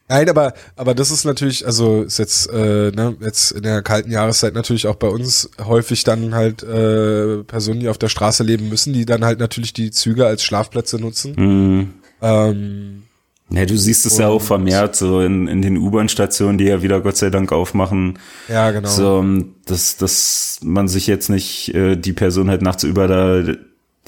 Nein, 0.09 0.29
aber, 0.29 0.53
aber 0.77 0.95
das 0.95 1.11
ist 1.11 1.25
natürlich, 1.25 1.65
also 1.65 2.03
ist 2.03 2.19
jetzt, 2.19 2.51
äh, 2.51 2.91
ne, 2.91 3.17
jetzt 3.21 3.53
in 3.53 3.63
der 3.63 3.81
kalten 3.81 4.11
Jahreszeit 4.11 4.53
natürlich 4.53 4.87
auch 4.87 4.97
bei 4.97 5.07
uns 5.07 5.49
häufig 5.65 6.05
dann 6.05 6.35
halt 6.35 6.63
äh, 6.63 7.43
Personen, 7.45 7.81
die 7.81 7.89
auf 7.89 7.97
der 7.97 8.11
Straße 8.11 8.43
leben 8.43 8.69
müssen, 8.69 8.93
die 8.93 9.07
dann 9.07 9.25
halt 9.25 9.39
natürlich 9.39 9.73
die 9.73 9.91
Züge 9.93 10.27
als 10.27 10.43
Schlafplätze 10.43 10.99
nutzen. 10.99 11.35
Mhm. 11.37 11.95
Ähm, 12.21 13.05
Ja, 13.53 13.67
du 13.67 13.77
siehst 13.77 14.07
es 14.07 14.19
ja 14.19 14.29
auch 14.29 14.41
vermehrt 14.41 14.97
so 14.97 15.21
in, 15.21 15.47
in 15.47 15.61
den 15.61 15.77
U-Bahn-Stationen, 15.77 16.57
die 16.57 16.65
ja 16.65 16.83
wieder 16.83 17.01
Gott 17.01 17.17
sei 17.17 17.29
Dank 17.29 17.53
aufmachen. 17.53 18.19
ja, 18.49 18.71
genau. 18.71 18.89
So, 18.89 19.25
dass, 19.67 19.97
dass 19.99 20.61
man 20.63 20.89
sich 20.89 21.07
jetzt 21.07 21.29
nicht 21.29 21.75
äh, 21.75 21.97
die 21.97 22.15
Person 22.15 22.49
halt 22.49 22.63
nachts 22.63 22.83
über 22.83 23.09
da 23.09 23.43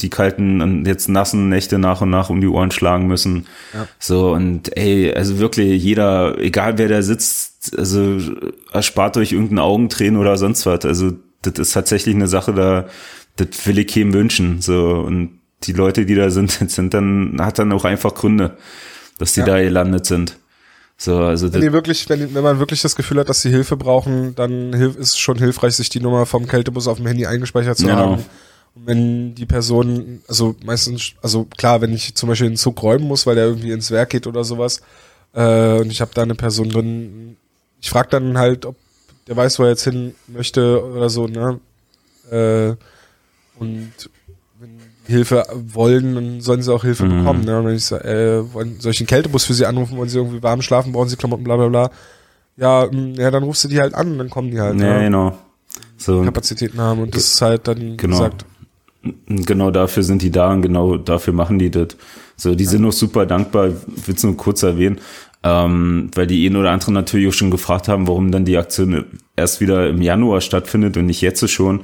die 0.00 0.11
kalten 0.11 0.61
und 0.61 0.87
jetzt 0.87 1.09
nassen 1.09 1.48
Nächte 1.48 1.78
nach 1.78 2.00
und 2.00 2.11
nach 2.11 2.28
um 2.28 2.40
die 2.40 2.48
Ohren 2.48 2.70
schlagen 2.70 3.07
müssen. 3.07 3.46
Ja. 3.72 3.87
So, 3.98 4.33
und 4.33 4.76
ey, 4.76 5.12
also 5.14 5.38
wirklich 5.38 5.83
jeder, 5.83 6.38
egal 6.40 6.78
wer 6.78 6.88
da 6.88 7.02
sitzt, 7.02 7.78
also 7.78 8.18
erspart 8.72 9.16
euch 9.16 9.33
irgendein 9.33 9.61
Augentränen 9.61 10.18
oder 10.18 10.37
sonst 10.37 10.66
was. 10.66 10.85
Also 10.85 11.12
das 11.42 11.54
ist 11.59 11.72
tatsächlich 11.72 12.14
eine 12.14 12.26
Sache, 12.26 12.54
da 12.54 12.87
das 13.37 13.66
will 13.66 13.78
ich 13.78 13.87
keinem 13.88 14.14
wünschen. 14.14 14.61
So, 14.61 15.04
und 15.07 15.38
die 15.62 15.72
Leute, 15.72 16.07
die 16.07 16.14
da 16.14 16.30
sind, 16.30 16.50
sind 16.70 16.94
dann, 16.94 17.37
hat 17.40 17.59
dann 17.59 17.72
auch 17.72 17.85
einfach 17.85 18.14
Gründe, 18.14 18.57
dass 19.18 19.33
die 19.35 19.40
Ja. 19.40 19.46
da 19.46 19.61
gelandet 19.62 20.07
sind. 20.07 20.37
So, 20.96 21.18
also 21.18 21.53
wenn 21.53 21.61
die 21.61 21.72
wirklich, 21.72 22.09
wenn, 22.09 22.35
wenn 22.35 22.42
man 22.44 22.59
wirklich 22.61 22.81
das 22.83 22.94
Gefühl 22.94 23.18
hat, 23.18 23.29
dass 23.29 23.42
sie 23.42 23.50
Hilfe 23.50 23.77
brauchen, 23.77 24.35
dann 24.37 24.72
hilf, 24.72 24.96
ist 24.96 25.09
es 25.14 25.18
schon 25.18 25.38
hilfreich, 25.38 25.74
sich 25.74 25.88
die 25.88 26.00
Nummer 26.00 26.24
vom 26.24 26.46
Kältebus 26.46 26.87
auf 26.87 26.98
dem 26.98 27.07
Handy 27.07 27.27
eingespeichert 27.27 27.77
zu 27.79 27.87
Genau. 27.87 27.96
haben. 27.98 28.24
Und 28.77 28.87
wenn 28.87 29.35
die 29.35 29.46
Person, 29.46 30.22
also 30.29 30.55
meistens, 30.64 31.12
also 31.22 31.44
klar, 31.57 31.81
wenn 31.81 31.92
ich 31.92 32.14
zum 32.14 32.29
Beispiel 32.29 32.46
einen 32.48 32.57
Zug 32.57 32.81
räumen 32.83 33.07
muss, 33.07 33.27
weil 33.27 33.35
der 33.35 33.46
irgendwie 33.46 33.72
ins 33.72 33.90
Werk 33.90 34.11
geht 34.11 34.27
oder 34.27 34.44
sowas, 34.44 34.83
äh, 35.33 35.79
und 35.81 35.90
ich 35.90 36.00
habe 36.00 36.12
da 36.14 36.22
eine 36.22 36.35
Person 36.37 36.70
drin, 36.70 37.37
ich 37.81 37.90
frage 37.90 38.09
dann 38.11 38.38
halt, 38.38 38.64
ob 38.64 38.77
der 39.27 39.37
weiß, 39.37 39.59
wo 39.59 39.64
er 39.64 39.70
jetzt 39.70 39.85
hin 39.85 40.14
möchte 40.29 40.85
oder 40.85 41.09
so, 41.11 41.27
ne? 41.27 41.59
Äh, 42.31 42.74
und 43.59 43.92
Hilfe 45.07 45.44
wollen, 45.53 46.14
dann 46.14 46.40
sollen 46.40 46.62
sie 46.62 46.72
auch 46.72 46.83
Hilfe 46.85 47.05
Mhm. 47.05 47.18
bekommen. 47.18 47.44
Ne? 47.44 47.59
Und 47.59 47.66
wenn 47.66 47.74
ich 47.74 47.85
sage, 47.85 48.05
äh, 48.09 48.42
soll 48.81 48.92
ich 48.92 49.00
einen 49.00 49.07
Kältebus 49.07 49.44
für 49.44 49.55
sie 49.55 49.66
anrufen, 49.66 49.96
wollen 49.98 50.09
sie 50.09 50.18
irgendwie 50.18 50.42
warm 50.42 50.62
schlafen, 50.62 50.92
brauchen 50.92 51.09
sie 51.09 51.16
Klamotten, 51.16 51.44
bla 51.44 51.57
bla 51.57 51.68
bla. 51.68 51.90
Ja, 52.57 52.87
mh, 52.90 53.20
ja, 53.20 53.31
dann 53.31 53.42
rufst 53.42 53.64
du 53.64 53.68
die 53.68 53.81
halt 53.81 53.94
an, 53.94 54.16
dann 54.16 54.31
kommen 54.31 54.50
die 54.50 54.61
halt, 54.61 54.81
ja, 54.81 54.98
ne? 54.98 55.05
genau. 55.05 55.38
So, 55.98 56.18
und 56.18 56.24
Kapazitäten 56.24 56.81
haben 56.81 57.03
und 57.03 57.14
das 57.14 57.24
ist 57.35 57.42
halt 57.42 57.66
dann 57.68 57.96
Genau. 57.96 58.18
gesagt. 58.18 58.44
Genau 59.27 59.70
dafür 59.70 60.03
sind 60.03 60.22
die 60.22 60.31
da 60.31 60.50
und 60.53 60.62
genau 60.62 60.96
dafür 60.96 61.35
machen 61.35 61.59
die 61.59 61.70
das. 61.70 61.88
So, 62.37 62.55
die 62.55 62.64
sind 62.64 62.85
auch 62.87 62.92
super 62.92 63.27
dankbar, 63.27 63.68
ich 63.68 64.09
will 64.09 64.14
es 64.14 64.22
nur 64.22 64.37
kurz 64.37 64.62
erwähnen, 64.62 64.98
ähm, 65.42 66.11
weil 66.14 66.27
die 66.27 66.46
einen 66.46 66.57
oder 66.57 66.70
anderen 66.70 66.94
natürlich 66.94 67.29
auch 67.29 67.33
schon 67.37 67.50
gefragt 67.50 67.87
haben, 67.88 68.09
warum 68.09 68.33
dann 68.33 68.44
die 68.46 68.57
Aktion 68.57 69.05
erst 69.37 69.61
wieder 69.61 69.88
im 69.90 70.00
Januar 70.00 70.40
stattfindet 70.40 70.96
und 70.96 71.07
nicht 71.07 71.20
jetzt 71.20 71.46
schon. 71.50 71.83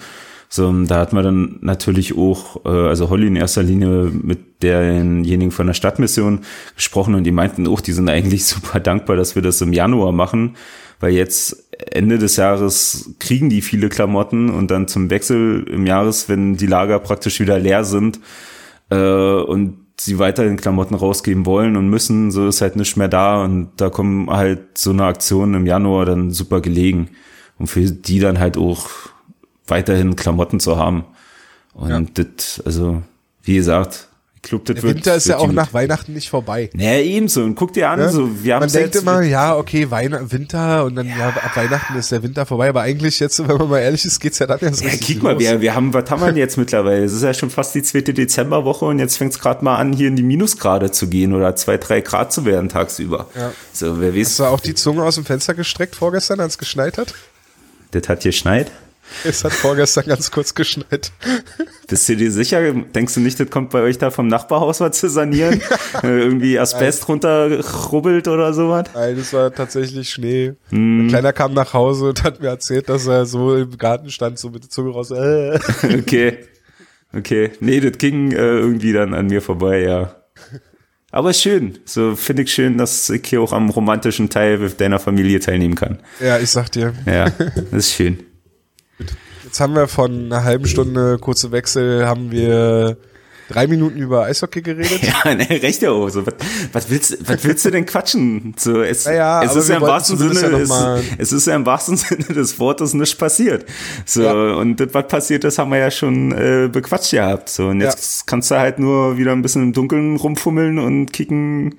So, 0.52 0.72
da 0.84 0.98
hat 0.98 1.12
man 1.12 1.22
dann 1.22 1.58
natürlich 1.60 2.18
auch, 2.18 2.64
äh, 2.64 2.68
also 2.68 3.08
Holly 3.08 3.28
in 3.28 3.36
erster 3.36 3.62
Linie 3.62 4.10
mit 4.10 4.64
denjenigen 4.64 5.52
von 5.52 5.68
der 5.68 5.74
Stadtmission 5.74 6.40
gesprochen 6.74 7.14
und 7.14 7.22
die 7.22 7.30
meinten 7.30 7.68
auch, 7.68 7.80
die 7.80 7.92
sind 7.92 8.08
eigentlich 8.08 8.44
super 8.46 8.80
dankbar, 8.80 9.14
dass 9.14 9.36
wir 9.36 9.42
das 9.42 9.60
im 9.60 9.72
Januar 9.72 10.10
machen, 10.10 10.56
weil 10.98 11.12
jetzt 11.12 11.68
Ende 11.92 12.18
des 12.18 12.34
Jahres 12.34 13.14
kriegen 13.20 13.48
die 13.48 13.62
viele 13.62 13.88
Klamotten 13.88 14.50
und 14.50 14.72
dann 14.72 14.88
zum 14.88 15.08
Wechsel 15.08 15.64
im 15.70 15.86
Jahres, 15.86 16.28
wenn 16.28 16.56
die 16.56 16.66
Lager 16.66 16.98
praktisch 16.98 17.38
wieder 17.38 17.60
leer 17.60 17.84
sind 17.84 18.18
äh, 18.90 18.96
und 18.96 19.76
sie 20.00 20.18
weiterhin 20.18 20.56
Klamotten 20.56 20.96
rausgeben 20.96 21.46
wollen 21.46 21.76
und 21.76 21.88
müssen, 21.88 22.32
so 22.32 22.48
ist 22.48 22.60
halt 22.60 22.74
nichts 22.74 22.96
mehr 22.96 23.08
da 23.08 23.44
und 23.44 23.70
da 23.76 23.88
kommen 23.88 24.28
halt 24.28 24.76
so 24.76 24.90
eine 24.90 25.04
Aktion 25.04 25.54
im 25.54 25.66
Januar 25.66 26.06
dann 26.06 26.32
super 26.32 26.60
gelegen. 26.60 27.10
Und 27.58 27.68
für 27.68 27.82
die 27.82 28.18
dann 28.18 28.38
halt 28.40 28.56
auch 28.56 28.88
weiterhin 29.66 30.16
Klamotten 30.16 30.60
zu 30.60 30.76
haben 30.76 31.04
und 31.74 32.18
das, 32.18 32.60
also 32.64 33.02
wie 33.42 33.54
gesagt, 33.56 34.06
ich 34.42 34.48
glaube, 34.48 34.64
das 34.64 34.74
Der 34.76 34.82
wird 34.84 34.96
Winter 34.96 35.14
ist 35.16 35.26
ja 35.26 35.34
wird 35.34 35.40
auch 35.42 35.46
gut. 35.48 35.54
nach 35.54 35.74
Weihnachten 35.74 36.14
nicht 36.14 36.30
vorbei. 36.30 36.70
Naja, 36.72 37.00
ebenso. 37.02 37.42
Und 37.44 37.56
guck 37.56 37.74
dir 37.74 37.90
an, 37.90 37.98
Ne? 37.98 38.08
so, 38.08 38.42
wir 38.42 38.54
haben 38.54 38.60
Man 38.60 38.72
denkt 38.72 38.96
immer, 38.96 39.20
ja, 39.20 39.54
okay, 39.54 39.90
Weihn 39.90 40.16
Winter 40.32 40.84
und 40.86 40.94
dann 40.96 41.06
ja, 41.08 41.28
ab 41.28 41.54
Weihnachten 41.56 41.94
ist 41.98 42.10
der 42.10 42.22
Winter 42.22 42.46
vorbei, 42.46 42.70
aber 42.70 42.80
eigentlich 42.80 43.20
jetzt, 43.20 43.38
wenn 43.46 43.54
man 43.58 43.68
mal 43.68 43.80
ehrlich 43.80 44.02
ist, 44.06 44.18
geht's 44.18 44.38
ja 44.38 44.46
dann 44.46 44.58
erst 44.60 44.80
Ja, 44.80 44.88
richtig 44.88 45.06
kick 45.06 45.22
mal, 45.22 45.32
los. 45.34 45.40
wir, 45.42 45.60
wir 45.60 45.74
haben, 45.74 45.92
was 45.92 46.10
haben 46.10 46.22
wir 46.22 46.28
denn 46.28 46.38
jetzt 46.38 46.56
mittlerweile? 46.56 47.04
Es 47.04 47.12
ist 47.12 47.22
ja 47.22 47.34
schon 47.34 47.50
fast 47.50 47.74
die 47.74 47.82
zweite 47.82 48.14
Dezemberwoche 48.14 48.86
und 48.86 48.98
jetzt 48.98 49.18
fängt 49.18 49.32
es 49.34 49.38
gerade 49.40 49.62
mal 49.62 49.76
an, 49.76 49.92
hier 49.92 50.08
in 50.08 50.16
die 50.16 50.22
Minusgrade 50.22 50.90
zu 50.90 51.08
gehen 51.08 51.34
oder 51.34 51.54
zwei, 51.56 51.76
drei 51.76 52.00
Grad 52.00 52.32
zu 52.32 52.46
werden 52.46 52.70
tagsüber. 52.70 53.26
Ja. 53.36 53.52
So, 53.74 54.00
wer 54.00 54.16
weiß, 54.16 54.26
Hast 54.28 54.38
du 54.38 54.44
auch 54.44 54.60
die 54.60 54.74
Zunge 54.74 55.02
aus 55.04 55.16
dem 55.16 55.26
Fenster 55.26 55.52
gestreckt 55.52 55.96
vorgestern, 55.96 56.40
als 56.40 56.54
es 56.54 56.58
geschneit 56.58 56.96
hat? 56.96 57.12
das 57.90 58.08
hat 58.08 58.22
geschneit. 58.22 58.70
Es 59.24 59.44
hat 59.44 59.52
vorgestern 59.52 60.06
ganz 60.06 60.30
kurz 60.30 60.54
geschneit. 60.54 61.12
Bist 61.88 62.08
du 62.08 62.16
dir 62.16 62.30
sicher? 62.30 62.72
Denkst 62.72 63.14
du 63.14 63.20
nicht, 63.20 63.38
das 63.40 63.50
kommt 63.50 63.70
bei 63.70 63.82
euch 63.82 63.98
da 63.98 64.10
vom 64.10 64.28
Nachbarhaus 64.28 64.80
was 64.80 64.98
zu 64.98 65.08
sanieren? 65.08 65.60
Äh, 66.02 66.20
Irgendwie 66.20 66.58
Asbest 66.58 67.08
runterrubbelt 67.08 68.28
oder 68.28 68.54
sowas? 68.54 68.86
Nein, 68.94 69.18
es 69.18 69.32
war 69.32 69.52
tatsächlich 69.52 70.08
Schnee. 70.10 70.54
Hm. 70.70 71.06
Ein 71.06 71.08
Kleiner 71.08 71.32
kam 71.32 71.52
nach 71.52 71.74
Hause 71.74 72.10
und 72.10 72.22
hat 72.22 72.40
mir 72.40 72.48
erzählt, 72.48 72.88
dass 72.88 73.06
er 73.06 73.26
so 73.26 73.56
im 73.56 73.76
Garten 73.76 74.10
stand, 74.10 74.38
so 74.38 74.50
mit 74.50 74.62
der 74.62 74.70
Zunge 74.70 74.90
raus. 74.92 75.10
Äh. 75.10 75.58
Okay. 75.98 76.38
Okay. 77.12 77.50
Nee, 77.60 77.80
das 77.80 77.98
ging 77.98 78.30
äh, 78.32 78.36
irgendwie 78.36 78.92
dann 78.92 79.14
an 79.14 79.26
mir 79.26 79.42
vorbei, 79.42 79.80
ja. 79.80 80.14
Aber 81.10 81.32
schön. 81.32 81.78
So 81.84 82.14
finde 82.14 82.42
ich 82.44 82.52
schön, 82.52 82.78
dass 82.78 83.10
ich 83.10 83.26
hier 83.26 83.40
auch 83.40 83.52
am 83.52 83.68
romantischen 83.68 84.30
Teil 84.30 84.58
mit 84.58 84.80
deiner 84.80 85.00
Familie 85.00 85.40
teilnehmen 85.40 85.74
kann. 85.74 85.98
Ja, 86.20 86.38
ich 86.38 86.50
sag 86.50 86.70
dir. 86.70 86.94
Ja, 87.04 87.30
das 87.70 87.72
ist 87.72 87.92
schön. 87.94 88.18
Jetzt 89.50 89.58
haben 89.58 89.74
wir 89.74 89.88
von 89.88 90.26
einer 90.26 90.44
halben 90.44 90.64
Stunde 90.68 91.18
kurze 91.18 91.50
Wechsel, 91.50 92.06
haben 92.06 92.30
wir 92.30 92.96
drei 93.48 93.66
Minuten 93.66 93.98
über 93.98 94.26
Eishockey 94.26 94.62
geredet. 94.62 95.00
Ja, 95.24 95.34
ne, 95.34 95.44
recht 95.50 95.82
ja 95.82 95.90
auch. 95.90 96.08
So, 96.08 96.24
was, 96.24 96.34
was, 96.72 96.88
willst, 96.88 97.28
was 97.28 97.42
willst 97.42 97.64
du 97.64 97.70
denn 97.72 97.84
quatschen? 97.84 98.54
So, 98.56 98.80
es, 98.80 99.06
Naja, 99.06 99.42
es 99.42 99.56
ist 99.56 99.68
ja 99.68 99.78
im 99.78 99.82
wahrsten 99.82 100.18
Sinne, 100.18 100.40
ja 100.68 100.96
es, 100.98 101.04
es 101.18 101.32
ist 101.32 101.46
ja 101.48 101.56
im 101.56 101.66
wahrsten 101.66 101.96
Sinne 101.96 102.22
des 102.26 102.60
Wortes 102.60 102.94
nicht 102.94 103.18
passiert. 103.18 103.66
So, 104.06 104.22
Ja. 104.22 104.54
und 104.54 104.76
das, 104.78 104.90
was 104.92 105.08
passiert 105.08 105.42
ist, 105.42 105.58
haben 105.58 105.72
wir 105.72 105.78
ja 105.78 105.90
schon 105.90 106.30
äh, 106.30 106.68
bequatscht 106.70 107.10
gehabt. 107.10 107.48
So, 107.48 107.66
und 107.70 107.80
jetzt 107.80 108.28
kannst 108.28 108.52
du 108.52 108.54
halt 108.54 108.78
nur 108.78 109.18
wieder 109.18 109.32
ein 109.32 109.42
bisschen 109.42 109.64
im 109.64 109.72
Dunkeln 109.72 110.14
rumfummeln 110.14 110.78
und 110.78 111.12
kicken, 111.12 111.74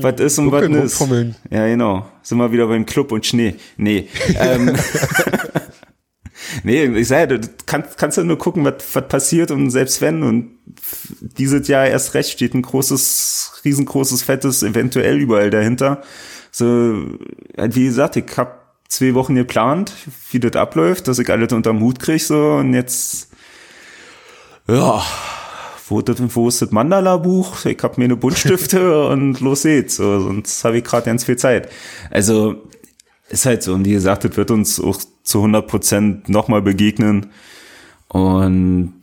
was 0.00 0.20
ist 0.20 0.38
und 0.38 0.52
was 0.52 0.62
rumfummeln. 0.62 1.34
Ja, 1.50 1.66
genau. 1.66 2.06
Sind 2.22 2.38
wir 2.38 2.52
wieder 2.52 2.68
beim 2.68 2.86
Club 2.86 3.10
und 3.10 3.26
Schnee. 3.26 3.56
Nee. 3.76 4.08
ähm, 4.38 4.76
Nee, 6.62 6.84
ich 6.84 7.08
sage, 7.08 7.40
du 7.40 7.48
kannst, 7.66 7.98
kannst 7.98 8.18
ja 8.18 8.24
nur 8.24 8.38
gucken, 8.38 8.64
was, 8.64 8.74
was 8.92 9.08
passiert 9.08 9.50
und 9.50 9.70
selbst 9.70 10.00
wenn 10.00 10.22
und 10.22 10.50
dieses 11.20 11.68
Jahr 11.68 11.86
erst 11.86 12.14
recht 12.14 12.30
steht 12.30 12.54
ein 12.54 12.62
großes, 12.62 13.62
riesengroßes, 13.64 14.22
fettes 14.22 14.62
eventuell 14.62 15.18
überall 15.18 15.50
dahinter. 15.50 16.02
So, 16.50 17.18
halt 17.56 17.74
wie 17.74 17.86
gesagt, 17.86 18.16
ich 18.16 18.36
habe 18.36 18.52
zwei 18.88 19.14
Wochen 19.14 19.34
geplant, 19.34 19.92
wie 20.30 20.40
das 20.40 20.54
abläuft, 20.54 21.08
dass 21.08 21.18
ich 21.18 21.28
alles 21.30 21.52
unterm 21.52 21.80
Hut 21.80 21.98
krieg 21.98 22.22
so 22.22 22.52
und 22.52 22.74
jetzt, 22.74 23.30
ja, 24.68 25.02
wo, 25.88 26.02
wo 26.02 26.48
ist 26.48 26.62
das 26.62 26.70
Mandala-Buch? 26.70 27.66
Ich 27.66 27.78
hab 27.82 27.98
mir 27.98 28.04
eine 28.04 28.16
Buntstifte 28.16 29.06
und 29.08 29.40
los 29.40 29.62
geht's. 29.62 29.96
So, 29.96 30.20
sonst 30.20 30.64
habe 30.64 30.78
ich 30.78 30.84
gerade 30.84 31.06
ganz 31.06 31.24
viel 31.24 31.36
Zeit. 31.36 31.68
Also 32.10 32.62
ist 33.28 33.46
halt 33.46 33.62
so. 33.62 33.74
Und 33.74 33.84
wie 33.84 33.92
gesagt, 33.92 34.24
das 34.24 34.36
wird 34.36 34.50
uns 34.50 34.80
auch 34.80 34.98
zu 35.22 35.38
100 35.38 35.66
Prozent 35.66 36.28
nochmal 36.28 36.62
begegnen. 36.62 37.30
Und 38.08 38.94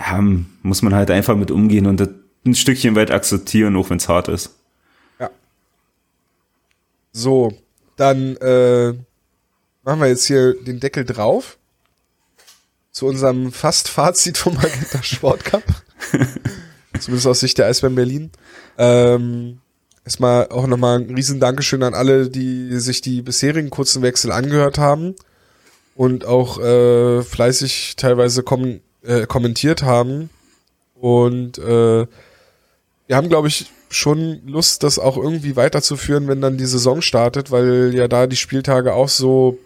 ja, 0.00 0.20
muss 0.62 0.82
man 0.82 0.94
halt 0.94 1.10
einfach 1.10 1.36
mit 1.36 1.50
umgehen 1.50 1.86
und 1.86 2.00
das 2.00 2.08
ein 2.46 2.54
Stückchen 2.54 2.94
weit 2.94 3.10
akzeptieren, 3.10 3.76
auch 3.76 3.90
wenn 3.90 3.96
es 3.96 4.08
hart 4.08 4.28
ist. 4.28 4.54
Ja. 5.18 5.30
So, 7.12 7.54
dann 7.96 8.36
äh, 8.36 8.92
machen 9.82 10.00
wir 10.00 10.08
jetzt 10.08 10.26
hier 10.26 10.54
den 10.62 10.80
Deckel 10.80 11.04
drauf. 11.04 11.58
Zu 12.90 13.06
unserem 13.06 13.50
Fast-Fazit 13.50 14.38
vom 14.38 14.54
Magenta 14.54 15.02
Sport 15.02 15.44
Cup. 15.44 15.64
Zumindest 17.00 17.26
aus 17.26 17.40
Sicht 17.40 17.58
der 17.58 17.66
Eisbären 17.66 17.96
Berlin. 17.96 18.30
Ähm, 18.78 19.60
erstmal 20.04 20.48
auch 20.48 20.66
nochmal 20.66 21.00
ein 21.00 21.14
riesen 21.14 21.40
Dankeschön 21.40 21.82
an 21.82 21.94
alle, 21.94 22.28
die 22.28 22.78
sich 22.78 23.00
die 23.00 23.22
bisherigen 23.22 23.70
kurzen 23.70 24.02
Wechsel 24.02 24.32
angehört 24.32 24.78
haben 24.78 25.14
und 25.94 26.24
auch 26.24 26.58
äh, 26.60 27.22
fleißig 27.22 27.96
teilweise 27.96 28.42
kom 28.42 28.80
äh, 29.02 29.26
kommentiert 29.26 29.82
haben. 29.82 30.30
Und 30.94 31.58
äh, 31.58 32.06
wir 33.06 33.16
haben, 33.16 33.28
glaube 33.28 33.48
ich, 33.48 33.66
schon 33.90 34.40
Lust, 34.46 34.82
das 34.82 34.98
auch 34.98 35.16
irgendwie 35.16 35.56
weiterzuführen, 35.56 36.26
wenn 36.26 36.40
dann 36.40 36.58
die 36.58 36.66
Saison 36.66 37.00
startet, 37.00 37.50
weil 37.50 37.92
ja 37.94 38.08
da 38.08 38.26
die 38.26 38.36
Spieltage 38.36 38.94
auch 38.94 39.08
so 39.08 39.58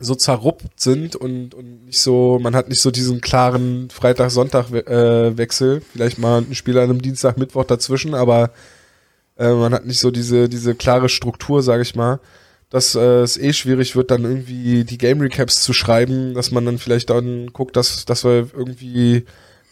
so 0.00 0.14
zerruppt 0.14 0.80
sind 0.80 1.14
und, 1.14 1.54
und 1.54 1.86
nicht 1.86 2.00
so, 2.00 2.38
man 2.42 2.56
hat 2.56 2.68
nicht 2.68 2.80
so 2.80 2.90
diesen 2.90 3.20
klaren 3.20 3.88
Freitag-Sonntag-Wechsel. 3.90 5.76
Äh, 5.76 5.80
Vielleicht 5.92 6.18
mal 6.18 6.42
ein 6.42 6.54
Spiel 6.54 6.76
an 6.78 6.84
einem 6.90 7.02
Dienstag, 7.02 7.38
Mittwoch 7.38 7.64
dazwischen, 7.64 8.14
aber 8.14 8.50
äh, 9.42 9.54
man 9.54 9.74
hat 9.74 9.84
nicht 9.86 9.98
so 9.98 10.10
diese, 10.10 10.48
diese 10.48 10.74
klare 10.74 11.08
Struktur, 11.08 11.62
sage 11.62 11.82
ich 11.82 11.94
mal, 11.94 12.20
dass 12.70 12.94
äh, 12.94 13.20
es 13.20 13.36
eh 13.36 13.52
schwierig 13.52 13.96
wird, 13.96 14.10
dann 14.10 14.24
irgendwie 14.24 14.84
die 14.84 14.98
Game 14.98 15.20
Recaps 15.20 15.62
zu 15.62 15.72
schreiben, 15.72 16.34
dass 16.34 16.52
man 16.52 16.64
dann 16.64 16.78
vielleicht 16.78 17.10
dann 17.10 17.52
guckt, 17.52 17.76
dass, 17.76 18.04
dass 18.04 18.24
wir 18.24 18.48
irgendwie 18.56 19.24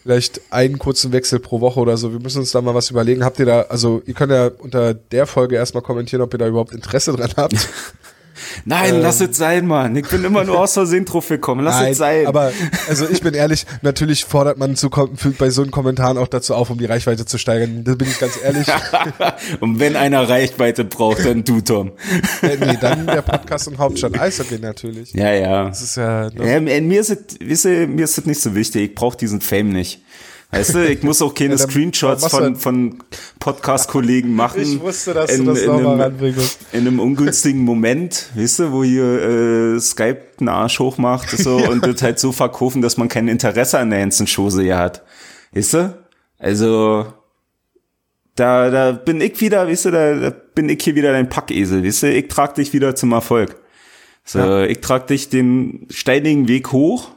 vielleicht 0.03 0.41
einen 0.51 0.77
kurzen 0.77 1.11
Wechsel 1.13 1.39
pro 1.39 1.61
Woche 1.61 1.79
oder 1.79 1.95
so. 1.95 2.11
Wir 2.11 2.19
müssen 2.19 2.39
uns 2.39 2.51
da 2.51 2.61
mal 2.61 2.75
was 2.75 2.89
überlegen. 2.89 3.23
Habt 3.23 3.39
ihr 3.39 3.45
da, 3.45 3.61
also 3.63 4.01
ihr 4.05 4.13
könnt 4.13 4.31
ja 4.31 4.47
unter 4.47 4.93
der 4.93 5.25
Folge 5.25 5.55
erstmal 5.55 5.83
kommentieren, 5.83 6.21
ob 6.21 6.33
ihr 6.33 6.39
da 6.39 6.47
überhaupt 6.47 6.73
Interesse 6.73 7.13
dran 7.13 7.31
habt. 7.37 7.55
Nein, 8.65 8.95
ähm, 8.95 9.01
lass 9.01 9.21
es 9.21 9.37
sein, 9.37 9.67
Mann. 9.67 9.95
Ich 9.95 10.07
bin 10.07 10.23
immer 10.23 10.43
nur 10.43 10.59
aus 10.59 10.73
Versehen 10.73 11.05
drauf 11.05 11.27
gekommen. 11.27 11.63
Lass 11.63 11.79
nein, 11.79 11.91
es 11.91 11.97
sein. 11.97 12.27
Aber 12.27 12.51
also 12.89 13.07
ich 13.09 13.21
bin 13.21 13.33
ehrlich, 13.33 13.65
natürlich 13.81 14.25
fordert 14.25 14.57
man 14.57 14.75
zu, 14.75 14.89
bei 14.89 15.49
so 15.49 15.61
einen 15.61 15.71
Kommentaren 15.71 16.17
auch 16.17 16.27
dazu 16.27 16.55
auf, 16.55 16.69
um 16.69 16.77
die 16.77 16.85
Reichweite 16.85 17.25
zu 17.25 17.37
steigern. 17.37 17.83
Da 17.83 17.95
bin 17.95 18.07
ich 18.07 18.19
ganz 18.19 18.33
ehrlich. 18.41 18.67
und 19.59 19.79
wenn 19.79 19.95
einer 19.95 20.27
Reichweite 20.27 20.83
braucht, 20.83 21.25
dann 21.25 21.43
du, 21.43 21.61
Tom. 21.61 21.91
äh, 22.41 22.57
nee, 22.57 22.77
dann 22.79 23.05
der 23.07 23.21
Podcast 23.21 23.67
in 23.67 23.77
Hauptstadt 23.77 24.19
Eishockey 24.19 24.59
natürlich. 24.59 25.13
Ja, 25.13 25.31
ja. 25.31 25.65
Das 25.65 25.81
ist 25.81 25.97
ja. 25.97 26.29
Ja 26.29 26.59
mir 26.59 26.99
ist 26.99 27.09
es, 27.09 27.39
wisse, 27.39 27.87
mir 27.87 28.05
ist 28.05 28.17
es 28.17 28.25
nicht 28.25 28.41
so 28.41 28.55
wichtig. 28.55 28.91
Ich 28.91 28.95
brauche 28.95 29.17
diesen 29.17 29.41
Fame 29.41 29.71
nicht. 29.71 30.01
Weißt 30.51 30.75
du, 30.75 30.85
ich 30.85 31.01
muss 31.01 31.21
auch 31.21 31.33
keine 31.33 31.55
ja, 31.55 31.57
Screenshots 31.57 32.27
von, 32.27 32.57
von 32.57 32.99
Podcast-Kollegen 33.39 34.35
machen. 34.35 34.61
Ich 34.61 34.81
wusste, 34.81 35.13
dass 35.13 35.31
in, 35.31 35.45
du 35.45 35.53
das 35.53 35.65
nochmal 35.65 36.01
ranbringst. 36.01 36.59
In 36.73 36.79
einem 36.79 36.99
ungünstigen 36.99 37.61
Moment, 37.61 38.29
weißt 38.35 38.59
du, 38.59 38.71
wo 38.73 38.83
hier 38.83 39.75
äh, 39.75 39.79
Skype 39.79 40.21
einen 40.39 40.49
Arsch 40.49 40.79
hochmacht 40.79 41.29
so, 41.29 41.59
ja. 41.59 41.69
und 41.71 41.85
das 41.85 42.01
halt 42.01 42.19
so 42.19 42.33
verkaufen, 42.33 42.81
dass 42.81 42.97
man 42.97 43.07
kein 43.07 43.29
Interesse 43.29 43.79
an 43.79 43.91
der 43.91 43.99
ganzen 43.99 44.27
Chose 44.27 44.61
hier 44.61 44.77
hat. 44.77 45.03
Weißt 45.53 45.73
du? 45.73 45.97
Also, 46.37 47.05
da, 48.35 48.69
da 48.69 48.91
bin 48.91 49.21
ich 49.21 49.39
wieder, 49.39 49.67
weißt 49.67 49.85
du, 49.85 49.91
da, 49.91 50.15
da 50.15 50.29
bin 50.53 50.67
ich 50.67 50.83
hier 50.83 50.95
wieder 50.95 51.13
dein 51.13 51.29
Packesel, 51.29 51.83
weißt 51.85 52.03
du, 52.03 52.13
ich 52.13 52.27
trag 52.27 52.55
dich 52.55 52.73
wieder 52.73 52.93
zum 52.95 53.13
Erfolg. 53.13 53.55
So, 54.25 54.39
ja. 54.39 54.65
ich 54.65 54.81
trag 54.81 55.07
dich 55.07 55.29
den 55.29 55.87
steinigen 55.89 56.49
Weg 56.49 56.73
hoch 56.73 57.09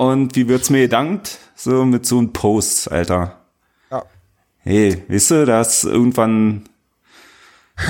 und 0.00 0.34
wie 0.34 0.48
wird's 0.48 0.70
mir 0.70 0.80
gedankt? 0.80 1.36
So 1.54 1.84
mit 1.84 2.06
so 2.06 2.16
einem 2.16 2.32
Post, 2.32 2.90
Alter. 2.90 3.38
Ja. 3.90 4.02
Hey, 4.60 5.04
weißt 5.08 5.30
du, 5.32 5.44
das 5.44 5.84
irgendwann. 5.84 6.64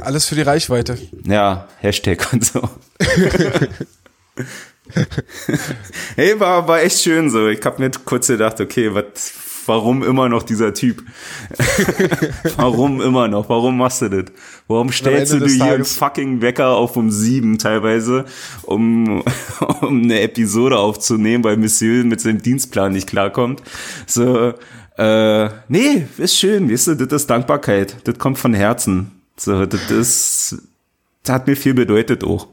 Alles 0.00 0.26
für 0.26 0.34
die 0.34 0.42
Reichweite. 0.42 0.98
Ja, 1.24 1.68
Hashtag 1.78 2.32
und 2.32 2.44
so. 2.44 2.60
hey, 6.16 6.40
war, 6.40 6.66
war 6.66 6.82
echt 6.82 7.00
schön 7.00 7.30
so. 7.30 7.46
Ich 7.46 7.64
hab 7.64 7.78
mir 7.78 7.88
kurz 8.04 8.26
gedacht, 8.26 8.60
okay, 8.60 8.92
was 8.92 9.30
warum 9.66 10.02
immer 10.02 10.28
noch 10.28 10.42
dieser 10.42 10.74
Typ? 10.74 11.02
warum 12.56 13.00
immer 13.00 13.28
noch? 13.28 13.48
Warum 13.48 13.78
machst 13.78 14.02
du 14.02 14.08
das? 14.08 14.32
Warum 14.68 14.90
stellst 14.92 15.32
du 15.32 15.40
dir 15.40 15.52
hier 15.52 15.74
einen 15.74 15.84
fucking 15.84 16.40
Wecker 16.40 16.70
auf 16.70 16.96
um 16.96 17.10
sieben 17.10 17.58
teilweise, 17.58 18.24
um, 18.62 19.22
um 19.80 20.02
eine 20.02 20.20
Episode 20.20 20.78
aufzunehmen, 20.78 21.44
weil 21.44 21.56
Monsieur 21.56 22.04
mit 22.04 22.20
seinem 22.20 22.42
Dienstplan 22.42 22.92
nicht 22.92 23.08
klarkommt? 23.08 23.62
So, 24.06 24.54
äh, 24.96 25.48
nee, 25.68 26.06
ist 26.18 26.38
schön, 26.38 26.70
weißt 26.70 26.88
du, 26.88 26.94
das 26.94 27.22
ist 27.22 27.30
Dankbarkeit. 27.30 27.96
Das 28.04 28.18
kommt 28.18 28.38
von 28.38 28.54
Herzen. 28.54 29.10
So, 29.36 29.66
das 29.66 29.90
ist, 29.90 30.56
das 31.24 31.34
hat 31.34 31.46
mir 31.46 31.56
viel 31.56 31.74
bedeutet 31.74 32.22
auch. 32.24 32.48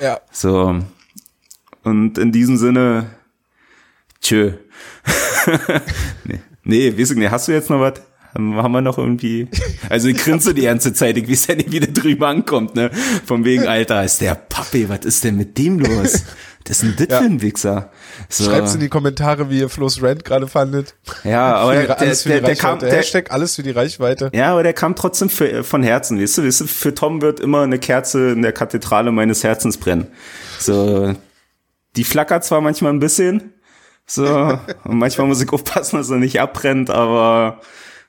Ja. 0.00 0.20
So. 0.32 0.80
Und 1.84 2.18
in 2.18 2.32
diesem 2.32 2.56
Sinne, 2.56 3.10
tschö. 4.20 4.52
nee, 6.24 6.40
nee, 6.64 6.98
weiß 6.98 7.12
ich 7.12 7.16
nicht, 7.16 7.30
hast 7.30 7.48
du 7.48 7.52
jetzt 7.52 7.70
noch 7.70 7.80
was? 7.80 7.94
Haben 8.34 8.72
wir 8.72 8.80
noch 8.82 8.98
irgendwie. 8.98 9.48
Also 9.88 10.08
ich 10.08 10.18
grinse 10.18 10.52
die 10.52 10.62
ganze 10.62 10.92
Zeit, 10.92 11.16
ich 11.16 11.28
weiß 11.28 11.48
ja 11.48 11.54
nicht, 11.54 11.72
wie 11.72 11.80
der 11.80 11.92
drüber 11.92 12.28
ankommt, 12.28 12.74
ne? 12.74 12.90
Von 13.24 13.44
wegen, 13.44 13.66
Alter, 13.66 14.04
ist 14.04 14.20
der 14.20 14.34
Papi, 14.34 14.88
was 14.88 15.00
ist 15.04 15.24
denn 15.24 15.36
mit 15.36 15.56
dem 15.56 15.78
los? 15.78 16.24
Das 16.64 16.82
ist 16.82 16.82
ein 16.82 16.94
das 16.98 17.06
ja. 17.08 17.18
für 17.18 17.24
ein 17.24 17.40
Wichser. 17.40 17.90
So. 18.28 18.44
Schreibt's 18.44 18.74
in 18.74 18.80
die 18.80 18.90
Kommentare, 18.90 19.48
wie 19.48 19.60
ihr 19.60 19.70
Flo's 19.70 20.02
Rant 20.02 20.24
gerade 20.24 20.46
fandet. 20.46 20.94
Ja, 21.24 21.54
aber 21.54 21.74
der, 21.74 21.86
der, 21.96 22.14
der, 22.14 22.40
der 22.42 22.56
kam, 22.56 22.78
der, 22.78 22.92
Hashtag 22.92 23.32
alles 23.32 23.56
für 23.56 23.62
die 23.62 23.70
Reichweite. 23.70 24.30
Ja, 24.34 24.52
aber 24.52 24.62
der 24.62 24.74
kam 24.74 24.94
trotzdem 24.94 25.30
für, 25.30 25.64
von 25.64 25.82
Herzen, 25.82 26.20
weißt 26.20 26.38
du, 26.38 26.44
weißt 26.44 26.60
du, 26.60 26.66
für 26.66 26.94
Tom 26.94 27.22
wird 27.22 27.40
immer 27.40 27.62
eine 27.62 27.78
Kerze 27.78 28.32
in 28.32 28.42
der 28.42 28.52
Kathedrale 28.52 29.12
meines 29.12 29.42
Herzens 29.44 29.78
brennen. 29.78 30.08
So, 30.58 31.14
die 31.96 32.04
flackert 32.04 32.44
zwar 32.44 32.60
manchmal 32.60 32.92
ein 32.92 33.00
bisschen, 33.00 33.54
so, 34.10 34.24
und 34.84 34.98
manchmal 34.98 35.26
muss 35.26 35.42
ich 35.42 35.52
aufpassen, 35.52 35.98
dass 35.98 36.08
er 36.08 36.16
nicht 36.16 36.40
abbrennt, 36.40 36.88
aber 36.88 37.60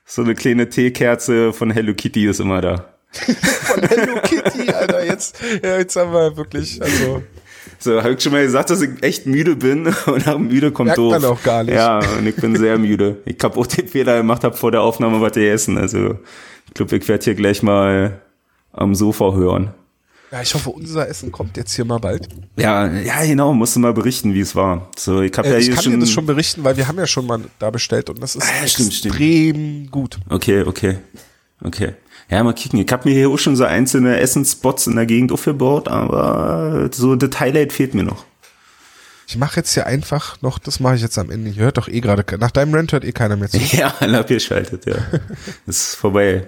so 0.06 0.22
eine 0.22 0.34
kleine 0.34 0.68
Teekerze 0.70 1.52
von 1.52 1.70
Hello 1.70 1.92
Kitty 1.94 2.26
ist 2.26 2.40
immer 2.40 2.62
da. 2.62 2.86
von 3.12 3.82
Hello 3.82 4.20
Kitty, 4.22 4.72
Alter, 4.72 5.04
jetzt, 5.04 5.38
ja, 5.62 5.76
jetzt 5.76 5.96
haben 5.96 6.12
wir 6.12 6.36
wirklich, 6.38 6.80
also. 6.80 7.22
So, 7.78 8.02
habe 8.02 8.14
ich 8.14 8.22
schon 8.22 8.32
mal 8.32 8.42
gesagt, 8.42 8.70
dass 8.70 8.80
ich 8.80 9.02
echt 9.02 9.26
müde 9.26 9.56
bin 9.56 9.86
und 10.06 10.26
nach 10.26 10.38
müde 10.38 10.72
kommt 10.72 10.88
Merkt 10.88 10.98
doof. 10.98 11.12
man 11.12 11.24
auch 11.26 11.42
gar 11.42 11.64
nicht. 11.64 11.74
Ja, 11.74 11.98
und 11.98 12.26
ich 12.26 12.36
bin 12.36 12.56
sehr 12.56 12.78
müde. 12.78 13.18
Ich 13.26 13.36
habe 13.42 13.58
auch 13.58 13.66
den 13.66 13.86
Fehler 13.86 14.16
gemacht, 14.16 14.42
habe 14.42 14.56
vor 14.56 14.70
der 14.70 14.80
Aufnahme 14.80 15.20
was 15.20 15.32
gegessen. 15.32 15.76
Also, 15.76 16.18
ich 16.66 16.74
glaube, 16.74 16.96
ich 16.96 17.08
werde 17.08 17.24
hier 17.24 17.34
gleich 17.34 17.62
mal 17.62 18.20
am 18.72 18.94
Sofa 18.94 19.34
hören. 19.34 19.74
Ja, 20.32 20.42
ich 20.42 20.54
hoffe, 20.54 20.70
unser 20.70 21.08
Essen 21.08 21.32
kommt 21.32 21.56
jetzt 21.56 21.74
hier 21.74 21.84
mal 21.84 21.98
bald. 21.98 22.28
Ja, 22.56 22.86
ja, 22.86 23.24
genau, 23.24 23.52
musst 23.52 23.74
du 23.74 23.80
mal 23.80 23.92
berichten, 23.92 24.32
wie 24.32 24.40
es 24.40 24.54
war. 24.54 24.88
So, 24.96 25.22
ich 25.22 25.36
habe 25.36 25.48
äh, 25.48 25.52
ja 25.52 25.58
ich 25.58 25.70
kann 25.70 25.82
schon 25.82 25.92
dir 25.94 25.98
das 25.98 26.10
schon 26.10 26.26
berichten, 26.26 26.62
weil 26.62 26.76
wir 26.76 26.86
haben 26.86 26.98
ja 26.98 27.06
schon 27.06 27.26
mal 27.26 27.40
da 27.58 27.70
bestellt 27.70 28.10
und 28.10 28.22
das 28.22 28.36
ist 28.36 28.44
ah, 28.44 28.66
stimmt, 28.66 28.90
extrem 28.90 29.54
stimmt. 29.54 29.90
gut. 29.90 30.18
Okay, 30.28 30.62
okay. 30.62 30.98
Okay. 31.62 31.94
Ja, 32.30 32.44
mal 32.44 32.52
kicken. 32.52 32.78
Ich 32.78 32.90
habe 32.92 33.08
mir 33.08 33.14
hier 33.14 33.28
auch 33.28 33.38
schon 33.38 33.56
so 33.56 33.64
einzelne 33.64 34.20
Essensspots 34.20 34.86
in 34.86 34.94
der 34.94 35.06
Gegend 35.06 35.32
aufgebaut, 35.32 35.88
aber 35.88 36.88
so 36.92 37.16
das 37.16 37.40
Highlight 37.40 37.72
fehlt 37.72 37.94
mir 37.94 38.04
noch. 38.04 38.24
Ich 39.26 39.36
mache 39.36 39.56
jetzt 39.56 39.74
hier 39.74 39.86
einfach 39.86 40.40
noch, 40.42 40.58
das 40.58 40.80
mache 40.80 40.96
ich 40.96 41.02
jetzt 41.02 41.18
am 41.18 41.30
Ende. 41.30 41.50
Ihr 41.50 41.62
hört 41.62 41.76
doch 41.76 41.88
eh 41.88 42.00
gerade, 42.00 42.24
nach 42.38 42.50
deinem 42.50 42.74
Rant 42.74 42.92
hört 42.92 43.04
eh 43.04 43.12
keiner 43.12 43.36
mehr 43.36 43.48
zu. 43.48 43.58
Ja, 43.76 43.88
abgeschaltet, 43.88 44.86
ja. 44.86 44.96
ist 45.66 45.96
vorbei. 45.96 46.46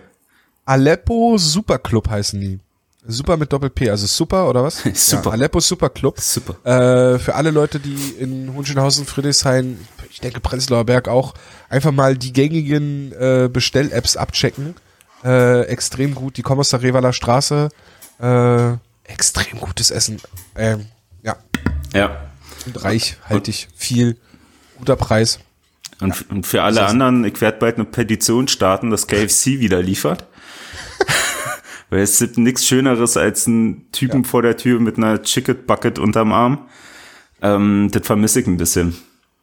Aleppo 0.64 1.37
Superclub 1.37 2.09
heißen 2.09 2.41
die. 2.41 2.61
Super 3.05 3.36
mit 3.36 3.53
Doppel-P, 3.53 3.90
also 3.90 4.07
super 4.07 4.48
oder 4.48 4.62
was? 4.62 4.82
super. 4.94 5.30
Ja, 5.30 5.30
Aleppo 5.32 5.59
Super 5.59 5.90
Club. 5.90 6.20
Super. 6.20 6.55
Äh, 6.64 7.18
für 7.18 7.34
alle 7.34 7.50
Leute, 7.50 7.80
die 7.80 7.96
in 8.18 8.55
Hohenschönhausen, 8.55 9.07
Friedrichshain, 9.07 9.78
ich 10.09 10.20
denke 10.20 10.40
Prenzlauer 10.40 10.84
Berg 10.84 11.09
auch, 11.09 11.34
einfach 11.68 11.90
mal 11.90 12.16
die 12.16 12.32
gängigen 12.32 13.12
äh, 13.12 13.48
Bestell-Apps 13.53 14.16
abchecken. 14.16 14.76
Äh, 15.24 15.62
extrem 15.62 16.14
gut. 16.14 16.36
Die 16.36 16.42
kommen 16.42 16.61
aus 16.61 16.70
der 16.70 16.82
Revaler 16.82 17.12
Straße. 17.12 17.70
Äh, 18.20 18.72
extrem 19.05 19.59
gutes 19.59 19.90
Essen. 19.90 20.20
Ähm, 20.57 20.86
ja. 21.22 21.36
Ja. 21.92 22.30
Und 22.66 22.84
reichhaltig, 22.84 23.68
viel, 23.74 24.16
guter 24.78 24.94
Preis. 24.94 25.40
Und, 26.00 26.30
und 26.30 26.46
für 26.46 26.62
alle 26.62 26.84
anderen, 26.86 27.24
ich 27.24 27.40
werde 27.40 27.59
bald 27.59 27.76
eine 27.76 27.84
Petition 27.84 28.48
starten, 28.48 28.90
dass 28.90 29.07
KFC 29.07 29.61
wieder 29.61 29.82
liefert. 29.82 30.26
Weil 31.93 32.01
es 32.01 32.18
gibt 32.18 32.38
nichts 32.38 32.66
Schöneres 32.66 33.18
als 33.18 33.47
einen 33.47 33.93
Typen 33.93 34.22
ja. 34.22 34.26
vor 34.26 34.40
der 34.40 34.57
Tür 34.57 34.80
mit 34.80 34.97
einer 34.97 35.22
Chicken 35.22 35.66
Bucket 35.66 35.99
unterm 35.99 36.32
Arm. 36.32 36.66
Ähm, 37.43 37.90
das 37.93 38.07
vermisse 38.07 38.40
ich 38.40 38.47
ein 38.47 38.57
bisschen. 38.57 38.95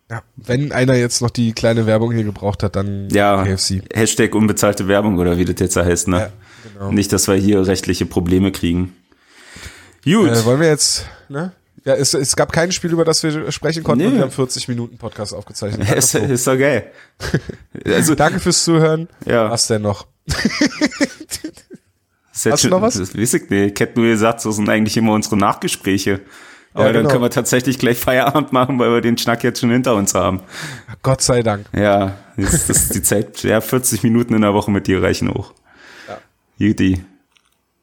Ja, 0.09 0.23
wenn 0.35 0.71
einer 0.71 0.95
jetzt 0.95 1.21
noch 1.21 1.29
die 1.29 1.53
kleine 1.53 1.85
Werbung 1.85 2.11
hier 2.11 2.23
gebraucht 2.23 2.63
hat, 2.63 2.75
dann 2.75 3.07
ja, 3.11 3.43
KFC. 3.43 3.83
Hashtag 3.93 4.33
unbezahlte 4.33 4.87
Werbung 4.87 5.19
oder 5.19 5.37
wie 5.37 5.45
das 5.45 5.57
jetzt 5.59 5.75
heißt, 5.75 6.07
ne? 6.07 6.17
Ja, 6.17 6.31
genau. 6.73 6.91
Nicht, 6.91 7.13
dass 7.13 7.27
wir 7.27 7.35
hier 7.35 7.67
rechtliche 7.67 8.07
Probleme 8.07 8.51
kriegen. 8.51 8.95
Gut. 10.03 10.31
Äh, 10.31 10.43
wollen 10.43 10.59
wir 10.59 10.69
jetzt, 10.69 11.05
ne? 11.27 11.51
Ja, 11.85 11.93
es, 11.93 12.15
es 12.15 12.35
gab 12.35 12.51
kein 12.51 12.71
Spiel, 12.71 12.91
über 12.93 13.05
das 13.05 13.21
wir 13.21 13.51
sprechen 13.51 13.83
konnten 13.83 14.09
nee. 14.09 14.15
wir 14.15 14.23
haben 14.23 14.31
40 14.31 14.67
Minuten 14.69 14.97
Podcast 14.97 15.35
aufgezeichnet. 15.35 15.87
Ja, 15.87 15.93
ist, 15.97 16.15
ist 16.15 16.47
doch 16.47 16.57
geil. 16.57 16.91
also, 17.85 18.15
Danke 18.15 18.39
fürs 18.39 18.63
Zuhören. 18.63 19.07
Ja. 19.27 19.51
Was 19.51 19.67
denn 19.67 19.83
noch? 19.83 20.07
Hast 22.45 22.63
du 22.63 22.69
noch 22.69 22.81
was? 22.81 22.95
Das 22.95 23.17
weiß 23.17 23.33
ich 23.33 23.49
nicht. 23.49 23.73
Ich 23.73 23.79
hätte 23.79 23.99
nur 23.99 24.09
gesagt, 24.09 24.41
so 24.41 24.51
sind 24.51 24.69
eigentlich 24.69 24.97
immer 24.97 25.13
unsere 25.13 25.37
Nachgespräche. 25.37 26.21
Aber 26.73 26.85
ja, 26.85 26.91
genau. 26.91 27.03
dann 27.03 27.11
können 27.11 27.23
wir 27.23 27.31
tatsächlich 27.31 27.79
gleich 27.79 27.97
Feierabend 27.97 28.53
machen, 28.53 28.77
weil 28.77 28.91
wir 28.91 29.01
den 29.01 29.17
Schnack 29.17 29.43
jetzt 29.43 29.59
schon 29.59 29.71
hinter 29.71 29.95
uns 29.95 30.13
haben. 30.13 30.41
Gott 31.01 31.21
sei 31.21 31.41
Dank. 31.41 31.65
Ja, 31.73 32.17
das, 32.37 32.67
das 32.67 32.83
ist 32.83 32.95
die 32.95 33.01
Zeit. 33.01 33.43
Ja, 33.43 33.59
40 33.59 34.03
Minuten 34.03 34.35
in 34.35 34.41
der 34.41 34.53
Woche 34.53 34.69
mit 34.69 34.87
dir 34.87 35.01
reichen 35.01 35.29
auch. 35.29 35.53
Judy. 36.57 37.01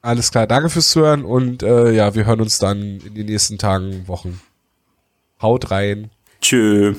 Alles 0.02 0.30
klar, 0.30 0.46
danke 0.46 0.68
fürs 0.68 0.90
Zuhören 0.90 1.24
und 1.24 1.64
äh, 1.64 1.90
ja, 1.90 2.14
wir 2.14 2.26
hören 2.26 2.40
uns 2.40 2.58
dann 2.58 3.00
in 3.00 3.14
den 3.14 3.26
nächsten 3.26 3.58
Tagen, 3.58 4.06
Wochen. 4.06 4.40
Haut 5.42 5.70
rein. 5.70 6.10
Tschö. 6.40 6.94